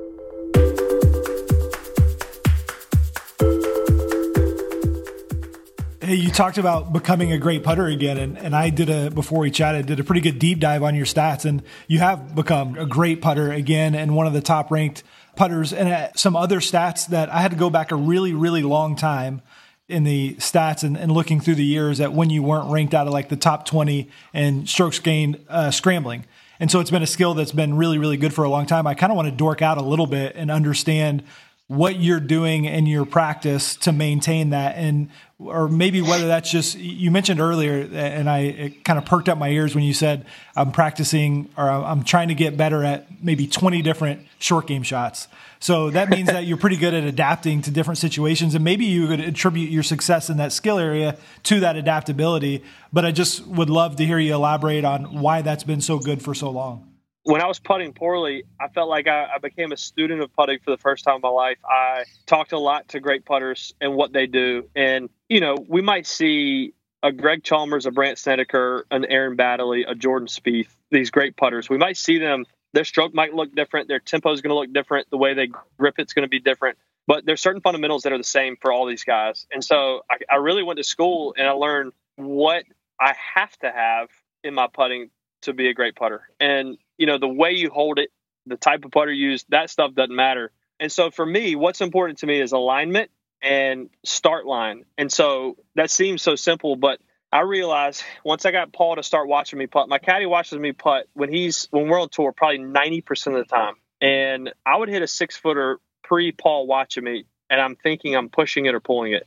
Hey, 6.05 6.17
you 6.17 6.31
talked 6.31 6.59
about 6.59 6.93
becoming 6.93 7.33
a 7.33 7.39
great 7.39 7.65
putter 7.65 7.87
again, 7.87 8.19
and, 8.19 8.37
and 8.37 8.55
I 8.55 8.69
did 8.69 8.91
a 8.91 9.11
before 9.11 9.39
we 9.39 9.51
chatted, 9.51 9.87
did 9.87 10.01
a 10.01 10.05
pretty 10.05 10.21
good 10.21 10.39
deep 10.39 10.61
dive 10.61 10.83
on 10.83 10.95
your 10.95 11.07
stats, 11.07 11.47
and 11.47 11.63
you 11.89 12.01
have 12.01 12.35
become 12.35 12.77
a 12.77 12.85
great 12.85 13.23
putter 13.23 13.51
again, 13.51 13.95
and 13.95 14.15
one 14.15 14.27
of 14.27 14.35
the 14.35 14.43
top 14.43 14.71
ranked 14.71 15.03
putters 15.35 15.73
and 15.73 15.89
uh, 15.89 16.13
some 16.15 16.37
other 16.37 16.61
stats 16.61 17.07
that 17.07 17.31
I 17.31 17.41
had 17.41 17.53
to 17.53 17.57
go 17.57 17.71
back 17.71 17.91
a 17.91 17.97
really, 17.97 18.35
really 18.35 18.63
long 18.63 18.97
time 18.97 19.41
in 19.89 20.05
the 20.05 20.35
stats 20.35 20.85
and, 20.85 20.99
and, 20.99 21.11
looking 21.11 21.41
through 21.41 21.55
the 21.55 21.65
years 21.65 22.01
at 22.01 22.13
when 22.13 22.29
you 22.29 22.43
weren't 22.43 22.71
ranked 22.71 22.93
out 22.93 23.07
of 23.07 23.15
like 23.15 23.31
the 23.31 23.37
top 23.37 23.65
20 23.65 24.11
and 24.35 24.69
strokes 24.69 24.99
gained 24.99 25.43
uh, 25.49 25.71
scrambling. 25.71 26.27
And 26.61 26.71
so 26.71 26.81
it's 26.81 26.91
been 26.91 27.03
a 27.03 27.07
skill 27.07 27.33
that's 27.33 27.53
been 27.53 27.79
really, 27.79 27.97
really 27.97 28.19
good 28.19 28.35
for 28.35 28.45
a 28.45 28.51
long 28.51 28.67
time. 28.67 28.87
I 28.87 28.93
kind 28.93 29.11
of 29.11 29.17
want 29.17 29.31
to 29.31 29.35
dork 29.35 29.63
out 29.63 29.79
a 29.79 29.83
little 29.83 30.07
bit 30.07 30.37
and 30.37 30.51
understand 30.51 31.23
what 31.67 31.99
you're 31.99 32.21
doing 32.21 32.67
in 32.67 32.87
your 32.87 33.07
practice 33.07 33.75
to 33.77 33.93
maintain 33.93 34.51
that 34.51 34.77
and 34.77 35.09
or 35.39 35.69
maybe 35.69 36.01
whether 36.01 36.27
that's 36.27 36.51
just 36.51 36.79
you 36.79 37.11
mentioned 37.11 37.41
earlier 37.41 37.89
and 37.93 38.31
i 38.31 38.39
it 38.41 38.85
kind 38.85 38.99
of 38.99 39.05
perked 39.05 39.29
up 39.29 39.37
my 39.37 39.49
ears 39.49 39.75
when 39.75 39.83
you 39.83 39.93
said 39.93 40.25
i'm 40.55 40.71
practicing 40.71 41.49
or 41.57 41.69
i'm 41.69 42.05
trying 42.05 42.29
to 42.29 42.35
get 42.35 42.57
better 42.57 42.85
at 42.85 43.07
maybe 43.23 43.47
20 43.47 43.83
different 43.83 44.21
short 44.45 44.67
game 44.67 44.83
shots. 44.83 45.27
So 45.59 45.89
that 45.91 46.11
means 46.11 46.29
that 46.29 46.45
you're 46.45 46.59
pretty 46.59 46.77
good 46.77 46.93
at 46.93 47.05
adapting 47.05 47.63
to 47.63 47.71
different 47.71 47.97
situations 47.97 48.55
and 48.55 48.63
maybe 48.63 48.85
you 48.85 49.07
could 49.07 49.21
attribute 49.21 49.71
your 49.71 49.83
success 49.83 50.29
in 50.29 50.37
that 50.37 50.53
skill 50.53 50.79
area 50.79 51.17
to 51.45 51.61
that 51.61 51.77
adaptability 51.77 52.63
but 52.93 53.07
i 53.07 53.11
just 53.11 53.47
would 53.47 53.71
love 53.71 53.97
to 53.97 54.05
hear 54.05 54.19
you 54.19 54.35
elaborate 54.35 54.85
on 54.85 55.21
why 55.21 55.41
that's 55.41 55.65
been 55.65 55.81
so 55.81 55.99
good 55.99 56.23
for 56.23 56.35
so 56.35 56.51
long 56.51 56.94
when 57.25 57.41
I 57.41 57.47
was 57.47 57.59
putting 57.59 57.93
poorly, 57.93 58.45
I 58.61 58.69
felt 58.69 58.89
like 58.89 59.09
I, 59.09 59.25
I, 59.35 59.39
became 59.39 59.73
a 59.73 59.77
student 59.77 60.21
of 60.21 60.33
putting 60.35 60.59
for 60.61 60.71
the 60.71 60.77
first 60.77 61.05
time 61.05 61.17
in 61.17 61.21
my 61.23 61.31
life. 61.31 61.57
I 61.65 62.05
talked 62.27 62.53
a 62.53 62.59
lot 62.59 62.89
to 62.89 63.01
great 63.01 63.25
putters 63.25 63.75
and 63.81 63.95
what 63.95 64.13
they 64.13 64.27
do. 64.27 64.69
And, 64.77 65.09
you 65.29 65.41
know, 65.41 65.57
we 65.67 65.81
might 65.81 66.07
see 66.07 66.75
a 67.03 67.13
Greg 67.13 67.43
Chalmers, 67.43 67.87
a 67.87 67.91
Brandt 67.91 68.19
Snedeker, 68.19 68.87
an 68.91 69.07
Aaron 69.07 69.37
Baddeley, 69.37 69.85
a 69.89 69.95
Jordan 69.95 70.29
Spieth, 70.29 70.69
these 70.91 71.11
great 71.11 71.37
putters. 71.37 71.69
We 71.69 71.79
might 71.79 71.97
see 71.97 72.19
them, 72.19 72.45
their 72.75 72.85
stroke 72.85 73.15
might 73.15 73.33
look 73.35 73.55
different, 73.55 73.89
their 73.89 74.01
tempo 74.01 74.31
is 74.33 74.43
going 74.43 74.51
to 74.51 74.57
look 74.57 74.73
different, 74.73 75.09
the 75.11 75.17
way 75.17 75.33
they 75.33 75.49
grip 75.79 75.95
it's 75.99 76.13
going 76.13 76.25
to 76.25 76.29
be 76.29 76.41
different. 76.41 76.77
But 77.07 77.25
there's 77.25 77.41
certain 77.41 77.63
fundamentals 77.63 78.03
that 78.03 78.13
are 78.13 78.19
the 78.19 78.25
same 78.25 78.57
for 78.61 78.71
all 78.73 78.87
these 78.87 79.05
guys. 79.05 79.47
And 79.53 79.63
so 79.63 80.03
I, 80.11 80.17
I 80.31 80.37
really 80.37 80.63
went 80.63 80.79
to 80.79 80.85
school 80.85 81.35
and 81.37 81.47
I 81.47 81.53
learned 81.53 81.93
what 82.17 82.65
I 83.01 83.15
have 83.35 83.57
to 83.59 83.71
have 83.71 84.09
in 84.43 84.55
my 84.55 84.69
putting 84.73 85.11
to 85.43 85.53
be 85.53 85.69
a 85.69 85.75
great 85.75 85.95
putter. 85.95 86.23
And 86.41 86.79
you 86.99 87.07
know, 87.07 87.19
the 87.19 87.29
way 87.29 87.53
you 87.53 87.71
hold 87.71 87.99
it, 87.99 88.11
the 88.47 88.57
type 88.57 88.85
of 88.85 88.91
putter 88.91 89.13
you 89.13 89.31
use, 89.31 89.45
that 89.49 89.71
stuff 89.71 89.95
doesn't 89.95 90.15
matter. 90.15 90.53
And 90.81 90.91
so 90.91 91.11
for 91.11 91.25
me, 91.25 91.57
what's 91.57 91.81
important 91.81 92.19
to 92.19 92.27
me 92.27 92.41
is 92.41 92.53
alignment 92.53 93.11
and 93.43 93.91
start 94.05 94.47
line. 94.47 94.85
And 94.99 95.13
so 95.13 95.57
that 95.77 95.91
seems 95.91 96.23
so 96.23 96.35
simple, 96.35 96.77
but 96.77 97.01
I 97.33 97.41
realized 97.41 98.03
once 98.25 98.47
I 98.47 98.53
got 98.53 98.73
Paul 98.73 98.97
to 98.97 99.03
start 99.03 99.29
watching 99.29 99.59
me 99.59 99.67
putt, 99.67 99.89
my 99.89 99.99
caddy 99.99 100.27
watches 100.27 100.59
me 100.59 100.73
putt 100.73 101.09
when 101.15 101.33
he's 101.33 101.69
when 101.71 101.89
we're 101.89 102.01
on 102.01 102.09
tour 102.09 102.33
probably 102.33 102.61
90% 102.61 103.27
of 103.29 103.33
the 103.35 103.45
time. 103.45 103.75
And 104.01 104.53
I 104.65 104.77
would 104.77 104.89
hit 104.89 105.03
a 105.03 105.09
six 105.09 105.37
footer 105.37 105.81
pre 106.03 106.33
Paul 106.33 106.67
watching 106.67 107.05
me, 107.05 107.25
and 107.51 107.61
I'm 107.61 107.77
thinking 107.77 108.15
I'm 108.15 108.29
pushing 108.29 108.67
it 108.67 108.75
or 108.75 108.81
pulling 108.81 109.15
it. 109.15 109.27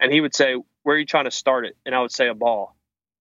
And 0.00 0.12
he 0.12 0.20
would 0.20 0.34
say, 0.34 0.56
Where 0.82 0.96
are 0.96 0.98
you 0.98 1.06
trying 1.06 1.26
to 1.26 1.30
start 1.30 1.64
it? 1.64 1.76
And 1.86 1.94
I 1.94 2.00
would 2.00 2.12
say 2.12 2.28
a 2.28 2.34
ball 2.34 2.74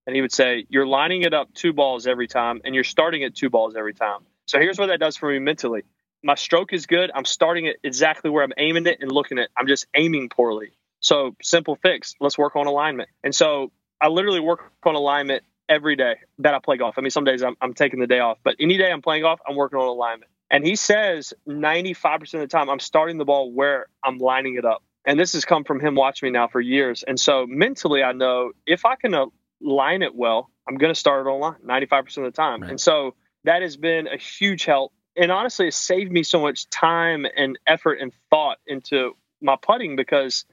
and 0.06 0.16
he 0.16 0.22
would 0.22 0.32
say, 0.32 0.66
You're 0.70 0.88
lining 0.88 1.24
it 1.24 1.34
up 1.34 1.54
two 1.54 1.74
balls 1.74 2.08
every 2.08 2.28
time, 2.28 2.62
and 2.64 2.76
you're 2.76 2.84
starting 2.84 3.24
at 3.24 3.36
two 3.36 3.50
balls 3.50 3.76
every 3.76 3.94
time. 3.94 4.22
So 4.46 4.60
here's 4.60 4.78
what 4.78 4.88
that 4.88 5.00
does 5.00 5.18
for 5.18 5.32
me 5.32 5.40
mentally. 5.40 5.84
My 6.24 6.36
stroke 6.36 6.74
is 6.74 6.86
good. 6.86 7.12
I'm 7.14 7.26
starting 7.26 7.66
it 7.66 7.78
exactly 7.84 8.30
where 8.30 8.44
I'm 8.44 8.54
aiming 8.58 8.88
it 8.88 9.00
and 9.02 9.12
looking 9.12 9.40
at. 9.40 9.50
I'm 9.58 9.68
just 9.68 9.88
aiming 9.96 10.30
poorly. 10.30 10.72
So 11.00 11.36
simple 11.42 11.76
fix. 11.76 12.16
Let's 12.22 12.38
work 12.38 12.56
on 12.56 12.66
alignment. 12.66 13.10
And 13.24 13.36
so 13.36 13.72
I 14.00 14.08
literally 14.08 14.40
work 14.40 14.72
on 14.86 14.96
alignment 14.96 15.44
every 15.68 15.96
day 15.96 16.16
that 16.40 16.54
I 16.54 16.60
play 16.60 16.78
golf. 16.78 16.96
I 16.98 17.02
mean, 17.02 17.10
some 17.10 17.26
days 17.26 17.44
I'm, 17.44 17.56
I'm 17.62 17.74
taking 17.74 18.00
the 18.00 18.08
day 18.08 18.20
off, 18.20 18.38
but 18.44 18.56
any 18.60 18.78
day 18.78 18.92
I'm 18.92 19.02
playing 19.02 19.24
golf, 19.24 19.40
I'm 19.48 19.56
working 19.56 19.80
on 19.80 19.88
alignment. 19.88 20.32
And 20.50 20.66
he 20.66 20.76
says 20.76 21.34
95% 21.48 22.34
of 22.36 22.40
the 22.42 22.48
time 22.48 22.70
I'm 22.70 22.80
starting 22.80 23.18
the 23.18 23.26
ball 23.26 23.52
where 23.52 23.88
I'm 24.04 24.18
lining 24.18 24.56
it 24.56 24.66
up. 24.66 24.84
And 25.06 25.20
this 25.20 25.34
has 25.34 25.46
come 25.46 25.64
from 25.64 25.80
him 25.80 25.96
watching 25.96 26.28
me 26.28 26.32
now 26.32 26.48
for 26.48 26.62
years. 26.62 27.04
And 27.04 27.20
so 27.20 27.46
mentally, 27.48 28.04
I 28.04 28.14
know 28.14 28.52
if 28.66 28.86
I 28.86 28.96
can 28.96 29.14
uh, 29.14 29.26
line 29.64 30.02
it 30.02 30.16
well, 30.16 30.50
I'm 30.68 30.76
going 30.76 30.94
to 30.94 31.00
start 31.00 31.26
it 31.26 31.30
online 31.30 31.56
95% 31.66 32.18
of 32.18 32.24
the 32.26 32.32
time. 32.32 32.62
Right. 32.62 32.72
And 32.72 32.82
so 32.82 33.16
that 33.44 33.62
has 33.62 33.78
been 33.78 34.08
a 34.08 34.18
huge 34.18 34.66
help. 34.66 34.94
And 35.16 35.32
honestly, 35.32 35.68
it 35.68 35.74
saved 35.74 36.12
me 36.12 36.24
so 36.24 36.42
much 36.42 36.70
time 36.70 37.26
and 37.38 37.58
effort 37.68 38.00
and 38.00 38.12
thought 38.30 38.58
into 38.66 39.16
my 39.42 39.56
putting 39.62 39.96
because 39.96 40.46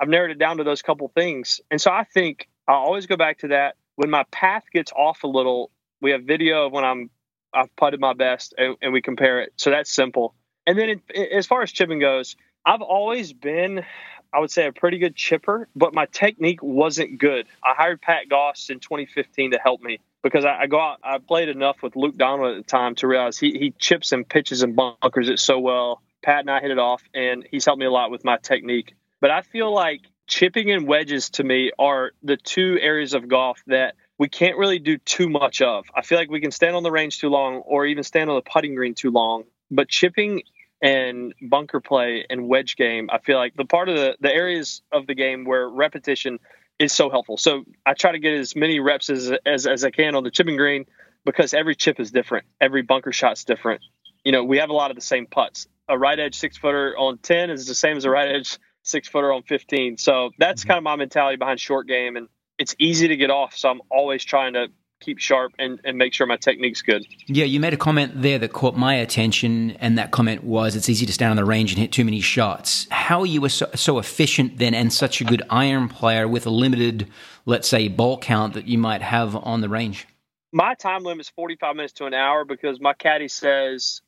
I've 0.00 0.08
narrowed 0.08 0.30
it 0.30 0.38
down 0.38 0.58
to 0.58 0.64
those 0.64 0.82
couple 0.82 1.08
things. 1.08 1.60
And 1.70 1.80
so 1.80 1.90
I 1.90 2.04
think 2.04 2.48
I 2.68 2.72
always 2.72 3.06
go 3.06 3.16
back 3.16 3.38
to 3.38 3.48
that. 3.48 3.76
When 3.96 4.10
my 4.10 4.24
path 4.30 4.64
gets 4.72 4.92
off 4.92 5.22
a 5.22 5.28
little, 5.28 5.70
we 6.00 6.10
have 6.10 6.24
video 6.24 6.66
of 6.66 6.72
when 6.72 6.84
I'm 6.84 7.10
I've 7.54 7.74
putted 7.76 8.00
my 8.00 8.14
best 8.14 8.54
and, 8.56 8.76
and 8.80 8.92
we 8.92 9.02
compare 9.02 9.42
it. 9.42 9.52
So 9.56 9.70
that's 9.70 9.92
simple. 9.92 10.34
And 10.66 10.78
then 10.78 10.88
it, 10.88 11.32
as 11.32 11.46
far 11.46 11.62
as 11.62 11.70
chipping 11.70 12.00
goes, 12.00 12.36
I've 12.64 12.80
always 12.80 13.32
been 13.32 13.84
I 14.32 14.40
would 14.40 14.50
say 14.50 14.66
a 14.66 14.72
pretty 14.72 14.98
good 14.98 15.14
chipper, 15.14 15.68
but 15.76 15.94
my 15.94 16.06
technique 16.06 16.62
wasn't 16.62 17.18
good. 17.18 17.46
I 17.62 17.74
hired 17.76 18.00
Pat 18.00 18.28
Goss 18.28 18.70
in 18.70 18.80
2015 18.80 19.52
to 19.52 19.58
help 19.58 19.82
me 19.82 20.00
because 20.22 20.44
I, 20.44 20.60
I, 20.60 20.66
go 20.66 20.80
out. 20.80 20.98
I 21.02 21.18
played 21.18 21.48
enough 21.48 21.82
with 21.82 21.96
Luke 21.96 22.16
Donald 22.16 22.56
at 22.56 22.64
the 22.64 22.70
time 22.70 22.94
to 22.96 23.06
realize 23.06 23.38
he 23.38 23.58
he 23.58 23.74
chips 23.78 24.12
and 24.12 24.26
pitches 24.26 24.62
and 24.62 24.74
bunkers 24.74 25.28
it 25.28 25.38
so 25.38 25.58
well. 25.58 26.02
Pat 26.22 26.40
and 26.40 26.50
I 26.50 26.60
hit 26.60 26.70
it 26.70 26.78
off, 26.78 27.02
and 27.14 27.46
he's 27.50 27.64
helped 27.64 27.80
me 27.80 27.86
a 27.86 27.90
lot 27.90 28.10
with 28.10 28.24
my 28.24 28.38
technique. 28.38 28.94
But 29.20 29.30
I 29.30 29.42
feel 29.42 29.72
like 29.72 30.00
chipping 30.28 30.70
and 30.70 30.86
wedges 30.86 31.30
to 31.30 31.44
me 31.44 31.72
are 31.78 32.12
the 32.22 32.36
two 32.36 32.78
areas 32.80 33.12
of 33.12 33.28
golf 33.28 33.60
that 33.66 33.96
we 34.18 34.28
can't 34.28 34.56
really 34.56 34.78
do 34.78 34.98
too 34.98 35.28
much 35.28 35.60
of. 35.60 35.86
I 35.94 36.02
feel 36.02 36.16
like 36.16 36.30
we 36.30 36.40
can 36.40 36.52
stand 36.52 36.76
on 36.76 36.84
the 36.84 36.92
range 36.92 37.18
too 37.18 37.28
long, 37.28 37.56
or 37.56 37.86
even 37.86 38.04
stand 38.04 38.30
on 38.30 38.36
the 38.36 38.50
putting 38.50 38.74
green 38.74 38.94
too 38.94 39.10
long. 39.10 39.44
But 39.70 39.88
chipping 39.88 40.42
and 40.82 41.32
bunker 41.40 41.80
play 41.80 42.26
and 42.28 42.48
wedge 42.48 42.76
game, 42.76 43.08
I 43.10 43.18
feel 43.18 43.38
like 43.38 43.54
the 43.54 43.64
part 43.64 43.88
of 43.88 43.94
the, 43.94 44.16
the 44.20 44.32
areas 44.32 44.82
of 44.90 45.06
the 45.06 45.14
game 45.14 45.44
where 45.44 45.68
repetition 45.68 46.40
is 46.78 46.92
so 46.92 47.08
helpful. 47.08 47.36
So 47.36 47.64
I 47.86 47.94
try 47.94 48.12
to 48.12 48.18
get 48.18 48.34
as 48.34 48.56
many 48.56 48.80
reps 48.80 49.08
as, 49.08 49.32
as, 49.46 49.66
as 49.66 49.84
I 49.84 49.90
can 49.90 50.16
on 50.16 50.24
the 50.24 50.30
chipping 50.30 50.56
green 50.56 50.86
because 51.24 51.54
every 51.54 51.76
chip 51.76 52.00
is 52.00 52.10
different. 52.10 52.46
Every 52.60 52.82
bunker 52.82 53.12
shot's 53.12 53.44
different. 53.44 53.80
You 54.24 54.32
know, 54.32 54.42
we 54.42 54.58
have 54.58 54.70
a 54.70 54.74
lot 54.74 54.90
of 54.90 54.96
the 54.96 55.02
same 55.02 55.26
putts. 55.26 55.68
A 55.88 55.96
right 55.96 56.18
edge 56.18 56.34
six 56.34 56.56
footer 56.56 56.96
on 56.98 57.18
10 57.18 57.50
is 57.50 57.66
the 57.66 57.74
same 57.74 57.96
as 57.96 58.04
a 58.04 58.10
right 58.10 58.28
edge 58.34 58.58
six 58.82 59.08
footer 59.08 59.32
on 59.32 59.42
15. 59.44 59.98
So 59.98 60.30
that's 60.38 60.62
mm-hmm. 60.62 60.68
kind 60.68 60.78
of 60.78 60.84
my 60.84 60.96
mentality 60.96 61.36
behind 61.36 61.60
short 61.60 61.86
game. 61.86 62.16
And 62.16 62.28
it's 62.58 62.74
easy 62.78 63.08
to 63.08 63.16
get 63.16 63.30
off. 63.30 63.56
So 63.56 63.68
I'm 63.68 63.82
always 63.88 64.24
trying 64.24 64.54
to 64.54 64.68
keep 65.02 65.18
sharp 65.18 65.52
and, 65.58 65.80
and 65.84 65.98
make 65.98 66.14
sure 66.14 66.26
my 66.26 66.36
technique's 66.36 66.82
good. 66.82 67.04
Yeah, 67.26 67.44
you 67.44 67.60
made 67.60 67.74
a 67.74 67.76
comment 67.76 68.12
there 68.14 68.38
that 68.38 68.52
caught 68.52 68.76
my 68.76 68.94
attention, 68.94 69.72
and 69.72 69.98
that 69.98 70.10
comment 70.10 70.44
was 70.44 70.76
it's 70.76 70.88
easy 70.88 71.04
to 71.06 71.12
stand 71.12 71.30
on 71.30 71.36
the 71.36 71.44
range 71.44 71.72
and 71.72 71.78
hit 71.78 71.92
too 71.92 72.04
many 72.04 72.20
shots. 72.20 72.86
How 72.90 73.20
are 73.20 73.26
you 73.26 73.46
so, 73.48 73.68
so 73.74 73.98
efficient 73.98 74.58
then 74.58 74.74
and 74.74 74.92
such 74.92 75.20
a 75.20 75.24
good 75.24 75.42
iron 75.50 75.88
player 75.88 76.26
with 76.26 76.46
a 76.46 76.50
limited, 76.50 77.08
let's 77.44 77.68
say, 77.68 77.88
ball 77.88 78.18
count 78.18 78.54
that 78.54 78.66
you 78.66 78.78
might 78.78 79.02
have 79.02 79.36
on 79.36 79.60
the 79.60 79.68
range? 79.68 80.06
My 80.52 80.74
time 80.74 81.02
limit 81.02 81.26
is 81.26 81.30
45 81.30 81.76
minutes 81.76 81.94
to 81.94 82.06
an 82.06 82.14
hour 82.14 82.44
because 82.44 82.80
my 82.80 82.92
caddy 82.92 83.28
says 83.28 84.02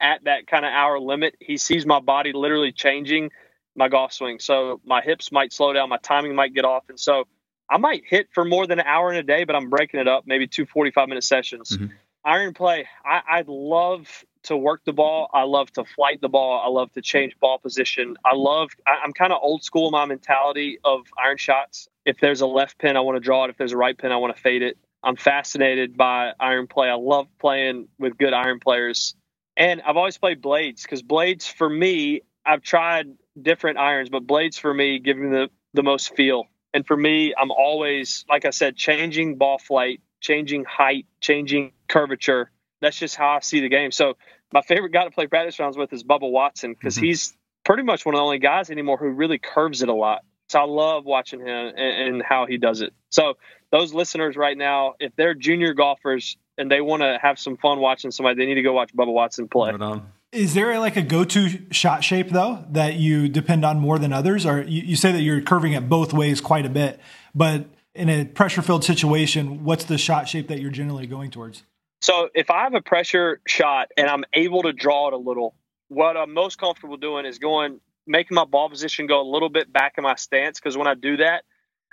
at 0.00 0.24
that 0.24 0.46
kind 0.46 0.64
of 0.64 0.72
hour 0.72 0.98
limit, 0.98 1.36
he 1.40 1.56
sees 1.56 1.84
my 1.84 2.00
body 2.00 2.32
literally 2.32 2.72
changing 2.72 3.30
my 3.76 3.88
golf 3.88 4.12
swing. 4.12 4.38
So 4.38 4.80
my 4.84 5.00
hips 5.02 5.30
might 5.30 5.52
slow 5.52 5.72
down, 5.72 5.88
my 5.88 5.98
timing 5.98 6.34
might 6.34 6.54
get 6.54 6.64
off. 6.64 6.84
And 6.88 6.98
so 6.98 7.24
I 7.70 7.78
might 7.78 8.02
hit 8.04 8.28
for 8.32 8.44
more 8.44 8.66
than 8.66 8.80
an 8.80 8.86
hour 8.86 9.12
in 9.12 9.16
a 9.16 9.22
day, 9.22 9.44
but 9.44 9.54
I'm 9.54 9.70
breaking 9.70 10.00
it 10.00 10.08
up, 10.08 10.24
maybe 10.26 10.48
two 10.48 10.66
45 10.66 11.08
minute 11.08 11.24
sessions. 11.24 11.70
Mm-hmm. 11.70 11.86
Iron 12.24 12.52
play, 12.52 12.86
I, 13.04 13.20
I 13.38 13.44
love 13.46 14.24
to 14.44 14.56
work 14.56 14.82
the 14.84 14.92
ball. 14.92 15.28
I 15.32 15.44
love 15.44 15.70
to 15.72 15.84
flight 15.84 16.20
the 16.20 16.28
ball. 16.28 16.60
I 16.64 16.68
love 16.68 16.92
to 16.92 17.02
change 17.02 17.38
ball 17.38 17.58
position. 17.58 18.16
I 18.24 18.34
love, 18.34 18.70
I, 18.86 19.04
am 19.04 19.12
kind 19.12 19.32
of 19.32 19.38
old 19.42 19.62
school 19.62 19.86
in 19.86 19.92
my 19.92 20.04
mentality 20.04 20.78
of 20.84 21.02
iron 21.22 21.36
shots. 21.36 21.88
If 22.04 22.18
there's 22.20 22.40
a 22.40 22.46
left 22.46 22.78
pin, 22.78 22.96
I 22.96 23.00
want 23.00 23.16
to 23.16 23.20
draw 23.20 23.44
it. 23.44 23.50
If 23.50 23.56
there's 23.56 23.72
a 23.72 23.76
right 23.76 23.96
pin, 23.96 24.12
I 24.12 24.16
want 24.16 24.34
to 24.34 24.42
fade 24.42 24.62
it. 24.62 24.76
I'm 25.02 25.16
fascinated 25.16 25.96
by 25.96 26.32
iron 26.38 26.66
play. 26.66 26.88
I 26.88 26.94
love 26.94 27.26
playing 27.38 27.88
with 27.98 28.18
good 28.18 28.34
iron 28.34 28.60
players. 28.60 29.14
And 29.56 29.80
I've 29.82 29.96
always 29.96 30.18
played 30.18 30.40
blades 30.40 30.82
because 30.82 31.02
blades 31.02 31.46
for 31.46 31.68
me, 31.68 32.22
I've 32.44 32.62
tried 32.62 33.06
different 33.40 33.78
irons, 33.78 34.08
but 34.08 34.26
blades 34.26 34.58
for 34.58 34.72
me 34.72 34.98
give 34.98 35.16
me 35.16 35.28
the, 35.28 35.50
the 35.74 35.82
most 35.82 36.14
feel. 36.16 36.46
And 36.72 36.86
for 36.86 36.96
me, 36.96 37.34
I'm 37.36 37.50
always, 37.50 38.24
like 38.28 38.44
I 38.44 38.50
said, 38.50 38.76
changing 38.76 39.36
ball 39.36 39.58
flight, 39.58 40.00
changing 40.20 40.64
height, 40.64 41.06
changing 41.20 41.72
curvature. 41.88 42.50
That's 42.80 42.98
just 42.98 43.16
how 43.16 43.30
I 43.30 43.40
see 43.40 43.60
the 43.60 43.68
game. 43.68 43.90
So 43.90 44.16
my 44.52 44.62
favorite 44.62 44.92
guy 44.92 45.04
to 45.04 45.10
play 45.10 45.26
practice 45.26 45.58
rounds 45.58 45.76
with 45.76 45.92
is 45.92 46.04
Bubba 46.04 46.30
Watson 46.30 46.72
because 46.72 46.96
mm-hmm. 46.96 47.06
he's 47.06 47.36
pretty 47.64 47.82
much 47.82 48.06
one 48.06 48.14
of 48.14 48.18
the 48.18 48.22
only 48.22 48.38
guys 48.38 48.70
anymore 48.70 48.96
who 48.96 49.08
really 49.08 49.38
curves 49.38 49.82
it 49.82 49.88
a 49.88 49.94
lot. 49.94 50.22
So 50.48 50.58
I 50.60 50.64
love 50.64 51.04
watching 51.04 51.40
him 51.40 51.48
and, 51.48 52.14
and 52.14 52.22
how 52.22 52.46
he 52.46 52.56
does 52.56 52.80
it. 52.80 52.92
So 53.10 53.34
those 53.70 53.94
listeners 53.94 54.36
right 54.36 54.56
now, 54.56 54.94
if 54.98 55.14
they're 55.14 55.34
junior 55.34 55.74
golfers 55.74 56.36
and 56.58 56.70
they 56.70 56.80
want 56.80 57.02
to 57.02 57.18
have 57.20 57.38
some 57.38 57.56
fun 57.56 57.78
watching 57.78 58.10
somebody, 58.10 58.36
they 58.36 58.46
need 58.46 58.54
to 58.54 58.62
go 58.62 58.72
watch 58.72 58.94
Bubba 58.94 59.12
Watson 59.12 59.48
play. 59.48 59.70
Right 59.70 60.00
Is 60.32 60.54
there 60.54 60.78
like 60.78 60.96
a 60.96 61.02
go-to 61.02 61.72
shot 61.72 62.04
shape 62.04 62.30
though 62.30 62.64
that 62.70 62.94
you 62.94 63.28
depend 63.28 63.64
on 63.64 63.80
more 63.80 63.98
than 63.98 64.12
others, 64.12 64.46
or 64.46 64.62
you, 64.62 64.82
you 64.82 64.96
say 64.96 65.10
that 65.10 65.22
you're 65.22 65.40
curving 65.40 65.72
it 65.72 65.88
both 65.88 66.12
ways 66.12 66.40
quite 66.40 66.64
a 66.64 66.68
bit, 66.68 67.00
but 67.34 67.66
in 67.94 68.08
a 68.08 68.24
pressure-filled 68.24 68.84
situation, 68.84 69.64
what's 69.64 69.84
the 69.84 69.98
shot 69.98 70.28
shape 70.28 70.46
that 70.48 70.60
you're 70.60 70.70
generally 70.70 71.08
going 71.08 71.32
towards? 71.32 71.64
So 72.00 72.28
if 72.32 72.48
I 72.48 72.62
have 72.62 72.74
a 72.74 72.80
pressure 72.80 73.40
shot 73.46 73.88
and 73.96 74.06
I'm 74.06 74.24
able 74.32 74.62
to 74.62 74.72
draw 74.72 75.08
it 75.08 75.14
a 75.14 75.18
little, 75.18 75.56
what 75.88 76.16
I'm 76.16 76.32
most 76.32 76.58
comfortable 76.58 76.96
doing 76.96 77.26
is 77.26 77.38
going 77.38 77.80
making 78.06 78.36
my 78.36 78.44
ball 78.44 78.70
position 78.70 79.06
go 79.06 79.20
a 79.20 79.28
little 79.28 79.48
bit 79.48 79.72
back 79.72 79.94
in 79.98 80.04
my 80.04 80.14
stance 80.14 80.60
because 80.60 80.76
when 80.76 80.86
I 80.86 80.94
do 80.94 81.16
that, 81.16 81.44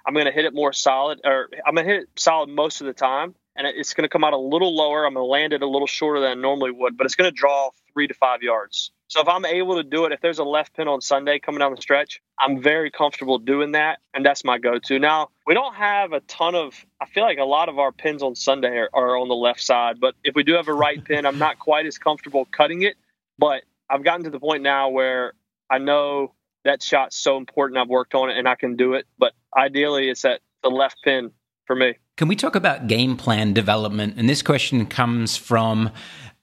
I'm 0.05 0.13
going 0.13 0.27
to 0.27 0.31
hit 0.31 0.45
it 0.45 0.53
more 0.53 0.71
solid, 0.71 1.19
or 1.25 1.49
I'm 1.65 1.73
going 1.73 1.87
to 1.87 1.93
hit 1.93 2.03
it 2.03 2.09
solid 2.15 2.49
most 2.49 2.81
of 2.81 2.87
the 2.87 2.93
time, 2.93 3.35
and 3.55 3.67
it's 3.67 3.93
going 3.93 4.03
to 4.03 4.09
come 4.09 4.23
out 4.23 4.33
a 4.33 4.37
little 4.37 4.75
lower. 4.75 5.05
I'm 5.05 5.15
going 5.15 5.25
to 5.25 5.29
land 5.29 5.53
it 5.53 5.63
a 5.63 5.67
little 5.67 5.87
shorter 5.87 6.21
than 6.21 6.37
I 6.37 6.41
normally 6.41 6.71
would, 6.71 6.95
but 6.95 7.05
it's 7.05 7.15
going 7.15 7.29
to 7.29 7.35
draw 7.35 7.71
three 7.97 8.07
to 8.07 8.13
five 8.13 8.43
yards. 8.43 8.91
So 9.07 9.21
if 9.21 9.27
I'm 9.27 9.43
able 9.43 9.77
to 9.77 9.83
do 9.83 10.05
it, 10.05 10.11
if 10.11 10.21
there's 10.21 10.37
a 10.37 10.43
left 10.43 10.75
pin 10.75 10.87
on 10.87 11.01
Sunday 11.01 11.39
coming 11.39 11.59
down 11.59 11.73
the 11.73 11.81
stretch, 11.81 12.21
I'm 12.39 12.61
very 12.61 12.91
comfortable 12.91 13.39
doing 13.39 13.71
that, 13.71 13.97
and 14.13 14.23
that's 14.23 14.43
my 14.43 14.59
go-to. 14.59 14.99
Now 14.99 15.29
we 15.47 15.55
don't 15.55 15.73
have 15.73 16.13
a 16.13 16.19
ton 16.19 16.53
of. 16.53 16.85
I 17.01 17.07
feel 17.07 17.23
like 17.23 17.39
a 17.39 17.43
lot 17.43 17.69
of 17.69 17.79
our 17.79 17.91
pins 17.91 18.21
on 18.21 18.35
Sunday 18.35 18.77
are, 18.77 18.89
are 18.93 19.17
on 19.17 19.29
the 19.29 19.35
left 19.35 19.61
side, 19.61 19.99
but 19.99 20.13
if 20.23 20.35
we 20.35 20.43
do 20.43 20.53
have 20.53 20.67
a 20.67 20.73
right 20.73 21.03
pin, 21.03 21.25
I'm 21.25 21.39
not 21.39 21.57
quite 21.57 21.87
as 21.87 21.97
comfortable 21.97 22.47
cutting 22.51 22.83
it. 22.83 22.97
But 23.39 23.63
I've 23.89 24.03
gotten 24.03 24.25
to 24.25 24.29
the 24.29 24.39
point 24.39 24.61
now 24.61 24.89
where 24.89 25.33
I 25.71 25.79
know 25.79 26.35
that 26.65 26.83
shot's 26.83 27.15
so 27.15 27.37
important. 27.37 27.79
I've 27.79 27.89
worked 27.89 28.13
on 28.13 28.29
it 28.29 28.37
and 28.37 28.47
I 28.47 28.53
can 28.53 28.75
do 28.75 28.93
it. 28.93 29.07
But 29.17 29.33
ideally, 29.57 30.09
it's 30.09 30.23
at 30.23 30.41
the 30.61 30.69
left 30.69 30.97
pin 31.03 31.31
for 31.65 31.75
me. 31.75 31.95
Can 32.17 32.27
we 32.27 32.35
talk 32.35 32.55
about 32.55 32.87
game 32.87 33.15
plan 33.15 33.53
development? 33.53 34.15
And 34.17 34.27
this 34.27 34.41
question 34.41 34.87
comes 34.87 35.37
from 35.37 35.91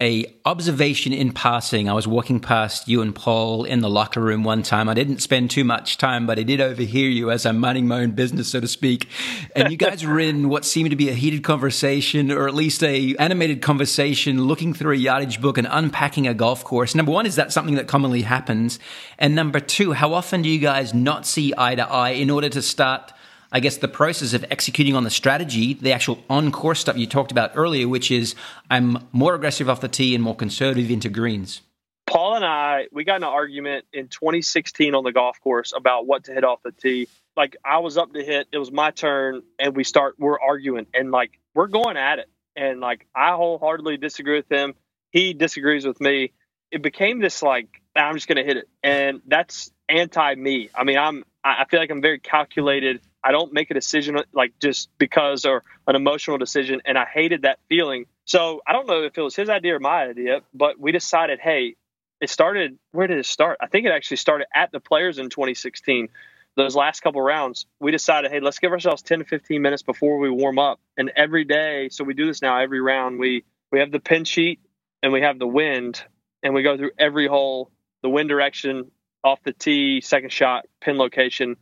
a 0.02 0.26
observation 0.44 1.12
in 1.12 1.32
passing. 1.32 1.88
I 1.88 1.92
was 1.92 2.06
walking 2.06 2.40
past 2.40 2.88
you 2.88 3.00
and 3.00 3.14
Paul 3.14 3.64
in 3.64 3.80
the 3.80 3.88
locker 3.88 4.20
room 4.20 4.42
one 4.42 4.64
time. 4.64 4.88
I 4.88 4.94
didn't 4.94 5.20
spend 5.20 5.50
too 5.50 5.62
much 5.62 5.98
time, 5.98 6.26
but 6.26 6.38
I 6.38 6.42
did 6.42 6.60
overhear 6.60 7.08
you 7.08 7.30
as 7.30 7.46
I'm 7.46 7.58
minding 7.58 7.86
my 7.86 8.00
own 8.00 8.10
business, 8.10 8.48
so 8.48 8.60
to 8.60 8.66
speak. 8.66 9.08
And 9.54 9.70
you 9.70 9.76
guys 9.76 10.04
were 10.04 10.18
in 10.18 10.48
what 10.48 10.64
seemed 10.64 10.90
to 10.90 10.96
be 10.96 11.10
a 11.10 11.14
heated 11.14 11.44
conversation, 11.44 12.32
or 12.32 12.48
at 12.48 12.54
least 12.54 12.82
a 12.82 13.14
animated 13.16 13.62
conversation, 13.62 14.44
looking 14.44 14.74
through 14.74 14.94
a 14.94 14.98
yardage 14.98 15.40
book 15.40 15.58
and 15.58 15.68
unpacking 15.70 16.26
a 16.26 16.34
golf 16.34 16.64
course. 16.64 16.94
Number 16.94 17.12
one, 17.12 17.24
is 17.24 17.36
that 17.36 17.52
something 17.52 17.76
that 17.76 17.86
commonly 17.86 18.22
happens? 18.22 18.80
And 19.18 19.36
number 19.36 19.60
two, 19.60 19.92
how 19.92 20.12
often 20.12 20.42
do 20.42 20.48
you 20.48 20.58
guys 20.58 20.92
not 20.92 21.24
see 21.24 21.54
eye 21.56 21.76
to 21.76 21.88
eye 21.88 22.10
in 22.10 22.30
order 22.30 22.48
to 22.48 22.62
start– 22.62 23.12
I 23.54 23.60
guess 23.60 23.76
the 23.76 23.86
process 23.86 24.34
of 24.34 24.44
executing 24.50 24.96
on 24.96 25.04
the 25.04 25.10
strategy, 25.10 25.74
the 25.74 25.92
actual 25.92 26.18
on 26.28 26.50
course 26.50 26.80
stuff 26.80 26.96
you 26.98 27.06
talked 27.06 27.30
about 27.30 27.52
earlier, 27.54 27.86
which 27.86 28.10
is 28.10 28.34
I'm 28.68 29.06
more 29.12 29.36
aggressive 29.36 29.70
off 29.70 29.80
the 29.80 29.86
tee 29.86 30.12
and 30.12 30.24
more 30.24 30.34
conservative 30.34 30.90
into 30.90 31.08
greens. 31.08 31.60
Paul 32.04 32.34
and 32.34 32.44
I, 32.44 32.88
we 32.90 33.04
got 33.04 33.18
an 33.18 33.24
argument 33.24 33.84
in 33.92 34.08
2016 34.08 34.96
on 34.96 35.04
the 35.04 35.12
golf 35.12 35.40
course 35.40 35.72
about 35.74 36.04
what 36.04 36.24
to 36.24 36.32
hit 36.32 36.42
off 36.42 36.64
the 36.64 36.72
tee. 36.72 37.06
Like 37.36 37.56
I 37.64 37.78
was 37.78 37.96
up 37.96 38.12
to 38.14 38.24
hit, 38.24 38.48
it 38.50 38.58
was 38.58 38.72
my 38.72 38.90
turn, 38.90 39.44
and 39.60 39.76
we 39.76 39.84
start, 39.84 40.16
we're 40.18 40.40
arguing, 40.40 40.88
and 40.92 41.12
like 41.12 41.38
we're 41.54 41.68
going 41.68 41.96
at 41.96 42.18
it. 42.18 42.28
And 42.56 42.80
like 42.80 43.06
I 43.14 43.36
wholeheartedly 43.36 43.98
disagree 43.98 44.36
with 44.36 44.50
him. 44.50 44.74
He 45.10 45.32
disagrees 45.32 45.86
with 45.86 46.00
me. 46.00 46.32
It 46.72 46.82
became 46.82 47.20
this 47.20 47.40
like, 47.40 47.68
I'm 47.94 48.14
just 48.14 48.26
going 48.26 48.38
to 48.38 48.44
hit 48.44 48.56
it. 48.56 48.68
And 48.82 49.20
that's 49.28 49.70
anti 49.88 50.34
me. 50.34 50.70
I 50.74 50.82
mean, 50.82 50.98
I'm, 50.98 51.24
I 51.44 51.66
feel 51.70 51.78
like 51.78 51.90
I'm 51.90 52.02
very 52.02 52.18
calculated 52.18 53.00
I 53.24 53.32
don't 53.32 53.52
make 53.52 53.70
a 53.70 53.74
decision 53.74 54.18
like 54.34 54.52
just 54.60 54.90
because 54.98 55.46
or 55.46 55.62
an 55.86 55.96
emotional 55.96 56.36
decision. 56.36 56.82
And 56.84 56.98
I 56.98 57.06
hated 57.06 57.42
that 57.42 57.58
feeling. 57.68 58.04
So 58.26 58.60
I 58.66 58.72
don't 58.72 58.86
know 58.86 59.02
if 59.02 59.16
it 59.16 59.22
was 59.22 59.34
his 59.34 59.48
idea 59.48 59.76
or 59.76 59.80
my 59.80 60.04
idea, 60.04 60.42
but 60.52 60.78
we 60.78 60.92
decided, 60.92 61.40
hey, 61.40 61.76
it 62.20 62.28
started. 62.28 62.78
Where 62.92 63.06
did 63.06 63.18
it 63.18 63.26
start? 63.26 63.58
I 63.60 63.66
think 63.66 63.86
it 63.86 63.92
actually 63.92 64.18
started 64.18 64.46
at 64.54 64.72
the 64.72 64.80
players 64.80 65.18
in 65.18 65.30
2016. 65.30 66.08
Those 66.56 66.76
last 66.76 67.00
couple 67.00 67.20
rounds, 67.20 67.66
we 67.80 67.90
decided, 67.90 68.30
hey, 68.30 68.40
let's 68.40 68.60
give 68.60 68.70
ourselves 68.70 69.02
10 69.02 69.20
to 69.20 69.24
15 69.24 69.60
minutes 69.60 69.82
before 69.82 70.18
we 70.18 70.30
warm 70.30 70.58
up. 70.58 70.78
And 70.96 71.10
every 71.16 71.44
day, 71.44 71.88
so 71.90 72.04
we 72.04 72.14
do 72.14 72.26
this 72.26 72.42
now 72.42 72.60
every 72.60 72.80
round. 72.80 73.18
We 73.18 73.44
we 73.72 73.80
have 73.80 73.90
the 73.90 73.98
pin 73.98 74.24
sheet 74.24 74.60
and 75.02 75.12
we 75.12 75.22
have 75.22 75.38
the 75.38 75.48
wind, 75.48 76.02
and 76.42 76.54
we 76.54 76.62
go 76.62 76.76
through 76.76 76.92
every 76.96 77.26
hole, 77.26 77.72
the 78.02 78.08
wind 78.08 78.28
direction, 78.28 78.90
off 79.24 79.42
the 79.42 79.52
tee, 79.52 80.00
second 80.00 80.30
shot, 80.30 80.66
pin 80.80 80.96
location, 80.96 81.56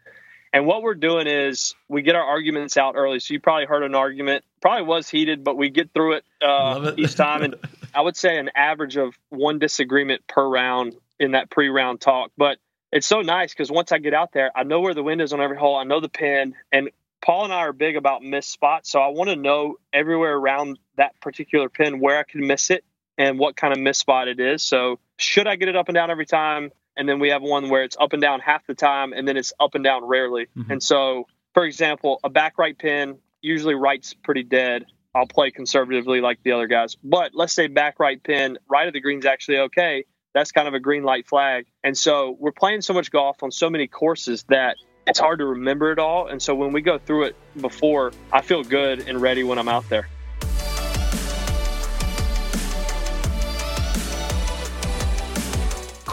and 0.52 0.66
what 0.66 0.82
we're 0.82 0.94
doing 0.94 1.26
is 1.26 1.74
we 1.88 2.02
get 2.02 2.14
our 2.14 2.24
arguments 2.24 2.76
out 2.76 2.94
early. 2.94 3.20
So 3.20 3.32
you 3.32 3.40
probably 3.40 3.64
heard 3.64 3.82
an 3.82 3.94
argument, 3.94 4.44
probably 4.60 4.84
was 4.84 5.08
heated, 5.08 5.42
but 5.44 5.56
we 5.56 5.70
get 5.70 5.92
through 5.94 6.14
it, 6.14 6.24
uh, 6.42 6.92
it. 6.92 6.98
each 6.98 7.14
time. 7.14 7.42
And 7.42 7.54
I 7.94 8.02
would 8.02 8.16
say 8.16 8.38
an 8.38 8.50
average 8.54 8.96
of 8.96 9.18
one 9.30 9.58
disagreement 9.58 10.26
per 10.26 10.46
round 10.46 10.94
in 11.18 11.32
that 11.32 11.50
pre 11.50 11.68
round 11.68 12.00
talk. 12.00 12.32
But 12.36 12.58
it's 12.92 13.06
so 13.06 13.22
nice 13.22 13.52
because 13.52 13.70
once 13.70 13.92
I 13.92 13.98
get 13.98 14.12
out 14.12 14.32
there, 14.32 14.50
I 14.54 14.64
know 14.64 14.80
where 14.80 14.92
the 14.92 15.02
wind 15.02 15.22
is 15.22 15.32
on 15.32 15.40
every 15.40 15.56
hole. 15.56 15.76
I 15.76 15.84
know 15.84 16.00
the 16.00 16.10
pin. 16.10 16.54
And 16.70 16.90
Paul 17.22 17.44
and 17.44 17.52
I 17.52 17.60
are 17.60 17.72
big 17.72 17.96
about 17.96 18.22
missed 18.22 18.50
spots. 18.50 18.90
So 18.90 19.00
I 19.00 19.08
want 19.08 19.30
to 19.30 19.36
know 19.36 19.76
everywhere 19.92 20.36
around 20.36 20.78
that 20.96 21.18
particular 21.20 21.70
pin 21.70 21.98
where 21.98 22.18
I 22.18 22.24
can 22.24 22.46
miss 22.46 22.70
it 22.70 22.84
and 23.16 23.38
what 23.38 23.56
kind 23.56 23.72
of 23.72 23.78
miss 23.78 23.98
spot 23.98 24.28
it 24.28 24.38
is. 24.38 24.62
So 24.62 24.98
should 25.16 25.46
I 25.46 25.56
get 25.56 25.68
it 25.68 25.76
up 25.76 25.88
and 25.88 25.94
down 25.94 26.10
every 26.10 26.26
time? 26.26 26.72
And 27.02 27.08
then 27.08 27.18
we 27.18 27.30
have 27.30 27.42
one 27.42 27.68
where 27.68 27.82
it's 27.82 27.96
up 27.98 28.12
and 28.12 28.22
down 28.22 28.38
half 28.38 28.64
the 28.68 28.74
time 28.74 29.12
and 29.12 29.26
then 29.26 29.36
it's 29.36 29.52
up 29.58 29.74
and 29.74 29.82
down 29.82 30.04
rarely. 30.04 30.46
Mm-hmm. 30.56 30.70
And 30.70 30.80
so, 30.80 31.26
for 31.52 31.64
example, 31.64 32.20
a 32.22 32.30
back 32.30 32.58
right 32.58 32.78
pin 32.78 33.18
usually 33.40 33.74
right's 33.74 34.14
pretty 34.14 34.44
dead. 34.44 34.84
I'll 35.12 35.26
play 35.26 35.50
conservatively 35.50 36.20
like 36.20 36.44
the 36.44 36.52
other 36.52 36.68
guys. 36.68 36.96
But 37.02 37.32
let's 37.34 37.54
say 37.54 37.66
back 37.66 37.98
right 37.98 38.22
pin, 38.22 38.56
right 38.70 38.86
of 38.86 38.92
the 38.92 39.00
green's 39.00 39.26
actually 39.26 39.58
okay. 39.58 40.04
That's 40.32 40.52
kind 40.52 40.68
of 40.68 40.74
a 40.74 40.78
green 40.80 41.02
light 41.02 41.26
flag. 41.26 41.66
And 41.82 41.98
so 41.98 42.36
we're 42.38 42.52
playing 42.52 42.82
so 42.82 42.94
much 42.94 43.10
golf 43.10 43.42
on 43.42 43.50
so 43.50 43.68
many 43.68 43.88
courses 43.88 44.44
that 44.44 44.76
it's 45.08 45.18
hard 45.18 45.40
to 45.40 45.46
remember 45.46 45.90
it 45.90 45.98
all. 45.98 46.28
And 46.28 46.40
so 46.40 46.54
when 46.54 46.72
we 46.72 46.82
go 46.82 46.98
through 46.98 47.24
it 47.24 47.36
before, 47.60 48.12
I 48.32 48.42
feel 48.42 48.62
good 48.62 49.08
and 49.08 49.20
ready 49.20 49.42
when 49.42 49.58
I'm 49.58 49.68
out 49.68 49.88
there. 49.88 50.08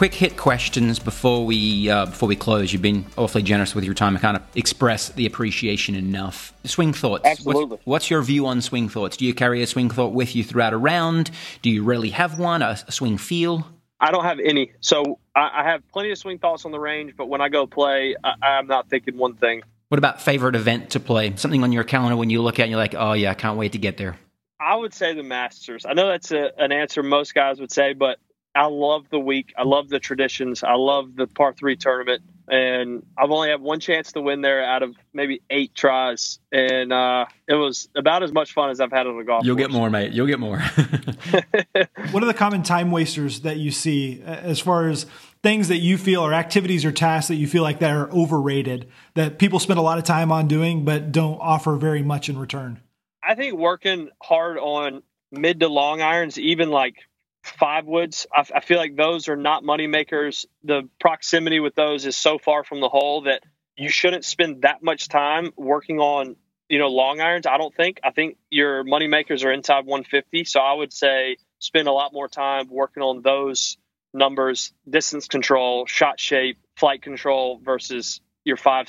Quick 0.00 0.14
hit 0.14 0.38
questions 0.38 0.98
before 0.98 1.44
we 1.44 1.90
uh, 1.90 2.06
before 2.06 2.26
we 2.26 2.34
close. 2.34 2.72
You've 2.72 2.80
been 2.80 3.04
awfully 3.18 3.42
generous 3.42 3.74
with 3.74 3.84
your 3.84 3.92
time. 3.92 4.16
I 4.16 4.20
kind 4.20 4.34
of 4.34 4.42
express 4.54 5.10
the 5.10 5.26
appreciation 5.26 5.94
enough. 5.94 6.54
Swing 6.64 6.94
thoughts. 6.94 7.26
Absolutely. 7.26 7.76
What's, 7.76 7.86
what's, 7.86 8.10
your 8.10 8.22
view 8.22 8.46
on 8.46 8.62
swing 8.62 8.88
thoughts? 8.88 9.18
Do 9.18 9.26
you 9.26 9.34
carry 9.34 9.62
a 9.62 9.66
swing 9.66 9.90
thought 9.90 10.14
with 10.14 10.34
you 10.34 10.42
throughout 10.42 10.72
a 10.72 10.78
round? 10.78 11.30
Do 11.60 11.68
you 11.68 11.84
really 11.84 12.08
have 12.08 12.38
one? 12.38 12.62
A, 12.62 12.78
a 12.88 12.90
swing 12.90 13.18
feel? 13.18 13.68
I 14.00 14.10
don't 14.10 14.24
have 14.24 14.38
any. 14.42 14.72
So 14.80 15.18
I, 15.36 15.50
I, 15.56 15.64
have 15.64 15.86
plenty 15.92 16.12
of 16.12 16.16
swing 16.16 16.38
thoughts 16.38 16.64
on 16.64 16.72
the 16.72 16.80
range, 16.80 17.12
but 17.14 17.26
when 17.26 17.42
I 17.42 17.50
go 17.50 17.66
play, 17.66 18.16
I, 18.24 18.32
I'm 18.40 18.68
not 18.68 18.88
thinking 18.88 19.18
one 19.18 19.34
thing. 19.34 19.60
What 19.88 19.98
about 19.98 20.22
favorite 20.22 20.56
event 20.56 20.88
to 20.92 21.00
play? 21.00 21.36
Something 21.36 21.62
on 21.62 21.72
your 21.72 21.84
calendar 21.84 22.16
when 22.16 22.30
you 22.30 22.40
look 22.40 22.54
at 22.54 22.60
it 22.60 22.62
and 22.62 22.70
you're 22.70 22.80
like, 22.80 22.94
oh 22.96 23.12
yeah, 23.12 23.32
I 23.32 23.34
can't 23.34 23.58
wait 23.58 23.72
to 23.72 23.78
get 23.78 23.98
there. 23.98 24.16
I 24.58 24.76
would 24.76 24.94
say 24.94 25.12
the 25.12 25.22
Masters. 25.22 25.84
I 25.84 25.92
know 25.92 26.08
that's 26.08 26.32
a, 26.32 26.52
an 26.56 26.72
answer 26.72 27.02
most 27.02 27.34
guys 27.34 27.60
would 27.60 27.70
say, 27.70 27.92
but 27.92 28.18
I 28.54 28.66
love 28.66 29.06
the 29.10 29.20
week. 29.20 29.52
I 29.56 29.62
love 29.62 29.88
the 29.88 30.00
traditions. 30.00 30.64
I 30.64 30.74
love 30.74 31.14
the 31.14 31.26
par 31.26 31.52
three 31.52 31.76
tournament. 31.76 32.22
And 32.48 33.06
I've 33.16 33.30
only 33.30 33.50
had 33.50 33.60
one 33.60 33.78
chance 33.78 34.10
to 34.12 34.20
win 34.20 34.40
there 34.40 34.64
out 34.64 34.82
of 34.82 34.96
maybe 35.12 35.40
eight 35.50 35.72
tries. 35.72 36.40
And 36.50 36.92
uh, 36.92 37.26
it 37.46 37.54
was 37.54 37.88
about 37.94 38.24
as 38.24 38.32
much 38.32 38.52
fun 38.52 38.70
as 38.70 38.80
I've 38.80 38.90
had 38.90 39.06
on 39.06 39.20
a 39.20 39.24
golf 39.24 39.44
You'll 39.44 39.54
course. 39.54 39.68
get 39.68 39.72
more, 39.72 39.88
mate. 39.88 40.12
You'll 40.12 40.26
get 40.26 40.40
more. 40.40 40.58
what 42.10 42.22
are 42.24 42.26
the 42.26 42.34
common 42.34 42.64
time 42.64 42.90
wasters 42.90 43.42
that 43.42 43.58
you 43.58 43.70
see 43.70 44.20
as 44.22 44.58
far 44.58 44.88
as 44.88 45.06
things 45.44 45.68
that 45.68 45.78
you 45.78 45.96
feel 45.96 46.22
or 46.22 46.34
activities 46.34 46.84
or 46.84 46.90
tasks 46.90 47.28
that 47.28 47.36
you 47.36 47.46
feel 47.46 47.62
like 47.62 47.78
that 47.78 47.92
are 47.92 48.10
overrated 48.10 48.88
that 49.14 49.38
people 49.38 49.60
spend 49.60 49.78
a 49.78 49.82
lot 49.82 49.98
of 49.98 50.04
time 50.04 50.32
on 50.32 50.48
doing 50.48 50.84
but 50.84 51.12
don't 51.12 51.38
offer 51.38 51.76
very 51.76 52.02
much 52.02 52.28
in 52.28 52.36
return? 52.36 52.80
I 53.22 53.36
think 53.36 53.54
working 53.56 54.10
hard 54.20 54.58
on 54.58 55.04
mid 55.30 55.60
to 55.60 55.68
long 55.68 56.02
irons, 56.02 56.36
even 56.36 56.70
like 56.70 56.96
five 57.42 57.86
woods, 57.86 58.26
I, 58.32 58.44
I 58.54 58.60
feel 58.60 58.78
like 58.78 58.96
those 58.96 59.28
are 59.28 59.36
not 59.36 59.64
money 59.64 59.86
makers. 59.86 60.46
The 60.64 60.88
proximity 61.00 61.60
with 61.60 61.74
those 61.74 62.06
is 62.06 62.16
so 62.16 62.38
far 62.38 62.64
from 62.64 62.80
the 62.80 62.88
hole 62.88 63.22
that 63.22 63.42
you 63.76 63.88
shouldn't 63.88 64.24
spend 64.24 64.62
that 64.62 64.82
much 64.82 65.08
time 65.08 65.52
working 65.56 65.98
on 66.00 66.36
you 66.68 66.78
know 66.78 66.88
long 66.88 67.20
irons. 67.20 67.46
I 67.46 67.58
don't 67.58 67.74
think. 67.74 68.00
I 68.04 68.10
think 68.10 68.36
your 68.50 68.84
money 68.84 69.08
makers 69.08 69.44
are 69.44 69.52
inside 69.52 69.86
150. 69.86 70.44
So 70.44 70.60
I 70.60 70.74
would 70.74 70.92
say 70.92 71.36
spend 71.58 71.88
a 71.88 71.92
lot 71.92 72.12
more 72.12 72.28
time 72.28 72.68
working 72.70 73.02
on 73.02 73.22
those 73.22 73.76
numbers, 74.12 74.72
distance 74.88 75.28
control, 75.28 75.86
shot 75.86 76.18
shape, 76.18 76.58
flight 76.76 77.02
control 77.02 77.60
versus 77.62 78.20
your 78.44 78.56
five, 78.56 78.88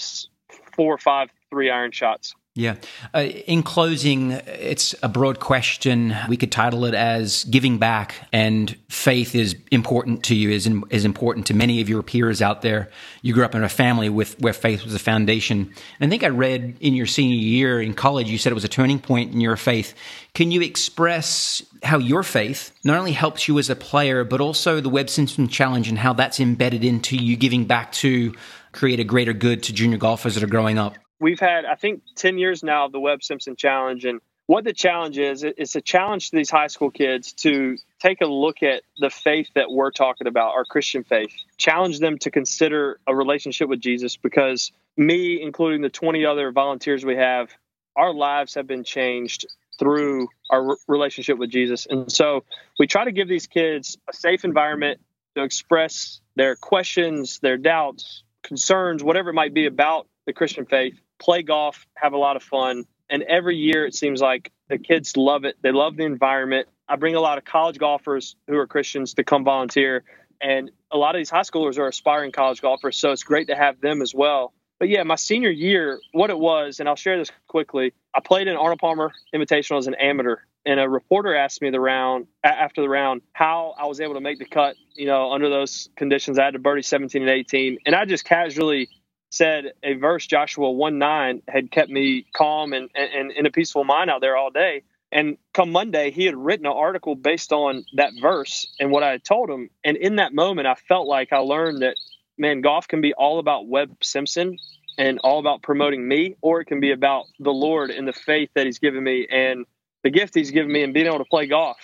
four, 0.76 0.98
five, 0.98 1.30
three 1.50 1.70
iron 1.70 1.92
shots. 1.92 2.34
Yeah. 2.54 2.76
Uh, 3.16 3.20
in 3.20 3.64
closing, 3.64 4.32
it's 4.32 4.94
a 5.02 5.08
broad 5.08 5.40
question. 5.40 6.14
We 6.28 6.36
could 6.36 6.52
title 6.52 6.84
it 6.84 6.94
as 6.94 7.46
giving 7.46 7.78
back 7.78 8.28
and 8.34 8.78
faith 8.90 9.36
is 9.36 9.56
important 9.72 10.26
to 10.26 10.36
you, 10.36 10.50
is, 10.50 10.68
in, 10.68 10.84
is 10.90 11.06
important 11.06 11.48
to 11.48 11.54
many 11.54 11.80
of 11.80 11.88
your 11.88 12.04
peers 12.04 12.42
out 12.42 12.62
there. 12.62 12.90
You 13.22 13.34
grew 13.34 13.46
up 13.46 13.56
in 13.56 13.64
a 13.64 13.70
family 13.70 14.10
with 14.10 14.38
where 14.42 14.52
faith 14.52 14.84
was 14.84 14.94
a 14.94 15.00
foundation. 15.00 15.74
And 16.02 16.08
I 16.08 16.10
think 16.10 16.26
I 16.26 16.28
read 16.28 16.76
in 16.82 16.94
your 16.94 17.06
senior 17.06 17.38
year 17.38 17.82
in 17.82 17.94
college, 17.94 18.30
you 18.30 18.38
said 18.38 18.52
it 18.52 18.56
was 18.56 18.66
a 18.66 18.70
turning 18.70 19.00
point 19.00 19.32
in 19.32 19.40
your 19.40 19.56
faith. 19.56 19.94
Can 20.34 20.52
you 20.52 20.62
express 20.62 21.64
how 21.84 22.00
your 22.00 22.22
faith 22.22 22.74
not 22.84 22.98
only 22.98 23.14
helps 23.14 23.48
you 23.48 23.60
as 23.60 23.70
a 23.70 23.78
player, 23.78 24.26
but 24.26 24.42
also 24.42 24.82
the 24.82 24.90
Webb 24.90 25.10
Simpson 25.10 25.48
Challenge 25.48 25.88
and 25.88 25.98
how 25.98 26.12
that's 26.12 26.42
embedded 26.42 26.84
into 26.84 27.16
you 27.16 27.38
giving 27.38 27.64
back 27.64 27.94
to 27.94 28.34
create 28.74 29.00
a 29.00 29.06
greater 29.06 29.32
good 29.32 29.64
to 29.64 29.74
junior 29.74 29.98
golfers 29.98 30.36
that 30.36 30.44
are 30.44 30.48
growing 30.48 30.78
up? 30.78 30.98
We've 31.22 31.40
had 31.40 31.64
I 31.64 31.76
think 31.76 32.02
10 32.16 32.38
years 32.38 32.64
now 32.64 32.88
of 32.88 32.92
the 32.92 33.00
Webb 33.00 33.24
Simpson 33.24 33.56
Challenge. 33.56 34.04
And 34.04 34.20
what 34.48 34.66
the 34.66 34.74
challenge 34.74 35.18
is 35.18 35.44
it's 35.44 35.76
a 35.76 35.82
challenge 35.82 36.32
to 36.32 36.36
these 36.36 36.50
high 36.50 36.68
school 36.68 36.92
kids 36.92 37.32
to 37.34 37.78
take 38.00 38.20
a 38.20 38.26
look 38.26 38.64
at 38.64 38.84
the 38.98 39.10
faith 39.10 39.48
that 39.56 39.72
we're 39.72 39.92
talking 39.92 40.28
about 40.28 40.54
our 40.56 40.66
christian 40.66 41.06
faith. 41.06 41.32
Challenge 41.58 42.00
them 42.00 42.18
to 42.18 42.32
consider 42.32 43.00
a 43.08 43.16
relationship 43.16 43.70
with 43.70 43.80
jesus 43.80 44.18
because 44.18 44.74
me 44.98 45.42
including 45.42 45.82
the 45.82 45.90
20 45.90 46.26
other 46.26 46.52
volunteers 46.52 47.06
we 47.06 47.16
have 47.16 47.50
our 47.96 48.14
lives 48.14 48.56
have 48.56 48.68
been 48.68 48.84
changed 48.84 49.46
through 49.80 50.28
our 50.50 50.76
relationship 50.88 51.38
with 51.38 51.50
jesus. 51.50 51.88
And 51.90 52.12
so 52.12 52.44
we 52.78 52.88
try 52.88 53.06
to 53.06 53.12
give 53.12 53.30
these 53.30 53.48
kids 53.48 53.98
a 54.10 54.14
safe 54.14 54.44
environment 54.44 55.00
to 55.36 55.44
express 55.44 56.20
their 56.36 56.56
questions 56.56 57.40
their 57.40 57.58
doubts 57.58 58.24
concerns 58.44 59.04
whatever 59.04 59.30
it 59.30 59.34
might 59.34 59.54
be 59.54 59.66
about 59.66 60.08
the 60.26 60.34
christian 60.34 60.66
faith 60.66 61.00
play 61.22 61.44
golf, 61.44 61.86
have 61.96 62.14
a 62.14 62.18
lot 62.18 62.36
of 62.36 62.44
fun. 62.44 62.86
And 63.10 63.24
every 63.24 63.58
year 63.58 63.86
it 63.86 63.94
seems 63.94 64.22
like 64.22 64.52
the 64.70 64.78
kids 64.78 65.16
love 65.16 65.46
it. 65.46 65.58
They 65.62 65.72
love 65.72 65.98
the 65.98 66.04
environment. 66.04 66.68
I 66.88 66.96
bring 66.96 67.16
a 67.16 67.22
lot 67.22 67.38
of 67.38 67.46
college 67.46 67.78
golfers 67.78 68.36
who 68.48 68.58
are 68.58 68.68
Christians 68.68 69.14
to 69.14 69.24
come 69.24 69.44
volunteer. 69.44 70.04
And 70.42 70.72
a 70.92 70.98
lot 70.98 71.16
of 71.16 71.20
these 71.20 71.30
high 71.30 71.42
schoolers 71.42 71.78
are 71.78 71.88
aspiring 71.88 72.32
college 72.32 72.62
golfers. 72.62 72.98
So 72.98 73.12
it's 73.12 73.24
great 73.24 73.48
to 73.48 73.56
have 73.56 73.80
them 73.80 74.02
as 74.02 74.14
well. 74.14 74.54
But 74.80 74.90
yeah, 74.90 75.04
my 75.04 75.16
senior 75.16 75.52
year, 75.52 76.00
what 76.12 76.32
it 76.32 76.40
was, 76.40 76.80
and 76.80 76.90
I'll 76.90 76.96
share 76.96 77.18
this 77.18 77.32
quickly. 77.48 77.94
I 78.16 78.20
played 78.20 78.48
in 78.48 78.58
Arnold 78.58 78.80
Palmer 78.80 79.12
Invitational 79.34 79.78
as 79.78 79.86
an 79.86 79.94
amateur, 79.94 80.38
and 80.66 80.80
a 80.80 80.90
reporter 80.90 81.36
asked 81.36 81.62
me 81.62 81.70
the 81.70 81.80
round 81.80 82.26
after 82.44 82.82
the 82.82 82.90
round 82.90 83.22
how 83.32 83.76
I 83.78 83.86
was 83.86 84.02
able 84.02 84.16
to 84.16 84.22
make 84.22 84.40
the 84.40 84.46
cut. 84.46 84.76
You 84.96 85.06
know, 85.06 85.32
under 85.32 85.52
those 85.52 85.90
conditions, 85.96 86.40
I 86.40 86.46
had 86.46 86.54
to 86.54 86.60
birdie 86.60 86.82
17 86.82 87.22
and 87.22 87.30
18, 87.30 87.78
and 87.86 87.94
I 87.94 88.06
just 88.06 88.26
casually 88.26 88.90
said 89.32 89.72
a 89.82 89.94
verse, 89.94 90.28
Joshua 90.28 90.70
1 90.70 91.00
9, 91.00 91.42
had 91.48 91.72
kept 91.72 91.90
me 91.90 92.26
calm 92.34 92.74
and, 92.74 92.90
and, 92.94 93.32
in 93.32 93.46
a 93.46 93.52
peaceful 93.52 93.84
mind 93.84 94.10
out 94.10 94.22
there 94.22 94.38
all 94.38 94.52
day. 94.52 94.84
And 95.12 95.38
come 95.54 95.72
Monday, 95.72 96.12
he 96.12 96.26
had 96.26 96.36
written 96.36 96.66
an 96.66 96.74
article 96.74 97.16
based 97.16 97.52
on 97.52 97.86
that 97.96 98.12
verse 98.22 98.68
and 98.80 98.92
what 98.92 99.04
I 99.04 99.12
had 99.12 99.24
told 99.24 99.50
him. 99.50 99.70
And 99.84 99.98
in 99.98 100.18
that 100.18 100.34
moment, 100.34 100.68
I 100.68 100.76
felt 100.76 101.08
like 101.08 101.34
I 101.34 101.40
learned 101.40 101.82
that, 101.82 101.96
man, 102.38 102.62
golf 102.62 102.88
can 102.88 103.02
be 103.02 103.14
all 103.14 103.40
about 103.40 103.68
Webb 103.68 103.98
Simpson 104.02 104.58
and 104.98 105.20
all 105.20 105.40
about 105.40 105.64
promoting 105.64 106.08
me, 106.08 106.36
or 106.42 106.62
it 106.62 106.66
can 106.66 106.80
be 106.80 106.92
about 106.92 107.26
the 107.40 107.52
Lord 107.52 107.90
and 107.90 108.08
the 108.08 108.14
faith 108.14 108.50
that 108.56 108.66
He's 108.66 108.80
given 108.80 109.04
me 109.04 109.28
and 109.30 109.66
the 110.04 110.10
gift 110.10 110.36
He's 110.36 110.52
given 110.52 110.72
me 110.72 110.84
and 110.84 110.94
being 110.94 111.08
able 111.08 111.20
to 111.20 111.26
play 111.26 111.48
golf. 111.48 111.78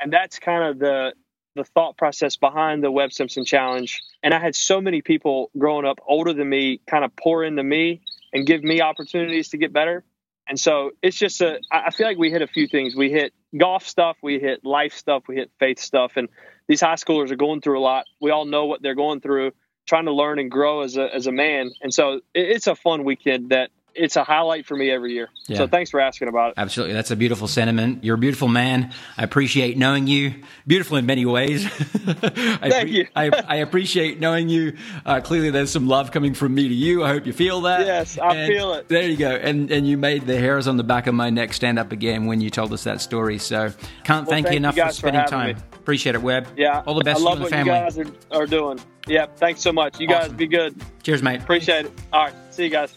And 0.00 0.12
that's 0.12 0.38
kind 0.38 0.64
of 0.64 0.78
the 0.78 1.14
the 1.58 1.64
thought 1.64 1.96
process 1.98 2.36
behind 2.36 2.82
the 2.82 2.90
Webb 2.90 3.12
Simpson 3.12 3.44
Challenge. 3.44 4.00
And 4.22 4.32
I 4.32 4.38
had 4.38 4.54
so 4.54 4.80
many 4.80 5.02
people 5.02 5.50
growing 5.58 5.84
up 5.84 5.98
older 6.06 6.32
than 6.32 6.48
me 6.48 6.80
kind 6.86 7.04
of 7.04 7.14
pour 7.16 7.44
into 7.44 7.62
me 7.62 8.00
and 8.32 8.46
give 8.46 8.62
me 8.62 8.80
opportunities 8.80 9.50
to 9.50 9.58
get 9.58 9.72
better. 9.72 10.04
And 10.48 10.58
so 10.58 10.92
it's 11.02 11.18
just 11.18 11.42
a, 11.42 11.58
I 11.70 11.90
feel 11.90 12.06
like 12.06 12.16
we 12.16 12.30
hit 12.30 12.40
a 12.40 12.46
few 12.46 12.66
things. 12.66 12.96
We 12.96 13.10
hit 13.10 13.34
golf 13.56 13.86
stuff, 13.86 14.16
we 14.22 14.38
hit 14.38 14.64
life 14.64 14.94
stuff, 14.94 15.24
we 15.28 15.36
hit 15.36 15.50
faith 15.58 15.78
stuff. 15.78 16.12
And 16.16 16.28
these 16.68 16.80
high 16.80 16.94
schoolers 16.94 17.30
are 17.30 17.36
going 17.36 17.60
through 17.60 17.78
a 17.78 17.82
lot. 17.82 18.06
We 18.20 18.30
all 18.30 18.46
know 18.46 18.64
what 18.64 18.80
they're 18.80 18.94
going 18.94 19.20
through, 19.20 19.52
trying 19.86 20.06
to 20.06 20.12
learn 20.12 20.38
and 20.38 20.50
grow 20.50 20.82
as 20.82 20.96
a, 20.96 21.14
as 21.14 21.26
a 21.26 21.32
man. 21.32 21.70
And 21.82 21.92
so 21.92 22.20
it's 22.34 22.66
a 22.66 22.74
fun 22.74 23.04
weekend 23.04 23.50
that 23.50 23.70
it's 23.94 24.16
a 24.16 24.24
highlight 24.24 24.66
for 24.66 24.76
me 24.76 24.90
every 24.90 25.12
year. 25.12 25.28
Yeah. 25.46 25.58
So 25.58 25.66
thanks 25.66 25.90
for 25.90 26.00
asking 26.00 26.28
about 26.28 26.50
it. 26.50 26.54
Absolutely. 26.56 26.94
That's 26.94 27.10
a 27.10 27.16
beautiful 27.16 27.48
sentiment. 27.48 28.04
You're 28.04 28.14
a 28.14 28.18
beautiful 28.18 28.48
man. 28.48 28.92
I 29.16 29.24
appreciate 29.24 29.76
knowing 29.76 30.06
you. 30.06 30.34
Beautiful 30.66 30.96
in 30.96 31.06
many 31.06 31.26
ways. 31.26 31.66
I 32.06 32.70
Thank 32.70 32.90
you. 32.90 33.08
I, 33.16 33.30
I, 33.46 33.56
appreciate 33.56 34.20
knowing 34.20 34.48
you. 34.48 34.76
Uh, 35.04 35.20
clearly, 35.20 35.50
there's 35.50 35.70
some 35.70 35.88
love 35.88 36.12
coming 36.12 36.34
from 36.34 36.54
me 36.54 36.68
to 36.68 36.74
you. 36.74 37.04
I 37.04 37.08
hope 37.08 37.26
you 37.26 37.32
feel 37.32 37.62
that. 37.62 37.86
Yes, 37.86 38.18
I 38.18 38.34
and 38.34 38.52
feel 38.52 38.72
it. 38.74 38.88
There 38.88 39.02
you 39.02 39.16
go. 39.16 39.30
And 39.30 39.70
and 39.70 39.86
you 39.86 39.96
made 39.96 40.26
the 40.26 40.38
hairs 40.38 40.68
on 40.68 40.76
the 40.76 40.84
back 40.84 41.06
of 41.06 41.14
my 41.14 41.30
neck 41.30 41.52
stand 41.52 41.78
up 41.78 41.92
again 41.92 42.26
when 42.26 42.40
you 42.40 42.50
told 42.50 42.72
us 42.72 42.84
that 42.84 43.00
story. 43.00 43.38
So 43.38 43.72
can't 44.04 44.26
well, 44.26 44.30
thank, 44.30 44.46
thank, 44.46 44.50
you 44.50 44.56
enough 44.58 44.76
you 44.76 44.84
for 44.84 44.92
spending 44.92 45.22
for 45.22 45.28
time. 45.28 45.56
Me. 45.56 45.62
Appreciate 45.74 46.14
it, 46.14 46.22
Webb. 46.22 46.48
Yeah. 46.56 46.82
All 46.86 46.94
the 46.94 47.04
best 47.04 47.20
I 47.20 47.24
love 47.24 47.40
what 47.40 47.50
family. 47.50 47.72
you 47.72 47.78
guys 47.78 47.98
are, 47.98 48.12
are 48.30 48.46
doing. 48.46 48.78
Yeah. 49.06 49.26
Thanks 49.36 49.60
so 49.60 49.72
much. 49.72 49.98
You 49.98 50.06
awesome. 50.08 50.30
guys 50.30 50.36
be 50.36 50.46
good. 50.46 50.80
Cheers, 51.02 51.22
mate. 51.22 51.40
Appreciate 51.40 51.86
it. 51.86 51.92
All 52.12 52.24
right. 52.24 52.34
See 52.50 52.64
you 52.64 52.70
guys. 52.70 52.94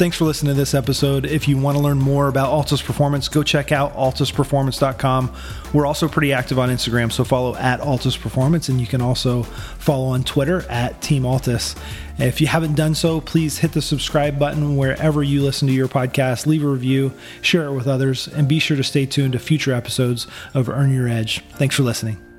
Thanks 0.00 0.16
for 0.16 0.24
listening 0.24 0.54
to 0.54 0.58
this 0.58 0.72
episode. 0.72 1.26
If 1.26 1.46
you 1.46 1.58
want 1.58 1.76
to 1.76 1.82
learn 1.82 1.98
more 1.98 2.28
about 2.28 2.48
Altus 2.48 2.82
Performance, 2.82 3.28
go 3.28 3.42
check 3.42 3.70
out 3.70 3.94
altusperformance.com. 3.94 5.36
We're 5.74 5.84
also 5.84 6.08
pretty 6.08 6.32
active 6.32 6.58
on 6.58 6.70
Instagram, 6.70 7.12
so 7.12 7.22
follow 7.22 7.54
at 7.56 7.80
Altus 7.80 8.18
Performance, 8.18 8.70
and 8.70 8.80
you 8.80 8.86
can 8.86 9.02
also 9.02 9.42
follow 9.42 10.06
on 10.06 10.24
Twitter 10.24 10.62
at 10.70 11.02
Team 11.02 11.24
Altus. 11.24 11.76
If 12.18 12.40
you 12.40 12.46
haven't 12.46 12.76
done 12.76 12.94
so, 12.94 13.20
please 13.20 13.58
hit 13.58 13.72
the 13.72 13.82
subscribe 13.82 14.38
button 14.38 14.78
wherever 14.78 15.22
you 15.22 15.42
listen 15.42 15.68
to 15.68 15.74
your 15.74 15.86
podcast, 15.86 16.46
leave 16.46 16.64
a 16.64 16.68
review, 16.68 17.12
share 17.42 17.66
it 17.66 17.74
with 17.74 17.86
others, 17.86 18.26
and 18.26 18.48
be 18.48 18.58
sure 18.58 18.78
to 18.78 18.82
stay 18.82 19.04
tuned 19.04 19.34
to 19.34 19.38
future 19.38 19.74
episodes 19.74 20.26
of 20.54 20.70
Earn 20.70 20.94
Your 20.94 21.08
Edge. 21.08 21.44
Thanks 21.56 21.76
for 21.76 21.82
listening. 21.82 22.29